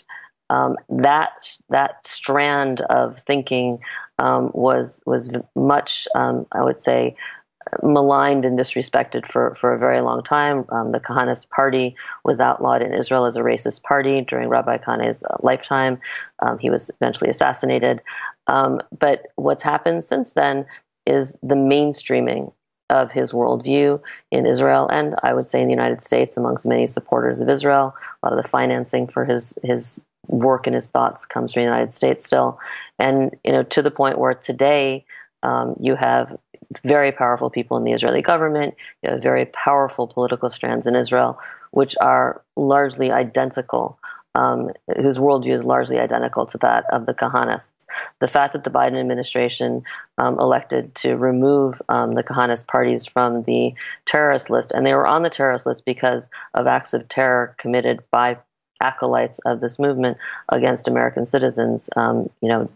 um, 0.52 0.76
that 0.90 1.58
that 1.70 2.06
strand 2.06 2.82
of 2.82 3.20
thinking 3.20 3.80
um, 4.20 4.52
was 4.54 5.02
was 5.06 5.30
much, 5.56 6.08
um, 6.14 6.46
I 6.52 6.62
would 6.62 6.78
say, 6.78 7.16
maligned 7.82 8.44
and 8.44 8.60
disrespected 8.60 9.32
for, 9.32 9.56
for 9.56 9.74
a 9.74 9.80
very 9.80 10.02
long 10.02 10.24
time. 10.24 10.66
Um, 10.70 10.92
the 10.92 11.00
Kahanist 11.00 11.50
party 11.50 11.96
was 12.26 12.42
outlawed 12.42 12.82
in 12.82 12.94
Israel 12.94 13.26
as 13.26 13.38
a 13.38 13.42
racist 13.42 13.82
party 13.84 14.22
during 14.22 14.50
Rabbi 14.50 14.78
Kahane's 14.78 15.24
uh, 15.24 15.38
lifetime. 15.42 16.00
Um, 16.40 16.58
he 16.58 16.70
was 16.70 16.92
eventually 17.00 17.30
assassinated. 17.30 18.02
Um, 18.48 18.82
but 19.00 19.28
what's 19.36 19.64
happened 19.64 20.04
since 20.04 20.34
then 20.34 20.66
is 21.06 21.38
the 21.42 21.56
mainstreaming 21.56 22.52
of 22.92 23.12
his 23.12 23.32
worldview 23.32 24.00
in 24.30 24.46
Israel 24.46 24.88
and 24.92 25.16
I 25.24 25.34
would 25.34 25.48
say 25.48 25.62
in 25.62 25.68
the 25.68 25.74
United 25.74 26.04
States 26.04 26.38
amongst 26.38 26.66
many 26.66 26.88
supporters 26.88 27.42
of 27.42 27.50
Israel. 27.50 27.96
A 28.22 28.28
lot 28.28 28.38
of 28.38 28.44
the 28.44 28.50
financing 28.50 29.08
for 29.08 29.26
his 29.26 29.58
his 29.64 30.00
work 30.28 30.68
and 30.68 30.76
his 30.76 30.90
thoughts 30.90 31.26
comes 31.26 31.54
from 31.54 31.62
the 31.62 31.66
United 31.66 31.94
States 31.94 32.26
still, 32.26 32.60
and 33.00 33.36
you 33.44 33.52
know 33.52 33.64
to 33.64 33.82
the 33.82 33.92
point 33.92 34.20
where 34.20 34.34
today 34.34 35.06
um, 35.44 35.76
you 35.80 35.96
have 35.96 36.38
very 36.84 37.12
powerful 37.12 37.50
people 37.50 37.78
in 37.78 37.84
the 37.84 37.92
Israeli 37.92 38.22
government, 38.22 38.76
you 39.04 39.10
have 39.12 39.22
very 39.22 39.46
powerful 39.46 40.08
political 40.08 40.50
strands 40.50 40.88
in 40.88 40.96
Israel, 40.96 41.40
which 41.72 41.96
are 42.00 42.42
largely 42.56 43.12
identical. 43.12 44.00
Um, 44.34 44.72
whose 44.96 45.18
worldview 45.18 45.54
is 45.54 45.66
largely 45.66 46.00
identical 46.00 46.46
to 46.46 46.58
that 46.60 46.86
of 46.94 47.06
the 47.06 47.14
Kahanists. 47.14 47.86
The 48.20 48.30
fact 48.30 48.54
that 48.54 48.64
the 48.64 48.70
Biden 48.70 48.98
administration 48.98 49.84
um, 50.18 50.40
elected 50.40 50.96
to 50.96 51.16
remove 51.16 51.82
um, 51.90 52.14
the 52.14 52.24
Kahanist 52.24 52.68
parties 52.68 53.06
from 53.06 53.44
the 53.44 53.74
terrorist 54.06 54.50
list, 54.50 54.72
and 54.72 54.86
they 54.86 54.94
were 54.94 55.06
on 55.06 55.24
the 55.24 55.30
terrorist 55.30 55.66
list 55.66 55.84
because 55.84 56.30
of 56.54 56.66
acts 56.66 56.94
of 56.94 57.10
terror 57.10 57.56
committed 57.58 58.04
by 58.10 58.38
acolytes 58.82 59.40
of 59.46 59.60
this 59.60 59.78
movement 59.78 60.18
against 60.50 60.88
American 60.88 61.26
citizens. 61.26 61.90
Um, 61.96 62.30
you 62.42 62.50
know, 62.50 62.70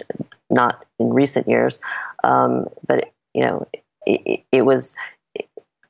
not 0.50 0.86
in 1.00 1.14
recent 1.14 1.48
years, 1.48 1.80
um, 2.24 2.68
but 2.86 3.12
you 3.34 3.46
know, 3.46 3.68
it, 4.06 4.44
it 4.52 4.62
was. 4.64 4.96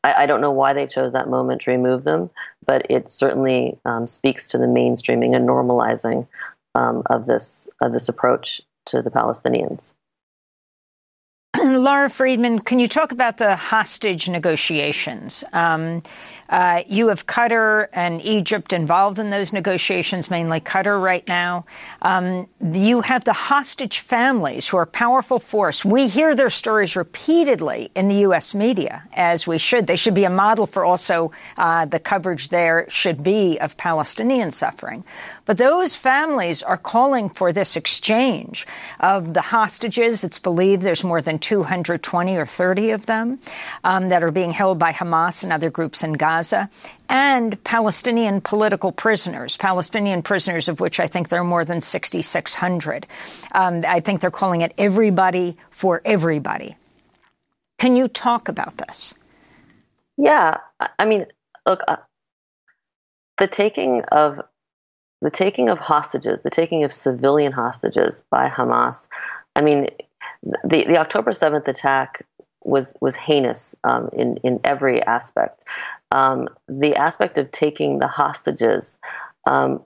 I, 0.06 0.24
I, 0.24 0.26
don't 0.28 0.42
know 0.42 0.52
why 0.52 0.74
they 0.74 0.86
chose 0.86 1.14
that 1.14 1.30
moment 1.30 1.62
to 1.62 1.72
remove 1.72 2.04
them, 2.04 2.30
but 2.64 2.86
it 2.92 3.10
certainly 3.10 3.80
um, 3.86 4.06
speaks 4.06 4.50
to 4.50 4.60
the 4.60 4.68
mainstreaming 4.68 5.36
and 5.36 5.50
normalizing 5.50 6.28
um, 6.76 7.02
of 7.08 7.26
this 7.26 7.68
of 7.82 7.92
this 7.92 8.08
approach 8.08 8.62
to 8.86 9.02
the 9.02 9.10
Palestinians. 9.10 9.94
Lara 11.86 12.10
Friedman, 12.10 12.62
can 12.62 12.80
you 12.80 12.88
talk 12.88 13.12
about 13.12 13.38
the 13.38 13.56
hostage 13.56 14.28
negotiations? 14.28 15.44
Um, 15.54 16.02
uh, 16.50 16.82
you 16.88 17.10
have 17.10 17.28
Qatar 17.28 17.90
and 17.94 18.24
Egypt 18.24 18.74
involved 18.74 19.20
in 19.20 19.30
those 19.30 19.54
negotiations, 19.54 20.32
mainly 20.32 20.60
Qatar 20.60 21.00
right 21.00 21.28
now. 21.28 21.66
Um, 22.02 22.48
you 22.60 23.02
have 23.02 23.24
the 23.24 23.34
hostage 23.34 24.00
families 24.00 24.68
who 24.68 24.78
are 24.78 24.84
a 24.84 24.88
powerful 24.88 25.38
force. 25.40 25.86
We 25.86 26.08
hear 26.08 26.36
their 26.36 26.50
stories 26.50 26.96
repeatedly 26.96 27.92
in 27.96 28.08
the 28.08 28.16
U.S. 28.30 28.56
media, 28.56 29.04
as 29.14 29.46
we 29.46 29.60
should. 29.60 29.86
They 29.86 29.96
should 29.96 30.16
be 30.16 30.24
a 30.24 30.30
model 30.32 30.66
for 30.66 30.86
also 30.86 31.32
uh, 31.56 31.86
the 31.86 32.00
coverage 32.00 32.50
there 32.50 32.88
should 32.90 33.22
be 33.22 33.60
of 33.60 33.78
Palestinian 33.78 34.50
suffering. 34.50 35.04
But 35.46 35.58
those 35.58 35.96
families 35.96 36.64
are 36.64 36.78
calling 36.78 37.30
for 37.30 37.54
this 37.54 37.76
exchange 37.76 38.66
of 39.00 39.36
the 39.36 39.42
hostages. 39.42 40.24
It's 40.24 40.40
believed 40.40 40.82
there's 40.82 41.04
more 41.04 41.22
than 41.22 41.38
220 41.84 42.38
or 42.38 42.46
30 42.46 42.92
of 42.92 43.06
them 43.06 43.40
um, 43.84 44.10
that 44.10 44.24
are 44.24 44.32
being 44.32 44.52
held 44.52 44.80
by 44.80 44.92
Hamas 44.92 45.44
and 45.44 45.52
other 45.52 45.70
groups 45.70 46.04
in 46.04 46.14
Gaza, 46.14 46.70
and 47.10 47.62
Palestinian 47.64 48.42
political 48.42 48.92
prisoners, 48.92 49.58
Palestinian 49.58 50.22
prisoners 50.22 50.68
of 50.68 50.80
which 50.80 51.00
I 51.00 51.08
think 51.08 51.30
there 51.30 51.42
are 51.42 51.44
more 51.44 51.66
than 51.66 51.82
6,600. 51.82 53.08
Um, 53.52 53.84
I 53.88 54.00
think 54.00 54.22
they're 54.22 54.32
calling 54.32 54.62
it 54.62 54.74
everybody 54.78 55.58
for 55.70 56.02
everybody. 56.06 56.76
Can 57.78 57.96
you 57.96 58.08
talk 58.08 58.48
about 58.48 58.78
this? 58.78 59.14
Yeah, 60.18 60.58
I 60.98 61.06
mean, 61.06 61.26
look, 61.66 61.82
uh, 61.88 61.98
the 63.38 63.48
taking 63.48 64.02
of 64.12 64.42
the 65.22 65.32
taking 65.32 65.70
of 65.70 65.80
hostages, 65.80 66.42
the 66.42 66.50
taking 66.50 66.84
of 66.84 66.94
civilian 66.94 67.52
hostages 67.52 68.24
by 68.30 68.48
Hamas. 68.48 69.08
I 69.56 69.62
mean, 69.62 69.90
the, 70.64 70.86
the 70.86 70.98
October 70.98 71.32
7th 71.32 71.68
attack 71.68 72.26
was 72.64 72.96
was 73.00 73.16
heinous 73.16 73.76
um, 73.84 74.10
in 74.14 74.38
in 74.38 74.60
every 74.64 75.02
aspect. 75.04 75.64
Um, 76.12 76.50
the 76.68 76.96
aspect 76.96 77.38
of 77.38 77.52
taking 77.52 78.00
the 78.00 78.08
hostages 78.08 78.98
um, 79.46 79.84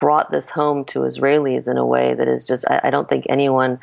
brought 0.00 0.30
this 0.30 0.48
home 0.48 0.84
to 0.86 1.00
Israelis 1.00 1.68
in 1.68 1.76
a 1.76 1.86
way 1.86 2.14
that 2.14 2.28
is 2.28 2.44
just 2.44 2.64
I, 2.68 2.80
I 2.84 2.90
don't 2.90 3.08
think 3.08 3.26
anyone 3.28 3.78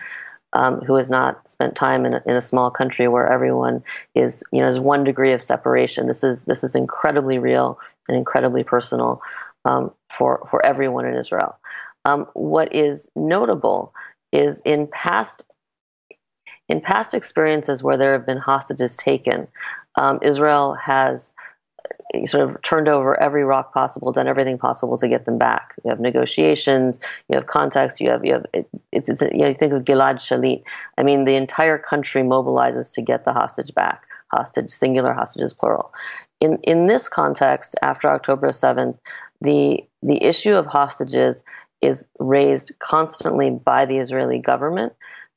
um, 0.53 0.79
who 0.81 0.95
has 0.95 1.09
not 1.09 1.47
spent 1.47 1.75
time 1.75 2.05
in 2.05 2.15
a, 2.15 2.23
in 2.25 2.35
a 2.35 2.41
small 2.41 2.71
country 2.71 3.07
where 3.07 3.27
everyone 3.27 3.83
is 4.15 4.43
you 4.51 4.59
know 4.59 4.65
has 4.65 4.79
one 4.79 5.03
degree 5.03 5.33
of 5.33 5.41
separation. 5.41 6.07
This 6.07 6.23
is 6.23 6.45
this 6.45 6.63
is 6.63 6.73
incredibly 6.73 7.37
real 7.37 7.79
and 8.07 8.17
incredibly 8.17 8.63
personal 8.63 9.21
um, 9.65 9.91
for 10.09 10.47
for 10.49 10.65
everyone 10.65 11.05
in 11.05 11.15
Israel. 11.15 11.57
Um, 12.05 12.27
what 12.33 12.73
is 12.73 13.09
notable 13.15 13.93
is 14.31 14.61
in 14.63 14.87
past 14.87 15.43
in 16.69 16.81
past 16.81 17.13
experiences 17.13 17.83
where 17.83 17.97
there 17.97 18.13
have 18.13 18.25
been 18.25 18.37
hostages 18.37 18.97
taken, 18.97 19.47
um, 19.95 20.19
Israel 20.21 20.73
has 20.73 21.33
uh, 22.13 22.25
sort 22.25 22.49
of 22.49 22.61
turned 22.61 22.87
over 22.87 23.19
every 23.19 23.43
rock 23.43 23.73
possible, 23.73 24.11
done 24.11 24.27
everything 24.27 24.57
possible 24.57 24.97
to 24.97 25.07
get 25.07 25.25
them 25.25 25.37
back. 25.37 25.73
You 25.83 25.89
have 25.89 25.99
negotiations, 25.99 26.99
you 27.29 27.35
have 27.35 27.47
contacts, 27.47 28.01
you 28.01 28.09
have 28.09 28.25
you 28.25 28.33
have 28.33 28.45
it, 28.53 28.67
it's, 28.91 29.09
it's, 29.09 29.21
you, 29.21 29.37
know, 29.37 29.47
you 29.47 29.53
think 29.53 29.73
of 29.73 29.85
Gilad 29.85 30.15
Shalit. 30.15 30.63
I 30.97 31.03
mean, 31.03 31.25
the 31.25 31.35
entire 31.35 31.77
country 31.77 32.21
mobilizes 32.21 32.93
to 32.93 33.01
get 33.01 33.23
the 33.23 33.33
hostage 33.33 33.73
back. 33.73 34.03
Hostage, 34.29 34.69
singular 34.69 35.13
hostages, 35.13 35.53
plural. 35.53 35.93
In 36.41 36.59
in 36.63 36.87
this 36.87 37.07
context, 37.07 37.75
after 37.81 38.09
October 38.09 38.51
seventh, 38.51 38.99
the 39.39 39.85
the 40.03 40.21
issue 40.21 40.55
of 40.55 40.65
hostages 40.65 41.43
is 41.81 42.07
raised 42.19 42.71
constantly 42.79 43.51
by 43.51 43.85
the 43.85 43.99
Israeli 43.99 44.39
government 44.39 44.93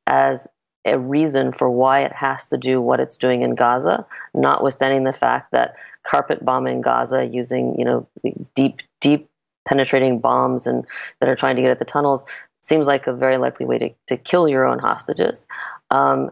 as 0.07 0.49
a 0.85 0.99
reason 0.99 1.53
for 1.53 1.71
why 1.71 2.01
it 2.01 2.13
has 2.13 2.49
to 2.49 2.57
do 2.57 2.81
what 2.81 3.01
it's 3.01 3.17
doing 3.17 3.43
in 3.43 3.55
Gaza, 3.55 4.07
notwithstanding 4.35 5.05
the 5.05 5.13
fact 5.13 5.53
that 5.53 5.77
carpet 6.05 6.45
bombing 6.45 6.81
Gaza 6.81 7.27
using, 7.27 7.79
you 7.79 7.85
know, 7.85 8.09
deep, 8.55 8.83
deep 9.01 9.29
penetrating 9.69 10.19
bombs 10.19 10.67
and 10.67 10.87
that 11.21 11.29
are 11.29 11.37
trying 11.37 11.57
to 11.57 11.63
get 11.63 11.71
at 11.71 11.79
the 11.79 11.85
tunnels 11.85 12.25
seems 12.63 12.87
like 12.87 13.07
a 13.07 13.13
very 13.13 13.37
likely 13.37 13.67
way 13.67 13.79
to, 13.79 13.91
to 14.07 14.17
kill 14.17 14.49
your 14.49 14.67
own 14.67 14.79
hostages. 14.79 15.47
Um, 15.91 16.31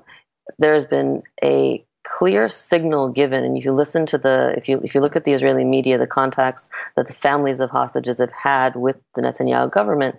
there's 0.59 0.85
been 0.85 1.23
a 1.43 1.85
clear 2.05 2.49
signal 2.49 3.11
given, 3.11 3.45
and 3.45 3.57
if 3.57 3.65
you 3.65 3.73
listen 3.73 4.07
to 4.07 4.19
the, 4.19 4.55
if 4.57 4.69
you 4.69 4.81
if 4.83 4.95
you 4.95 5.01
look 5.01 5.17
at 5.17 5.25
the 5.25 5.33
Israeli 5.33 5.65
media, 5.65 5.99
the 5.99 6.07
contacts 6.07 6.71
that 6.97 7.07
the 7.07 7.13
families 7.13 7.61
of 7.61 7.71
hostages 7.71 8.19
have 8.19 8.33
had 8.33 8.77
with 8.77 8.97
the 9.15 9.23
Netanyahu 9.23 9.71
government, 9.71 10.17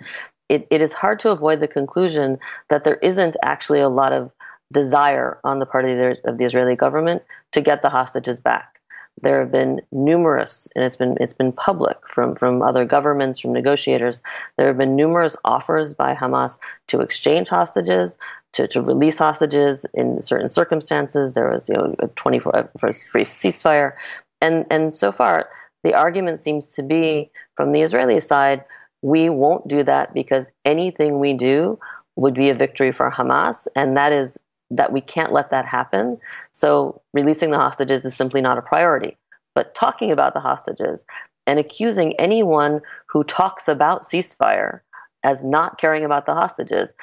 it, 0.50 0.68
it 0.70 0.82
is 0.82 0.93
hard 0.93 1.20
to 1.20 1.32
avoid 1.32 1.60
the 1.60 1.68
conclusion 1.68 2.39
that 2.70 2.84
there 2.84 2.95
isn't 2.97 3.38
actually 3.43 3.80
a 3.80 3.89
lot 3.89 4.12
of 4.12 4.34
desire 4.72 5.39
on 5.43 5.60
the 5.60 5.66
part 5.66 5.86
of 5.86 5.97
the, 5.97 6.30
of 6.30 6.38
the 6.38 6.45
Israeli 6.45 6.76
government 6.76 7.24
to 7.54 7.62
get 7.62 7.82
the 7.82 7.89
hostages 7.89 8.39
back. 8.39 8.80
There 9.22 9.39
have 9.41 9.52
been 9.52 9.82
numerous, 9.91 10.68
and 10.76 10.86
it's 10.86 10.95
been 10.95 11.18
it's 11.20 11.34
been 11.34 11.52
public 11.52 11.97
from 12.08 12.36
from 12.36 12.62
other 12.62 12.86
governments, 12.86 13.39
from 13.39 13.52
negotiators. 13.52 14.22
There 14.58 14.68
have 14.68 14.78
been 14.78 14.95
numerous 14.95 15.36
offers 15.43 15.93
by 15.93 16.16
Hamas 16.16 16.58
to 16.88 17.02
exchange 17.02 17.50
hostages, 17.50 18.18
to, 18.54 18.68
to 18.70 18.82
release 18.82 19.18
hostages 19.18 19.86
in 19.93 20.22
certain 20.22 20.47
circumstances. 20.47 21.34
There 21.34 21.52
was 21.52 21.68
you 21.68 21.76
know 21.76 21.95
a 22.00 22.08
24 22.08 22.56
hour 22.56 22.70
brief 22.74 23.30
ceasefire, 23.30 23.93
and 24.39 24.66
and 24.70 24.93
so 24.93 25.12
far 25.12 25.50
the 25.84 25.95
argument 25.95 26.39
seems 26.39 26.72
to 26.76 26.84
be 26.84 27.30
from 27.56 27.74
the 27.74 27.82
Israeli 27.82 28.22
side 28.22 28.64
we 29.02 29.30
won't 29.30 29.68
do 29.68 29.84
that 29.84 30.14
because 30.14 30.50
anything 30.66 31.20
we 31.20 31.34
do 31.34 31.80
would 32.16 32.34
be 32.34 32.50
a 32.50 32.56
victory 32.56 32.91
for 32.91 33.10
Hamas, 33.10 33.68
and 33.76 33.95
that 33.95 34.12
is 34.12 34.38
that 34.72 34.91
we 34.91 35.02
can't 35.02 35.34
let 35.34 35.50
that 35.52 35.66
happen. 35.66 36.18
So 36.52 37.02
releasing 37.14 37.52
the 37.52 37.58
hostages 37.58 38.06
is 38.06 38.16
simply 38.16 38.41
not 38.41 38.58
a 38.58 38.62
priority. 38.62 39.18
But 39.56 39.74
talking 39.74 40.12
about 40.12 40.34
the 40.34 40.39
hostages 40.39 41.06
and 41.47 41.60
accusing 41.60 42.14
anyone 42.20 42.82
who 43.08 43.24
talks 43.24 43.68
about 43.68 44.04
ceasefire 44.04 44.82
as 45.24 45.43
not 45.43 45.80
caring 45.80 46.06
about 46.06 46.26
the 46.26 46.36
hostages 46.36 46.93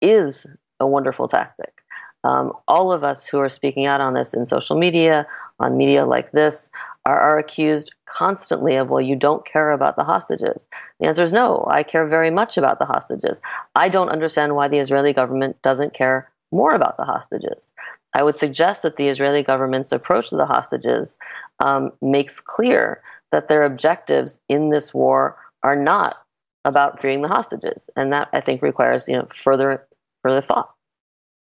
is 0.00 0.46
a 0.80 0.86
wonderful 0.86 1.28
tactic. 1.28 1.79
Um, 2.22 2.52
all 2.68 2.92
of 2.92 3.02
us 3.02 3.24
who 3.24 3.38
are 3.38 3.48
speaking 3.48 3.86
out 3.86 4.00
on 4.00 4.14
this 4.14 4.34
in 4.34 4.44
social 4.44 4.78
media, 4.78 5.26
on 5.58 5.76
media 5.76 6.04
like 6.04 6.32
this, 6.32 6.70
are, 7.06 7.18
are, 7.18 7.38
accused 7.38 7.94
constantly 8.04 8.76
of, 8.76 8.90
well, 8.90 9.00
you 9.00 9.16
don't 9.16 9.46
care 9.46 9.70
about 9.70 9.96
the 9.96 10.04
hostages. 10.04 10.68
The 10.98 11.06
answer 11.06 11.22
is 11.22 11.32
no, 11.32 11.66
I 11.70 11.82
care 11.82 12.06
very 12.06 12.30
much 12.30 12.58
about 12.58 12.78
the 12.78 12.84
hostages. 12.84 13.40
I 13.74 13.88
don't 13.88 14.10
understand 14.10 14.54
why 14.54 14.68
the 14.68 14.80
Israeli 14.80 15.14
government 15.14 15.62
doesn't 15.62 15.94
care 15.94 16.30
more 16.52 16.74
about 16.74 16.96
the 16.98 17.04
hostages. 17.04 17.72
I 18.14 18.22
would 18.22 18.36
suggest 18.36 18.82
that 18.82 18.96
the 18.96 19.08
Israeli 19.08 19.42
government's 19.42 19.92
approach 19.92 20.30
to 20.30 20.36
the 20.36 20.46
hostages 20.46 21.16
um, 21.60 21.92
makes 22.02 22.40
clear 22.40 23.02
that 23.30 23.48
their 23.48 23.64
objectives 23.64 24.40
in 24.48 24.70
this 24.70 24.92
war 24.92 25.36
are 25.62 25.76
not 25.76 26.16
about 26.64 27.00
freeing 27.00 27.22
the 27.22 27.28
hostages, 27.28 27.88
and 27.96 28.12
that 28.12 28.28
I 28.32 28.40
think 28.40 28.62
requires 28.62 29.08
you 29.08 29.16
know 29.16 29.26
further 29.30 29.86
further 30.22 30.40
thought. 30.40 30.74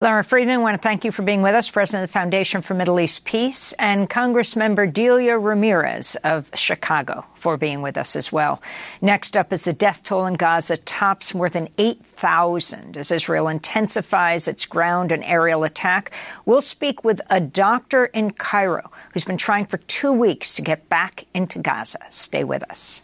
Lara 0.02 0.24
Friedman, 0.24 0.56
I 0.56 0.58
want 0.58 0.74
to 0.74 0.82
thank 0.82 1.04
you 1.04 1.12
for 1.12 1.22
being 1.22 1.42
with 1.42 1.54
us, 1.54 1.70
President 1.70 2.02
of 2.02 2.10
the 2.10 2.12
Foundation 2.12 2.60
for 2.60 2.74
Middle 2.74 2.98
East 2.98 3.24
Peace, 3.24 3.72
and 3.74 4.10
Congressmember 4.10 4.92
Delia 4.92 5.38
Ramirez 5.38 6.16
of 6.24 6.50
Chicago 6.54 7.24
for 7.36 7.56
being 7.56 7.82
with 7.82 7.96
us 7.96 8.16
as 8.16 8.32
well. 8.32 8.60
Next 9.00 9.36
up 9.36 9.52
is 9.52 9.62
the 9.62 9.72
death 9.72 10.02
toll 10.02 10.26
in 10.26 10.34
Gaza 10.34 10.76
tops 10.76 11.36
more 11.36 11.48
than 11.48 11.68
8,000 11.78 12.96
as 12.96 13.12
Israel 13.12 13.46
intensifies 13.46 14.48
its 14.48 14.66
ground 14.66 15.12
and 15.12 15.22
aerial 15.22 15.62
attack. 15.62 16.10
We'll 16.46 16.62
speak 16.62 17.04
with 17.04 17.20
a 17.30 17.38
doctor 17.38 18.06
in 18.06 18.32
Cairo 18.32 18.90
who's 19.12 19.24
been 19.24 19.36
trying 19.36 19.66
for 19.66 19.76
two 19.76 20.12
weeks 20.12 20.54
to 20.54 20.62
get 20.62 20.88
back 20.88 21.26
into 21.32 21.60
Gaza. 21.60 22.00
Stay 22.10 22.42
with 22.42 22.64
us. 22.64 23.02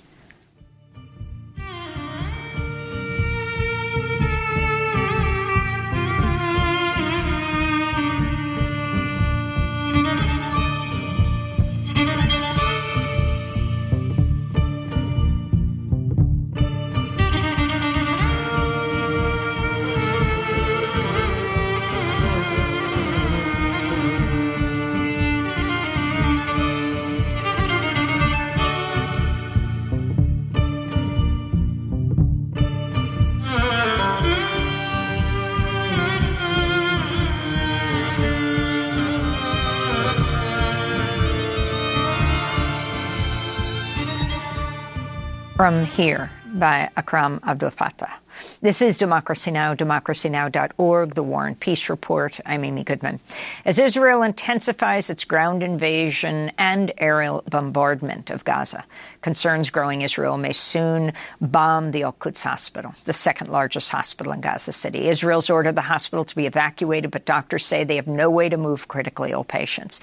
From 45.58 45.86
here 45.86 46.30
by 46.46 46.88
Akram 46.96 47.40
Abdul 47.42 47.70
Fattah. 47.70 48.12
This 48.60 48.80
is 48.80 48.96
Democracy 48.96 49.50
Now!, 49.50 49.74
democracynow.org, 49.74 51.14
the 51.14 51.22
War 51.24 51.46
and 51.46 51.58
Peace 51.58 51.88
Report. 51.90 52.38
I'm 52.46 52.62
Amy 52.62 52.84
Goodman. 52.84 53.18
As 53.64 53.80
Israel 53.80 54.22
intensifies 54.22 55.10
its 55.10 55.24
ground 55.24 55.64
invasion 55.64 56.52
and 56.58 56.92
aerial 56.98 57.42
bombardment 57.50 58.30
of 58.30 58.44
Gaza, 58.44 58.84
concerns 59.20 59.70
growing 59.70 60.02
Israel 60.02 60.38
may 60.38 60.52
soon 60.52 61.12
bomb 61.40 61.90
the 61.90 62.04
Al 62.04 62.12
Quds 62.12 62.44
Hospital, 62.44 62.94
the 63.04 63.12
second 63.12 63.50
largest 63.50 63.90
hospital 63.90 64.32
in 64.32 64.40
Gaza 64.40 64.72
City. 64.72 65.08
Israel's 65.08 65.50
ordered 65.50 65.74
the 65.74 65.82
hospital 65.82 66.24
to 66.24 66.36
be 66.36 66.46
evacuated, 66.46 67.10
but 67.10 67.26
doctors 67.26 67.66
say 67.66 67.82
they 67.82 67.96
have 67.96 68.06
no 68.06 68.30
way 68.30 68.48
to 68.48 68.56
move 68.56 68.86
critically 68.86 69.32
ill 69.32 69.44
patients. 69.44 70.00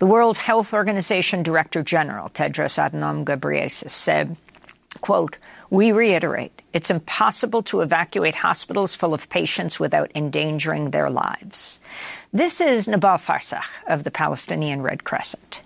The 0.00 0.06
World 0.06 0.36
Health 0.36 0.74
Organization 0.74 1.42
Director 1.42 1.82
General, 1.82 2.28
Tedros 2.28 2.76
Adhanom 2.76 3.24
Ghebreyesus, 3.24 3.90
said, 3.90 4.36
quote, 5.00 5.38
we 5.70 5.92
reiterate, 5.92 6.62
it's 6.72 6.90
impossible 6.90 7.62
to 7.62 7.80
evacuate 7.80 8.34
hospitals 8.34 8.94
full 8.94 9.14
of 9.14 9.28
patients 9.28 9.78
without 9.78 10.10
endangering 10.14 10.90
their 10.90 11.10
lives. 11.10 11.80
This 12.32 12.60
is 12.60 12.88
Nebal 12.88 13.18
Farsakh 13.18 13.68
of 13.86 14.04
the 14.04 14.10
Palestinian 14.10 14.82
Red 14.82 15.04
Crescent 15.04 15.62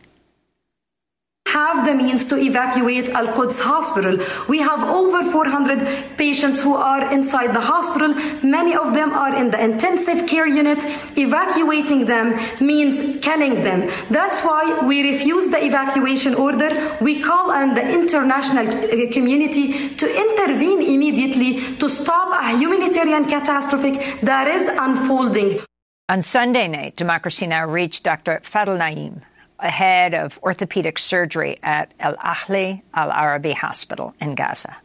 have 1.53 1.85
the 1.87 1.95
means 1.95 2.25
to 2.27 2.37
evacuate 2.37 3.09
Al 3.11 3.29
Quds 3.37 3.61
Hospital. 3.61 4.19
We 4.49 4.59
have 4.59 4.81
over 4.89 5.23
400 5.31 6.17
patients 6.17 6.63
who 6.63 6.75
are 6.75 7.13
inside 7.13 7.55
the 7.55 7.61
hospital. 7.61 8.15
Many 8.43 8.75
of 8.75 8.95
them 8.95 9.13
are 9.13 9.35
in 9.37 9.51
the 9.51 9.63
intensive 9.63 10.27
care 10.27 10.47
unit. 10.47 10.81
Evacuating 11.17 12.07
them 12.07 12.27
means 12.61 12.95
killing 13.25 13.55
them. 13.63 13.91
That's 14.11 14.41
why 14.43 14.87
we 14.87 15.03
refuse 15.13 15.51
the 15.51 15.63
evacuation 15.65 16.35
order. 16.35 16.71
We 17.01 17.21
call 17.21 17.51
on 17.51 17.75
the 17.75 17.85
international 18.01 18.67
uh, 18.69 19.13
community 19.13 19.73
to 20.01 20.07
intervene 20.25 20.83
immediately 20.83 21.61
to 21.77 21.89
stop 21.89 22.29
a 22.33 22.57
humanitarian 22.57 23.25
catastrophe 23.27 23.99
that 24.23 24.49
is 24.49 24.67
unfolding. 24.69 25.61
On 26.09 26.21
Sunday 26.21 26.69
night, 26.69 26.97
Democracy 26.97 27.47
Now! 27.47 27.67
reached 27.67 28.05
Dr. 28.05 28.41
Fadel 28.45 28.77
Naim, 28.77 29.23
head 29.69 30.15
of 30.15 30.39
orthopedic 30.43 30.99
surgery 30.99 31.59
at 31.63 31.93
Al 32.01 32.17
Ahli 32.17 32.83
Al 32.95 33.11
Arabi 33.11 33.53
Hospital 33.53 34.15
in 34.21 34.35
Gaza. 34.35 34.77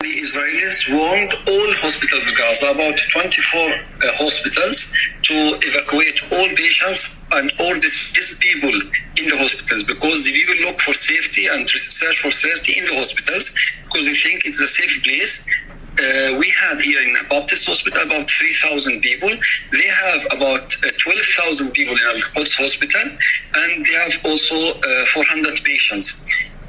The 0.00 0.20
Israelis 0.20 0.90
warned 0.90 1.32
all 1.46 1.72
hospitals 1.74 2.26
in 2.28 2.36
Gaza, 2.36 2.72
about 2.72 2.98
24 3.12 3.60
uh, 3.70 4.12
hospitals, 4.14 4.92
to 5.22 5.34
evacuate 5.62 6.20
all 6.32 6.48
patients 6.56 7.22
and 7.30 7.52
all 7.60 7.74
these, 7.78 8.12
these 8.12 8.36
people 8.38 8.74
in 9.16 9.26
the 9.26 9.36
hospitals 9.38 9.84
because 9.84 10.24
the 10.24 10.32
people 10.32 10.56
look 10.56 10.80
for 10.80 10.92
safety 10.92 11.46
and 11.46 11.68
search 11.70 12.18
for 12.18 12.32
safety 12.32 12.78
in 12.78 12.84
the 12.84 12.96
hospitals 12.96 13.54
because 13.84 14.06
they 14.06 14.14
think 14.14 14.44
it's 14.44 14.60
a 14.60 14.66
safe 14.66 15.04
place 15.04 15.46
uh, 15.98 16.38
we 16.38 16.48
had 16.50 16.80
here 16.80 17.00
in 17.02 17.16
Baptist 17.28 17.66
Hospital 17.66 18.02
about 18.02 18.30
3,000 18.30 19.00
people. 19.00 19.30
They 19.72 19.88
have 19.88 20.26
about 20.32 20.72
uh, 20.84 20.90
12,000 20.98 21.72
people 21.72 21.94
in 21.94 22.00
Al 22.08 22.20
Quds 22.34 22.54
Hospital, 22.54 23.02
and 23.54 23.84
they 23.84 23.92
have 23.92 24.14
also 24.24 24.78
uh, 24.80 25.06
400 25.06 25.60
patients. 25.64 26.24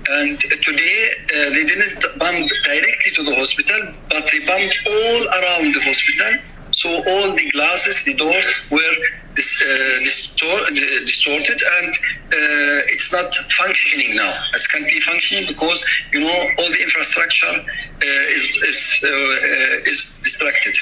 And 0.09 0.38
today 0.39 1.09
uh, 1.34 1.49
they 1.51 1.63
didn't 1.63 2.03
bomb 2.19 2.43
directly 2.65 3.11
to 3.15 3.24
the 3.24 3.36
hospital, 3.36 3.93
but 4.09 4.30
they 4.32 4.39
bombed 4.45 4.74
all 4.88 5.21
around 5.39 5.74
the 5.74 5.82
hospital. 5.82 6.34
So 6.74 6.89
all 7.07 7.36
the 7.36 7.51
glasses, 7.51 8.03
the 8.03 8.15
doors 8.15 8.47
were 8.71 8.95
dis- 9.36 9.61
uh, 9.61 9.99
distor- 10.07 10.76
distorted, 11.05 11.61
and 11.80 11.89
uh, 11.95 12.93
it's 12.93 13.13
not 13.13 13.34
functioning 13.57 14.15
now. 14.15 14.34
It 14.53 14.63
can't 14.71 14.88
be 14.89 14.99
functioning 14.99 15.45
because 15.47 15.84
you 16.13 16.21
know 16.21 16.49
all 16.59 16.69
the 16.71 16.82
infrastructure 16.82 17.47
uh, 17.47 18.05
is 18.38 18.63
is, 18.63 18.99
uh, 19.03 19.07
uh, 19.09 19.91
is 19.91 20.19
distracted. 20.24 20.76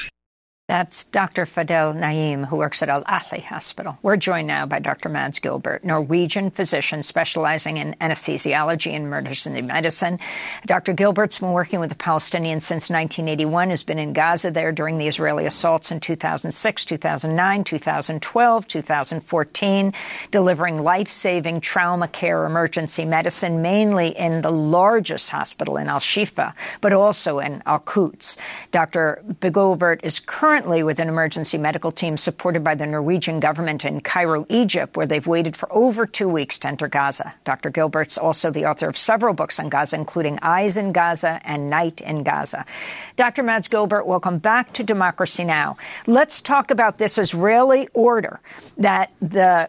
That's 0.72 1.04
Dr. 1.04 1.44
Fadel 1.44 1.94
Naim, 1.94 2.44
who 2.44 2.56
works 2.56 2.82
at 2.82 2.88
Al 2.88 3.04
Ahli 3.04 3.42
Hospital. 3.42 3.98
We're 4.00 4.16
joined 4.16 4.46
now 4.46 4.64
by 4.64 4.78
Dr. 4.78 5.10
Mads 5.10 5.38
Gilbert, 5.38 5.84
Norwegian 5.84 6.50
physician 6.50 7.02
specializing 7.02 7.76
in 7.76 7.94
anesthesiology 8.00 8.92
and 8.92 9.04
emergency 9.04 9.60
medicine. 9.60 10.18
Dr. 10.64 10.94
Gilbert's 10.94 11.40
been 11.40 11.52
working 11.52 11.78
with 11.78 11.90
the 11.90 11.94
Palestinians 11.94 12.62
since 12.62 12.88
1981, 12.88 13.68
has 13.68 13.82
been 13.82 13.98
in 13.98 14.14
Gaza 14.14 14.50
there 14.50 14.72
during 14.72 14.96
the 14.96 15.08
Israeli 15.08 15.44
assaults 15.44 15.92
in 15.92 16.00
2006, 16.00 16.86
2009, 16.86 17.64
2012, 17.64 18.66
2014, 18.66 19.92
delivering 20.30 20.82
life-saving 20.82 21.60
trauma 21.60 22.08
care 22.08 22.46
emergency 22.46 23.04
medicine, 23.04 23.60
mainly 23.60 24.08
in 24.08 24.40
the 24.40 24.50
largest 24.50 25.28
hospital 25.28 25.76
in 25.76 25.88
Al 25.88 26.00
Shifa, 26.00 26.54
but 26.80 26.94
also 26.94 27.40
in 27.40 27.62
Al 27.66 27.80
Quds. 27.80 28.38
Dr. 28.70 29.22
Gilbert 29.38 30.00
is 30.02 30.18
currently 30.18 30.61
currently 30.62 30.84
with 30.84 31.00
an 31.00 31.08
emergency 31.08 31.58
medical 31.58 31.90
team 31.90 32.16
supported 32.16 32.62
by 32.62 32.76
the 32.76 32.86
Norwegian 32.86 33.40
government 33.40 33.84
in 33.84 34.00
Cairo, 34.00 34.46
Egypt, 34.48 34.96
where 34.96 35.06
they've 35.06 35.26
waited 35.26 35.56
for 35.56 35.66
over 35.72 36.06
two 36.06 36.28
weeks 36.28 36.56
to 36.60 36.68
enter 36.68 36.86
Gaza. 36.86 37.34
Dr. 37.42 37.68
Gilbert's 37.68 38.16
also 38.16 38.48
the 38.52 38.66
author 38.66 38.88
of 38.88 38.96
several 38.96 39.34
books 39.34 39.58
on 39.58 39.68
Gaza, 39.68 39.96
including 39.96 40.38
Eyes 40.40 40.76
in 40.76 40.92
Gaza 40.92 41.40
and 41.42 41.68
Night 41.68 42.00
in 42.00 42.22
Gaza. 42.22 42.64
Dr. 43.16 43.42
Mads 43.42 43.66
Gilbert, 43.66 44.06
welcome 44.06 44.38
back 44.38 44.72
to 44.74 44.84
Democracy 44.84 45.42
Now! 45.42 45.78
Let's 46.06 46.40
talk 46.40 46.70
about 46.70 46.96
this 46.96 47.18
Israeli 47.18 47.88
order 47.92 48.38
that 48.76 49.10
the 49.20 49.68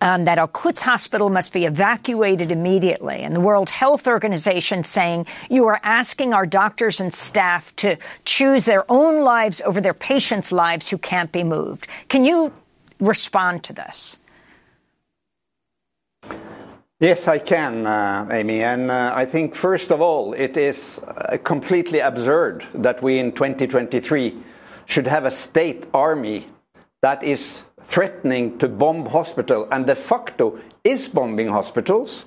um, 0.00 0.24
that 0.24 0.38
Al 0.38 0.48
Quds 0.48 0.82
Hospital 0.82 1.30
must 1.30 1.52
be 1.52 1.66
evacuated 1.66 2.50
immediately. 2.50 3.16
And 3.16 3.34
the 3.34 3.40
World 3.40 3.70
Health 3.70 4.06
Organization 4.06 4.82
saying 4.84 5.26
you 5.50 5.66
are 5.66 5.80
asking 5.82 6.34
our 6.34 6.46
doctors 6.46 7.00
and 7.00 7.12
staff 7.12 7.74
to 7.76 7.96
choose 8.24 8.64
their 8.64 8.84
own 8.88 9.22
lives 9.22 9.60
over 9.62 9.80
their 9.80 9.94
patients' 9.94 10.52
lives 10.52 10.88
who 10.88 10.98
can't 10.98 11.32
be 11.32 11.44
moved. 11.44 11.86
Can 12.08 12.24
you 12.24 12.52
respond 12.98 13.64
to 13.64 13.72
this? 13.72 14.18
Yes, 17.00 17.28
I 17.28 17.38
can, 17.38 17.86
uh, 17.86 18.28
Amy. 18.30 18.62
And 18.62 18.90
uh, 18.90 19.12
I 19.14 19.24
think, 19.24 19.54
first 19.54 19.90
of 19.90 20.02
all, 20.02 20.34
it 20.34 20.58
is 20.58 20.98
uh, 20.98 21.38
completely 21.42 22.00
absurd 22.00 22.66
that 22.74 23.02
we 23.02 23.18
in 23.18 23.32
2023 23.32 24.36
should 24.84 25.06
have 25.06 25.24
a 25.24 25.30
state 25.30 25.84
army 25.94 26.46
that 27.02 27.22
is 27.22 27.62
threatening 27.90 28.56
to 28.56 28.68
bomb 28.68 29.04
hospital 29.06 29.66
and 29.72 29.84
de 29.84 29.96
facto 29.96 30.60
is 30.84 31.08
bombing 31.08 31.48
hospitals 31.48 32.24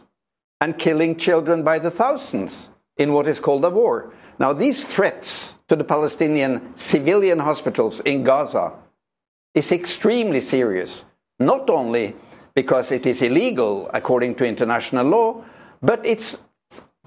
and 0.59 0.77
killing 0.77 1.15
children 1.15 1.63
by 1.63 1.79
the 1.79 1.89
thousands 1.89 2.67
in 2.97 3.13
what 3.13 3.27
is 3.27 3.39
called 3.39 3.63
a 3.63 3.69
war. 3.69 4.13
Now, 4.39 4.51
these 4.51 4.83
threats 4.83 5.53
to 5.69 5.77
the 5.77 5.85
Palestinian 5.85 6.75
civilian 6.75 7.39
hospitals 7.39 8.01
in 8.01 8.25
Gaza 8.25 8.73
is 9.55 9.71
extremely 9.71 10.41
serious, 10.41 11.05
not 11.39 11.69
only 11.69 12.15
because 12.53 12.91
it 12.91 13.05
is 13.05 13.21
illegal 13.21 13.89
according 13.93 14.35
to 14.35 14.45
international 14.45 15.05
law, 15.05 15.45
but 15.81 16.05
it's 16.05 16.39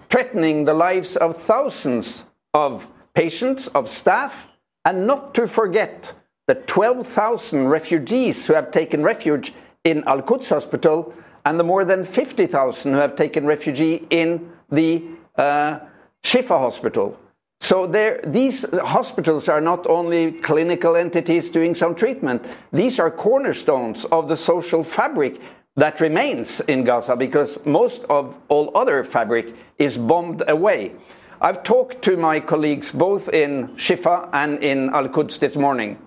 threatening 0.08 0.64
the 0.64 0.72
lives 0.74 1.16
of 1.16 1.36
thousands 1.36 2.24
of 2.54 2.88
patients, 3.12 3.66
of 3.74 3.90
staff, 3.90 4.48
and 4.86 5.06
not 5.06 5.34
to 5.34 5.46
forget 5.46 6.14
the 6.46 6.54
12,000 6.54 7.66
refugees 7.66 8.46
who 8.46 8.54
have 8.54 8.70
taken 8.70 9.02
refuge 9.02 9.52
in 9.84 10.04
Al 10.04 10.22
Quds 10.22 10.48
Hospital 10.48 11.12
and 11.44 11.58
the 11.58 11.64
more 11.64 11.84
than 11.84 12.04
50,000 12.04 12.92
who 12.92 12.98
have 12.98 13.16
taken 13.16 13.46
refuge 13.46 13.80
in 14.10 14.50
the 14.70 15.04
uh, 15.36 15.80
Shifa 16.22 16.58
Hospital. 16.58 17.18
So 17.60 17.86
these 18.24 18.64
hospitals 18.74 19.48
are 19.48 19.60
not 19.60 19.86
only 19.86 20.32
clinical 20.32 20.94
entities 20.94 21.50
doing 21.50 21.74
some 21.74 21.94
treatment, 21.94 22.44
these 22.72 23.00
are 23.00 23.10
cornerstones 23.10 24.04
of 24.06 24.28
the 24.28 24.36
social 24.36 24.84
fabric 24.84 25.40
that 25.76 26.00
remains 26.00 26.60
in 26.60 26.84
Gaza 26.84 27.16
because 27.16 27.58
most 27.64 28.04
of 28.08 28.36
all 28.48 28.70
other 28.76 29.04
fabric 29.04 29.54
is 29.78 29.96
bombed 29.96 30.44
away. 30.48 30.92
I've 31.40 31.62
talked 31.62 32.02
to 32.02 32.16
my 32.16 32.40
colleagues 32.40 32.92
both 32.92 33.28
in 33.28 33.68
Shifa 33.76 34.28
and 34.32 34.62
in 34.62 34.90
Al 34.90 35.08
Quds 35.08 35.38
this 35.38 35.54
morning. 35.54 35.98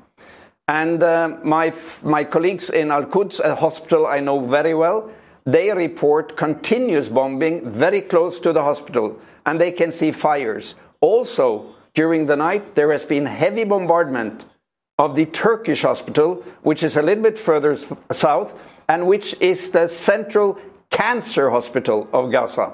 And 0.69 1.01
uh, 1.01 1.37
my, 1.43 1.73
my 2.03 2.23
colleagues 2.23 2.69
in 2.69 2.91
Al 2.91 3.05
Quds, 3.05 3.39
a 3.39 3.55
hospital 3.55 4.05
I 4.05 4.19
know 4.19 4.45
very 4.45 4.75
well, 4.75 5.09
they 5.43 5.71
report 5.71 6.37
continuous 6.37 7.09
bombing 7.09 7.67
very 7.71 8.01
close 8.01 8.37
to 8.41 8.53
the 8.53 8.61
hospital, 8.61 9.19
and 9.47 9.59
they 9.59 9.71
can 9.71 9.91
see 9.91 10.11
fires. 10.11 10.75
Also, 11.01 11.73
during 11.95 12.27
the 12.27 12.35
night, 12.35 12.75
there 12.75 12.91
has 12.91 13.03
been 13.03 13.25
heavy 13.25 13.63
bombardment 13.63 14.45
of 14.99 15.15
the 15.15 15.25
Turkish 15.25 15.81
hospital, 15.81 16.43
which 16.61 16.83
is 16.83 16.97
a 16.97 17.01
little 17.01 17.23
bit 17.23 17.39
further 17.39 17.75
south, 18.11 18.53
and 18.87 19.07
which 19.07 19.35
is 19.41 19.71
the 19.71 19.87
central 19.87 20.59
cancer 20.91 21.49
hospital 21.49 22.07
of 22.13 22.31
Gaza. 22.31 22.73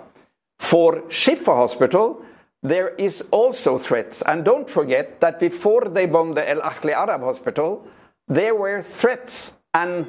For 0.60 0.98
Shifa 1.04 1.56
Hospital, 1.56 2.26
there 2.70 2.90
is 2.90 3.24
also 3.32 3.78
threats. 3.78 4.24
And 4.26 4.44
don't 4.44 4.70
forget 4.70 5.22
that 5.22 5.40
before 5.40 5.86
they 5.86 6.06
bombed 6.06 6.38
the 6.38 6.50
El 6.50 6.62
Ahli 6.62 6.94
Arab 6.94 7.22
hospital, 7.22 7.88
there 8.28 8.56
were 8.56 8.82
threats 8.82 9.54
and 9.74 10.08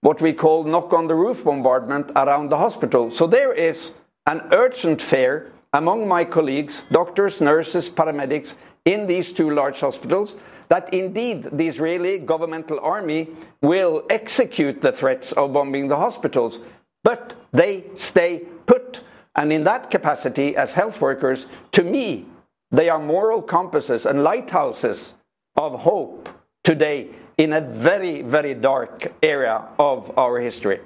what 0.00 0.22
we 0.22 0.32
call 0.32 0.64
knock 0.64 0.92
on 0.94 1.08
the 1.08 1.14
roof 1.14 1.44
bombardment 1.44 2.10
around 2.16 2.48
the 2.48 2.56
hospital. 2.56 3.10
So 3.10 3.26
there 3.26 3.52
is 3.52 3.92
an 4.26 4.48
urgent 4.52 5.02
fear 5.02 5.52
among 5.74 6.08
my 6.08 6.24
colleagues, 6.24 6.82
doctors, 6.90 7.40
nurses, 7.40 7.88
paramedics, 7.88 8.54
in 8.86 9.06
these 9.06 9.32
two 9.32 9.50
large 9.50 9.80
hospitals, 9.80 10.36
that 10.68 10.92
indeed 10.94 11.48
the 11.52 11.68
Israeli 11.68 12.18
governmental 12.18 12.80
army 12.80 13.28
will 13.60 14.04
execute 14.08 14.80
the 14.80 14.92
threats 14.92 15.32
of 15.32 15.52
bombing 15.52 15.88
the 15.88 15.96
hospitals, 15.96 16.60
but 17.04 17.34
they 17.52 17.84
stay 17.96 18.46
put. 18.64 19.02
And 19.34 19.52
in 19.52 19.64
that 19.64 19.90
capacity, 19.90 20.56
as 20.56 20.74
health 20.74 21.00
workers, 21.00 21.46
to 21.72 21.82
me, 21.82 22.26
they 22.70 22.88
are 22.88 22.98
moral 22.98 23.42
compasses 23.42 24.06
and 24.06 24.22
lighthouses 24.22 25.14
of 25.56 25.80
hope 25.80 26.28
today 26.64 27.08
in 27.36 27.52
a 27.52 27.60
very, 27.60 28.22
very 28.22 28.54
dark 28.54 29.12
area 29.22 29.62
of 29.78 30.16
our 30.18 30.38
history. 30.40 30.80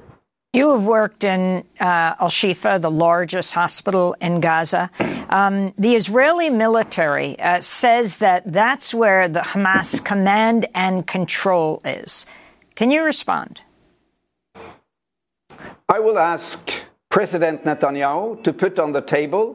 You 0.55 0.71
have 0.71 0.85
worked 0.85 1.25
in 1.25 1.65
uh, 1.81 2.15
Al 2.21 2.29
Shifa, 2.29 2.81
the 2.81 2.91
largest 2.91 3.53
hospital 3.53 4.15
in 4.21 4.41
Gaza. 4.41 4.91
Um, 5.25 5.73
the 5.77 5.97
Israeli 5.97 6.49
military 6.51 7.37
uh, 7.41 7.61
says 7.61 8.19
that 8.19 8.45
that's 8.47 8.95
where 8.95 9.27
the 9.27 9.41
Hamas 9.41 10.05
command 10.11 10.67
and 10.75 11.05
control 11.05 11.81
is. 11.85 12.27
Can 12.77 12.93
you 12.93 13.03
respond? 13.03 13.63
I 15.89 15.99
will 15.99 16.19
ask 16.19 16.71
President 17.15 17.62
Netanyahu 17.65 18.43
to 18.43 18.53
put 18.53 18.81
on 18.81 18.91
the 18.91 19.01
table 19.01 19.55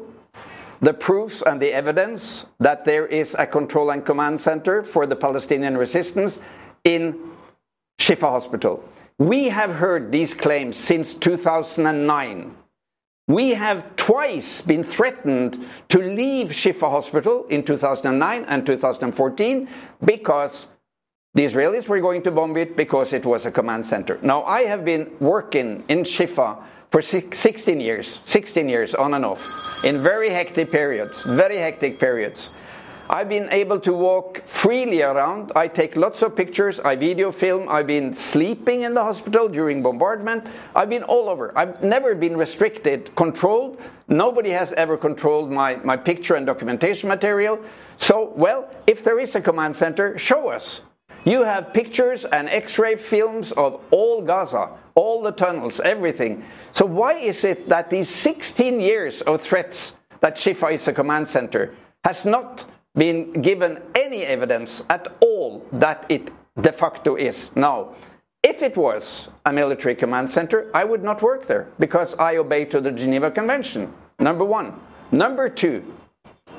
the 0.80 0.94
proofs 0.94 1.42
and 1.42 1.62
the 1.62 1.74
evidence 1.74 2.46
that 2.62 2.86
there 2.86 3.06
is 3.06 3.36
a 3.38 3.46
control 3.46 3.90
and 3.90 4.06
command 4.06 4.40
center 4.40 4.82
for 4.82 5.06
the 5.06 5.18
Palestinian 5.18 5.78
resistance 5.78 6.40
in 6.86 7.20
Shifa 8.00 8.30
Hospital. 8.30 8.82
We 9.18 9.50
have 9.50 9.72
heard 9.72 10.10
these 10.10 10.34
claims 10.34 10.78
since 10.78 11.14
2009. 11.16 12.56
We 13.28 13.50
have 13.56 13.94
twice 13.98 14.62
been 14.62 14.86
threatened 14.86 15.68
to 15.90 16.00
leave 16.00 16.52
Shifa 16.52 16.90
Hospital 16.90 17.46
in 17.50 17.64
2009 17.66 18.46
and 18.46 18.66
2014 18.66 19.68
because 20.06 20.66
the 21.36 21.46
Israelis 21.46 21.88
were 21.88 22.02
going 22.02 22.22
to 22.24 22.32
bomb 22.32 22.58
it 22.58 22.76
because 22.76 23.14
it 23.14 23.24
was 23.24 23.46
a 23.46 23.52
command 23.52 23.86
center. 23.86 24.20
Now, 24.22 24.44
I 24.44 24.64
have 24.64 24.84
been 24.84 25.10
working 25.22 25.86
in 25.88 26.04
Shifa 26.04 26.62
for 26.92 27.02
16 27.02 27.80
years, 27.80 28.20
16 28.26 28.68
years 28.68 28.94
on 28.96 29.14
and 29.14 29.24
off, 29.24 29.86
in 29.86 30.04
very 30.04 30.32
hectic 30.32 30.70
periods, 30.70 31.22
very 31.24 31.58
hectic 31.58 31.98
periods. 31.98 32.50
I've 33.10 33.30
been 33.30 33.48
able 33.52 33.80
to 33.80 33.94
walk 33.94 34.44
freely 34.48 35.02
around. 35.02 35.54
I 35.56 35.68
take 35.68 35.96
lots 35.96 36.22
of 36.22 36.36
pictures. 36.36 36.80
I 36.82 36.96
video 36.96 37.32
film. 37.32 37.70
I've 37.70 37.88
been 37.88 38.16
sleeping 38.16 38.82
in 38.82 38.94
the 38.94 39.02
hospital 39.02 39.48
during 39.48 39.82
bombardment. 39.82 40.46
I've 40.76 40.90
been 40.90 41.04
all 41.04 41.30
over. 41.30 41.58
I've 41.58 41.82
never 41.82 42.16
been 42.16 42.36
restricted, 42.38 43.16
controlled. 43.16 43.80
Nobody 44.10 44.50
has 44.50 44.74
ever 44.74 44.98
controlled 44.98 45.50
my, 45.52 45.78
my 45.78 45.96
picture 45.96 46.36
and 46.36 46.46
documentation 46.46 47.08
material. 47.08 47.60
So, 47.98 48.34
well, 48.36 48.70
if 48.86 49.04
there 49.04 49.20
is 49.20 49.34
a 49.36 49.42
command 49.42 49.76
center, 49.76 50.20
show 50.20 50.50
us. 50.50 50.82
You 51.26 51.44
have 51.44 51.74
pictures 51.74 52.26
and 52.26 52.50
x 52.50 52.80
ray 52.80 52.96
films 52.96 53.52
of 53.54 53.82
all 53.92 54.22
Gaza, 54.22 54.70
all 54.96 55.22
the 55.22 55.32
tunnels, 55.32 55.80
everything. 55.80 56.44
So, 56.72 56.86
why 56.86 57.14
is 57.14 57.44
it 57.44 57.70
that 57.70 57.90
these 57.90 58.10
16 58.10 58.80
years 58.80 59.22
of 59.22 59.42
threats 59.42 59.94
that 60.22 60.38
Shifa 60.38 60.74
is 60.74 60.88
a 60.88 60.94
command 60.94 61.28
center 61.30 61.76
has 62.04 62.26
not 62.26 62.66
been 62.96 63.42
given 63.42 63.82
any 63.96 64.24
evidence 64.24 64.84
at 64.90 65.08
all 65.22 65.66
that 65.72 66.06
it 66.10 66.30
de 66.60 66.72
facto 66.72 67.16
is. 67.16 67.50
Now, 67.56 67.96
if 68.44 68.62
it 68.62 68.76
was 68.78 69.28
a 69.46 69.52
military 69.54 69.96
command 69.96 70.32
center, 70.32 70.70
I 70.74 70.84
would 70.84 71.04
not 71.04 71.22
work 71.22 71.48
there 71.48 71.68
because 71.78 72.16
I 72.16 72.38
obey 72.38 72.66
to 72.66 72.82
the 72.82 72.92
Geneva 72.92 73.32
Convention. 73.32 73.94
Number 74.20 74.46
one. 74.46 74.80
Number 75.12 75.50
two, 75.50 75.84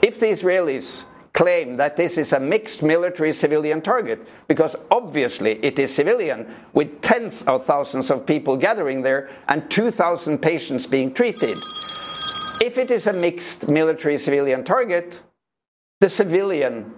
if 0.02 0.18
the 0.18 0.26
Israelis 0.26 1.04
claim 1.40 1.78
that 1.78 1.96
this 1.96 2.18
is 2.18 2.34
a 2.34 2.38
mixed 2.38 2.82
military 2.82 3.32
civilian 3.32 3.80
target, 3.80 4.20
because 4.46 4.76
obviously 4.90 5.52
it 5.64 5.78
is 5.78 5.90
civilian, 5.94 6.46
with 6.74 7.00
tens 7.00 7.42
of 7.44 7.64
thousands 7.64 8.10
of 8.10 8.26
people 8.26 8.58
gathering 8.58 9.00
there 9.00 9.30
and 9.48 9.70
2,000 9.70 10.36
patients 10.36 10.84
being 10.84 11.14
treated. 11.14 11.56
If 12.60 12.76
it 12.76 12.90
is 12.90 13.06
a 13.06 13.14
mixed 13.14 13.68
military 13.68 14.18
civilian 14.18 14.64
target, 14.64 15.22
the 16.00 16.10
civilian 16.10 16.92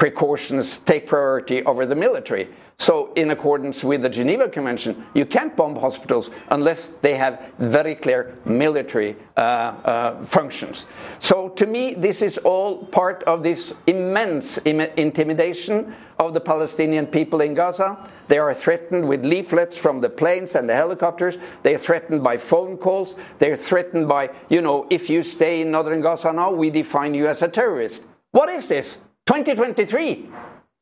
precautions 0.00 0.78
take 0.86 1.06
priority 1.06 1.62
over 1.64 1.84
the 1.84 1.94
military. 1.94 2.48
So, 2.78 3.12
in 3.12 3.30
accordance 3.30 3.84
with 3.84 4.00
the 4.00 4.08
Geneva 4.08 4.48
Convention, 4.48 5.04
you 5.12 5.26
can't 5.26 5.54
bomb 5.54 5.76
hospitals 5.76 6.30
unless 6.48 6.88
they 7.02 7.14
have 7.16 7.38
very 7.58 7.94
clear 7.94 8.38
military 8.46 9.16
uh, 9.36 9.40
uh, 9.40 10.24
functions. 10.24 10.86
So, 11.18 11.50
to 11.50 11.66
me, 11.66 11.92
this 11.92 12.22
is 12.22 12.38
all 12.38 12.86
part 12.86 13.22
of 13.24 13.42
this 13.42 13.74
immense 13.86 14.58
Im- 14.64 14.80
intimidation 14.96 15.94
of 16.18 16.32
the 16.32 16.40
Palestinian 16.40 17.06
people 17.06 17.42
in 17.42 17.52
Gaza. 17.52 17.98
They 18.28 18.38
are 18.38 18.54
threatened 18.54 19.06
with 19.06 19.22
leaflets 19.22 19.76
from 19.76 20.00
the 20.00 20.08
planes 20.08 20.54
and 20.54 20.66
the 20.66 20.74
helicopters. 20.74 21.36
They 21.62 21.74
are 21.74 21.78
threatened 21.78 22.24
by 22.24 22.38
phone 22.38 22.78
calls. 22.78 23.14
They're 23.38 23.58
threatened 23.58 24.08
by, 24.08 24.30
you 24.48 24.62
know, 24.62 24.86
if 24.88 25.10
you 25.10 25.22
stay 25.22 25.60
in 25.60 25.70
northern 25.70 26.00
Gaza 26.00 26.32
now, 26.32 26.52
we 26.52 26.70
define 26.70 27.12
you 27.12 27.28
as 27.28 27.42
a 27.42 27.48
terrorist. 27.48 28.00
What 28.30 28.48
is 28.48 28.66
this? 28.66 28.96
2023. 29.26 30.28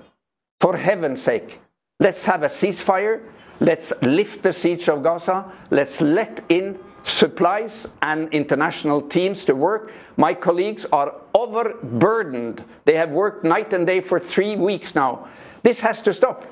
For 0.60 0.76
heaven's 0.76 1.22
sake, 1.22 1.60
let's 2.00 2.24
have 2.24 2.42
a 2.42 2.48
ceasefire. 2.48 3.20
Let's 3.60 3.92
lift 4.00 4.42
the 4.42 4.52
siege 4.52 4.88
of 4.88 5.02
Gaza. 5.02 5.52
Let's 5.70 6.00
let 6.00 6.44
in 6.48 6.78
supplies 7.04 7.86
and 8.00 8.32
international 8.32 9.02
teams 9.02 9.44
to 9.46 9.54
work. 9.54 9.92
My 10.16 10.32
colleagues 10.34 10.86
are 10.92 11.14
overburdened. 11.34 12.64
They 12.84 12.96
have 12.96 13.10
worked 13.10 13.44
night 13.44 13.72
and 13.72 13.86
day 13.86 14.00
for 14.00 14.20
three 14.20 14.56
weeks 14.56 14.94
now. 14.94 15.28
This 15.62 15.80
has 15.80 16.02
to 16.02 16.12
stop. 16.12 16.46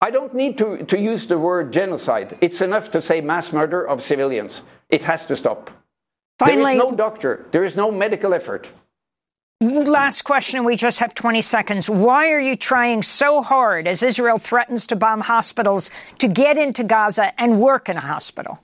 I 0.00 0.10
don't 0.10 0.34
need 0.34 0.56
to, 0.58 0.84
to 0.84 0.98
use 0.98 1.26
the 1.26 1.38
word 1.38 1.72
genocide. 1.72 2.38
It's 2.40 2.60
enough 2.60 2.90
to 2.92 3.02
say 3.02 3.20
mass 3.20 3.52
murder 3.52 3.86
of 3.86 4.02
civilians. 4.02 4.62
It 4.88 5.04
has 5.04 5.26
to 5.26 5.36
stop. 5.36 5.70
Finally, 6.38 6.78
there 6.78 6.86
is 6.86 6.90
no 6.90 6.96
doctor, 6.96 7.46
there 7.50 7.64
is 7.64 7.76
no 7.76 7.90
medical 7.90 8.32
effort. 8.32 8.66
Last 9.62 10.22
question, 10.22 10.64
we 10.64 10.74
just 10.74 11.00
have 11.00 11.14
20 11.14 11.42
seconds. 11.42 11.90
Why 11.90 12.32
are 12.32 12.40
you 12.40 12.56
trying 12.56 13.02
so 13.02 13.42
hard 13.42 13.86
as 13.86 14.02
Israel 14.02 14.38
threatens 14.38 14.86
to 14.86 14.96
bomb 14.96 15.20
hospitals 15.20 15.90
to 16.18 16.28
get 16.28 16.56
into 16.56 16.82
Gaza 16.82 17.38
and 17.38 17.60
work 17.60 17.90
in 17.90 17.98
a 17.98 18.00
hospital? 18.00 18.58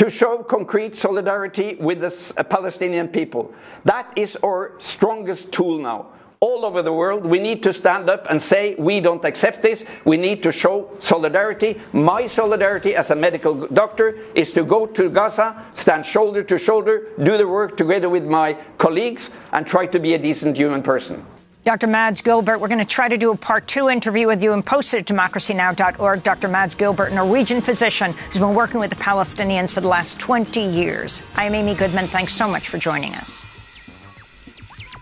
To 0.00 0.08
show 0.08 0.42
concrete 0.42 0.96
solidarity 0.96 1.74
with 1.74 2.00
the 2.00 2.32
uh, 2.38 2.42
Palestinian 2.42 3.06
people. 3.06 3.52
That 3.84 4.10
is 4.16 4.34
our 4.42 4.72
strongest 4.78 5.52
tool 5.52 5.76
now. 5.76 6.06
All 6.40 6.64
over 6.64 6.80
the 6.80 6.90
world, 6.90 7.26
we 7.26 7.38
need 7.38 7.62
to 7.64 7.74
stand 7.74 8.08
up 8.08 8.26
and 8.30 8.40
say, 8.40 8.74
we 8.76 9.00
don't 9.00 9.22
accept 9.26 9.60
this. 9.60 9.84
We 10.06 10.16
need 10.16 10.42
to 10.44 10.52
show 10.52 10.90
solidarity. 11.00 11.82
My 11.92 12.28
solidarity 12.28 12.96
as 12.96 13.10
a 13.10 13.14
medical 13.14 13.66
doctor 13.66 14.18
is 14.34 14.54
to 14.54 14.64
go 14.64 14.86
to 14.86 15.10
Gaza, 15.10 15.66
stand 15.74 16.06
shoulder 16.06 16.42
to 16.44 16.56
shoulder, 16.56 17.08
do 17.22 17.36
the 17.36 17.46
work 17.46 17.76
together 17.76 18.08
with 18.08 18.24
my 18.24 18.56
colleagues, 18.78 19.28
and 19.52 19.66
try 19.66 19.84
to 19.84 19.98
be 19.98 20.14
a 20.14 20.18
decent 20.18 20.56
human 20.56 20.82
person. 20.82 21.26
Dr. 21.62 21.86
Mads 21.86 22.22
Gilbert, 22.22 22.58
we're 22.58 22.68
going 22.68 22.78
to 22.78 22.86
try 22.86 23.06
to 23.06 23.18
do 23.18 23.32
a 23.32 23.36
part 23.36 23.68
two 23.68 23.90
interview 23.90 24.26
with 24.26 24.42
you 24.42 24.54
and 24.54 24.64
post 24.64 24.94
it 24.94 24.98
at 24.98 25.06
democracynow.org. 25.06 26.22
Dr. 26.22 26.48
Mads 26.48 26.74
Gilbert, 26.74 27.12
Norwegian 27.12 27.60
physician 27.60 28.12
who's 28.12 28.38
been 28.38 28.54
working 28.54 28.80
with 28.80 28.88
the 28.90 28.96
Palestinians 28.96 29.72
for 29.72 29.82
the 29.82 29.88
last 29.88 30.18
20 30.18 30.60
years. 30.60 31.22
I'm 31.34 31.54
Amy 31.54 31.74
Goodman. 31.74 32.06
Thanks 32.06 32.32
so 32.32 32.48
much 32.48 32.68
for 32.68 32.78
joining 32.78 33.14
us. 33.14 33.44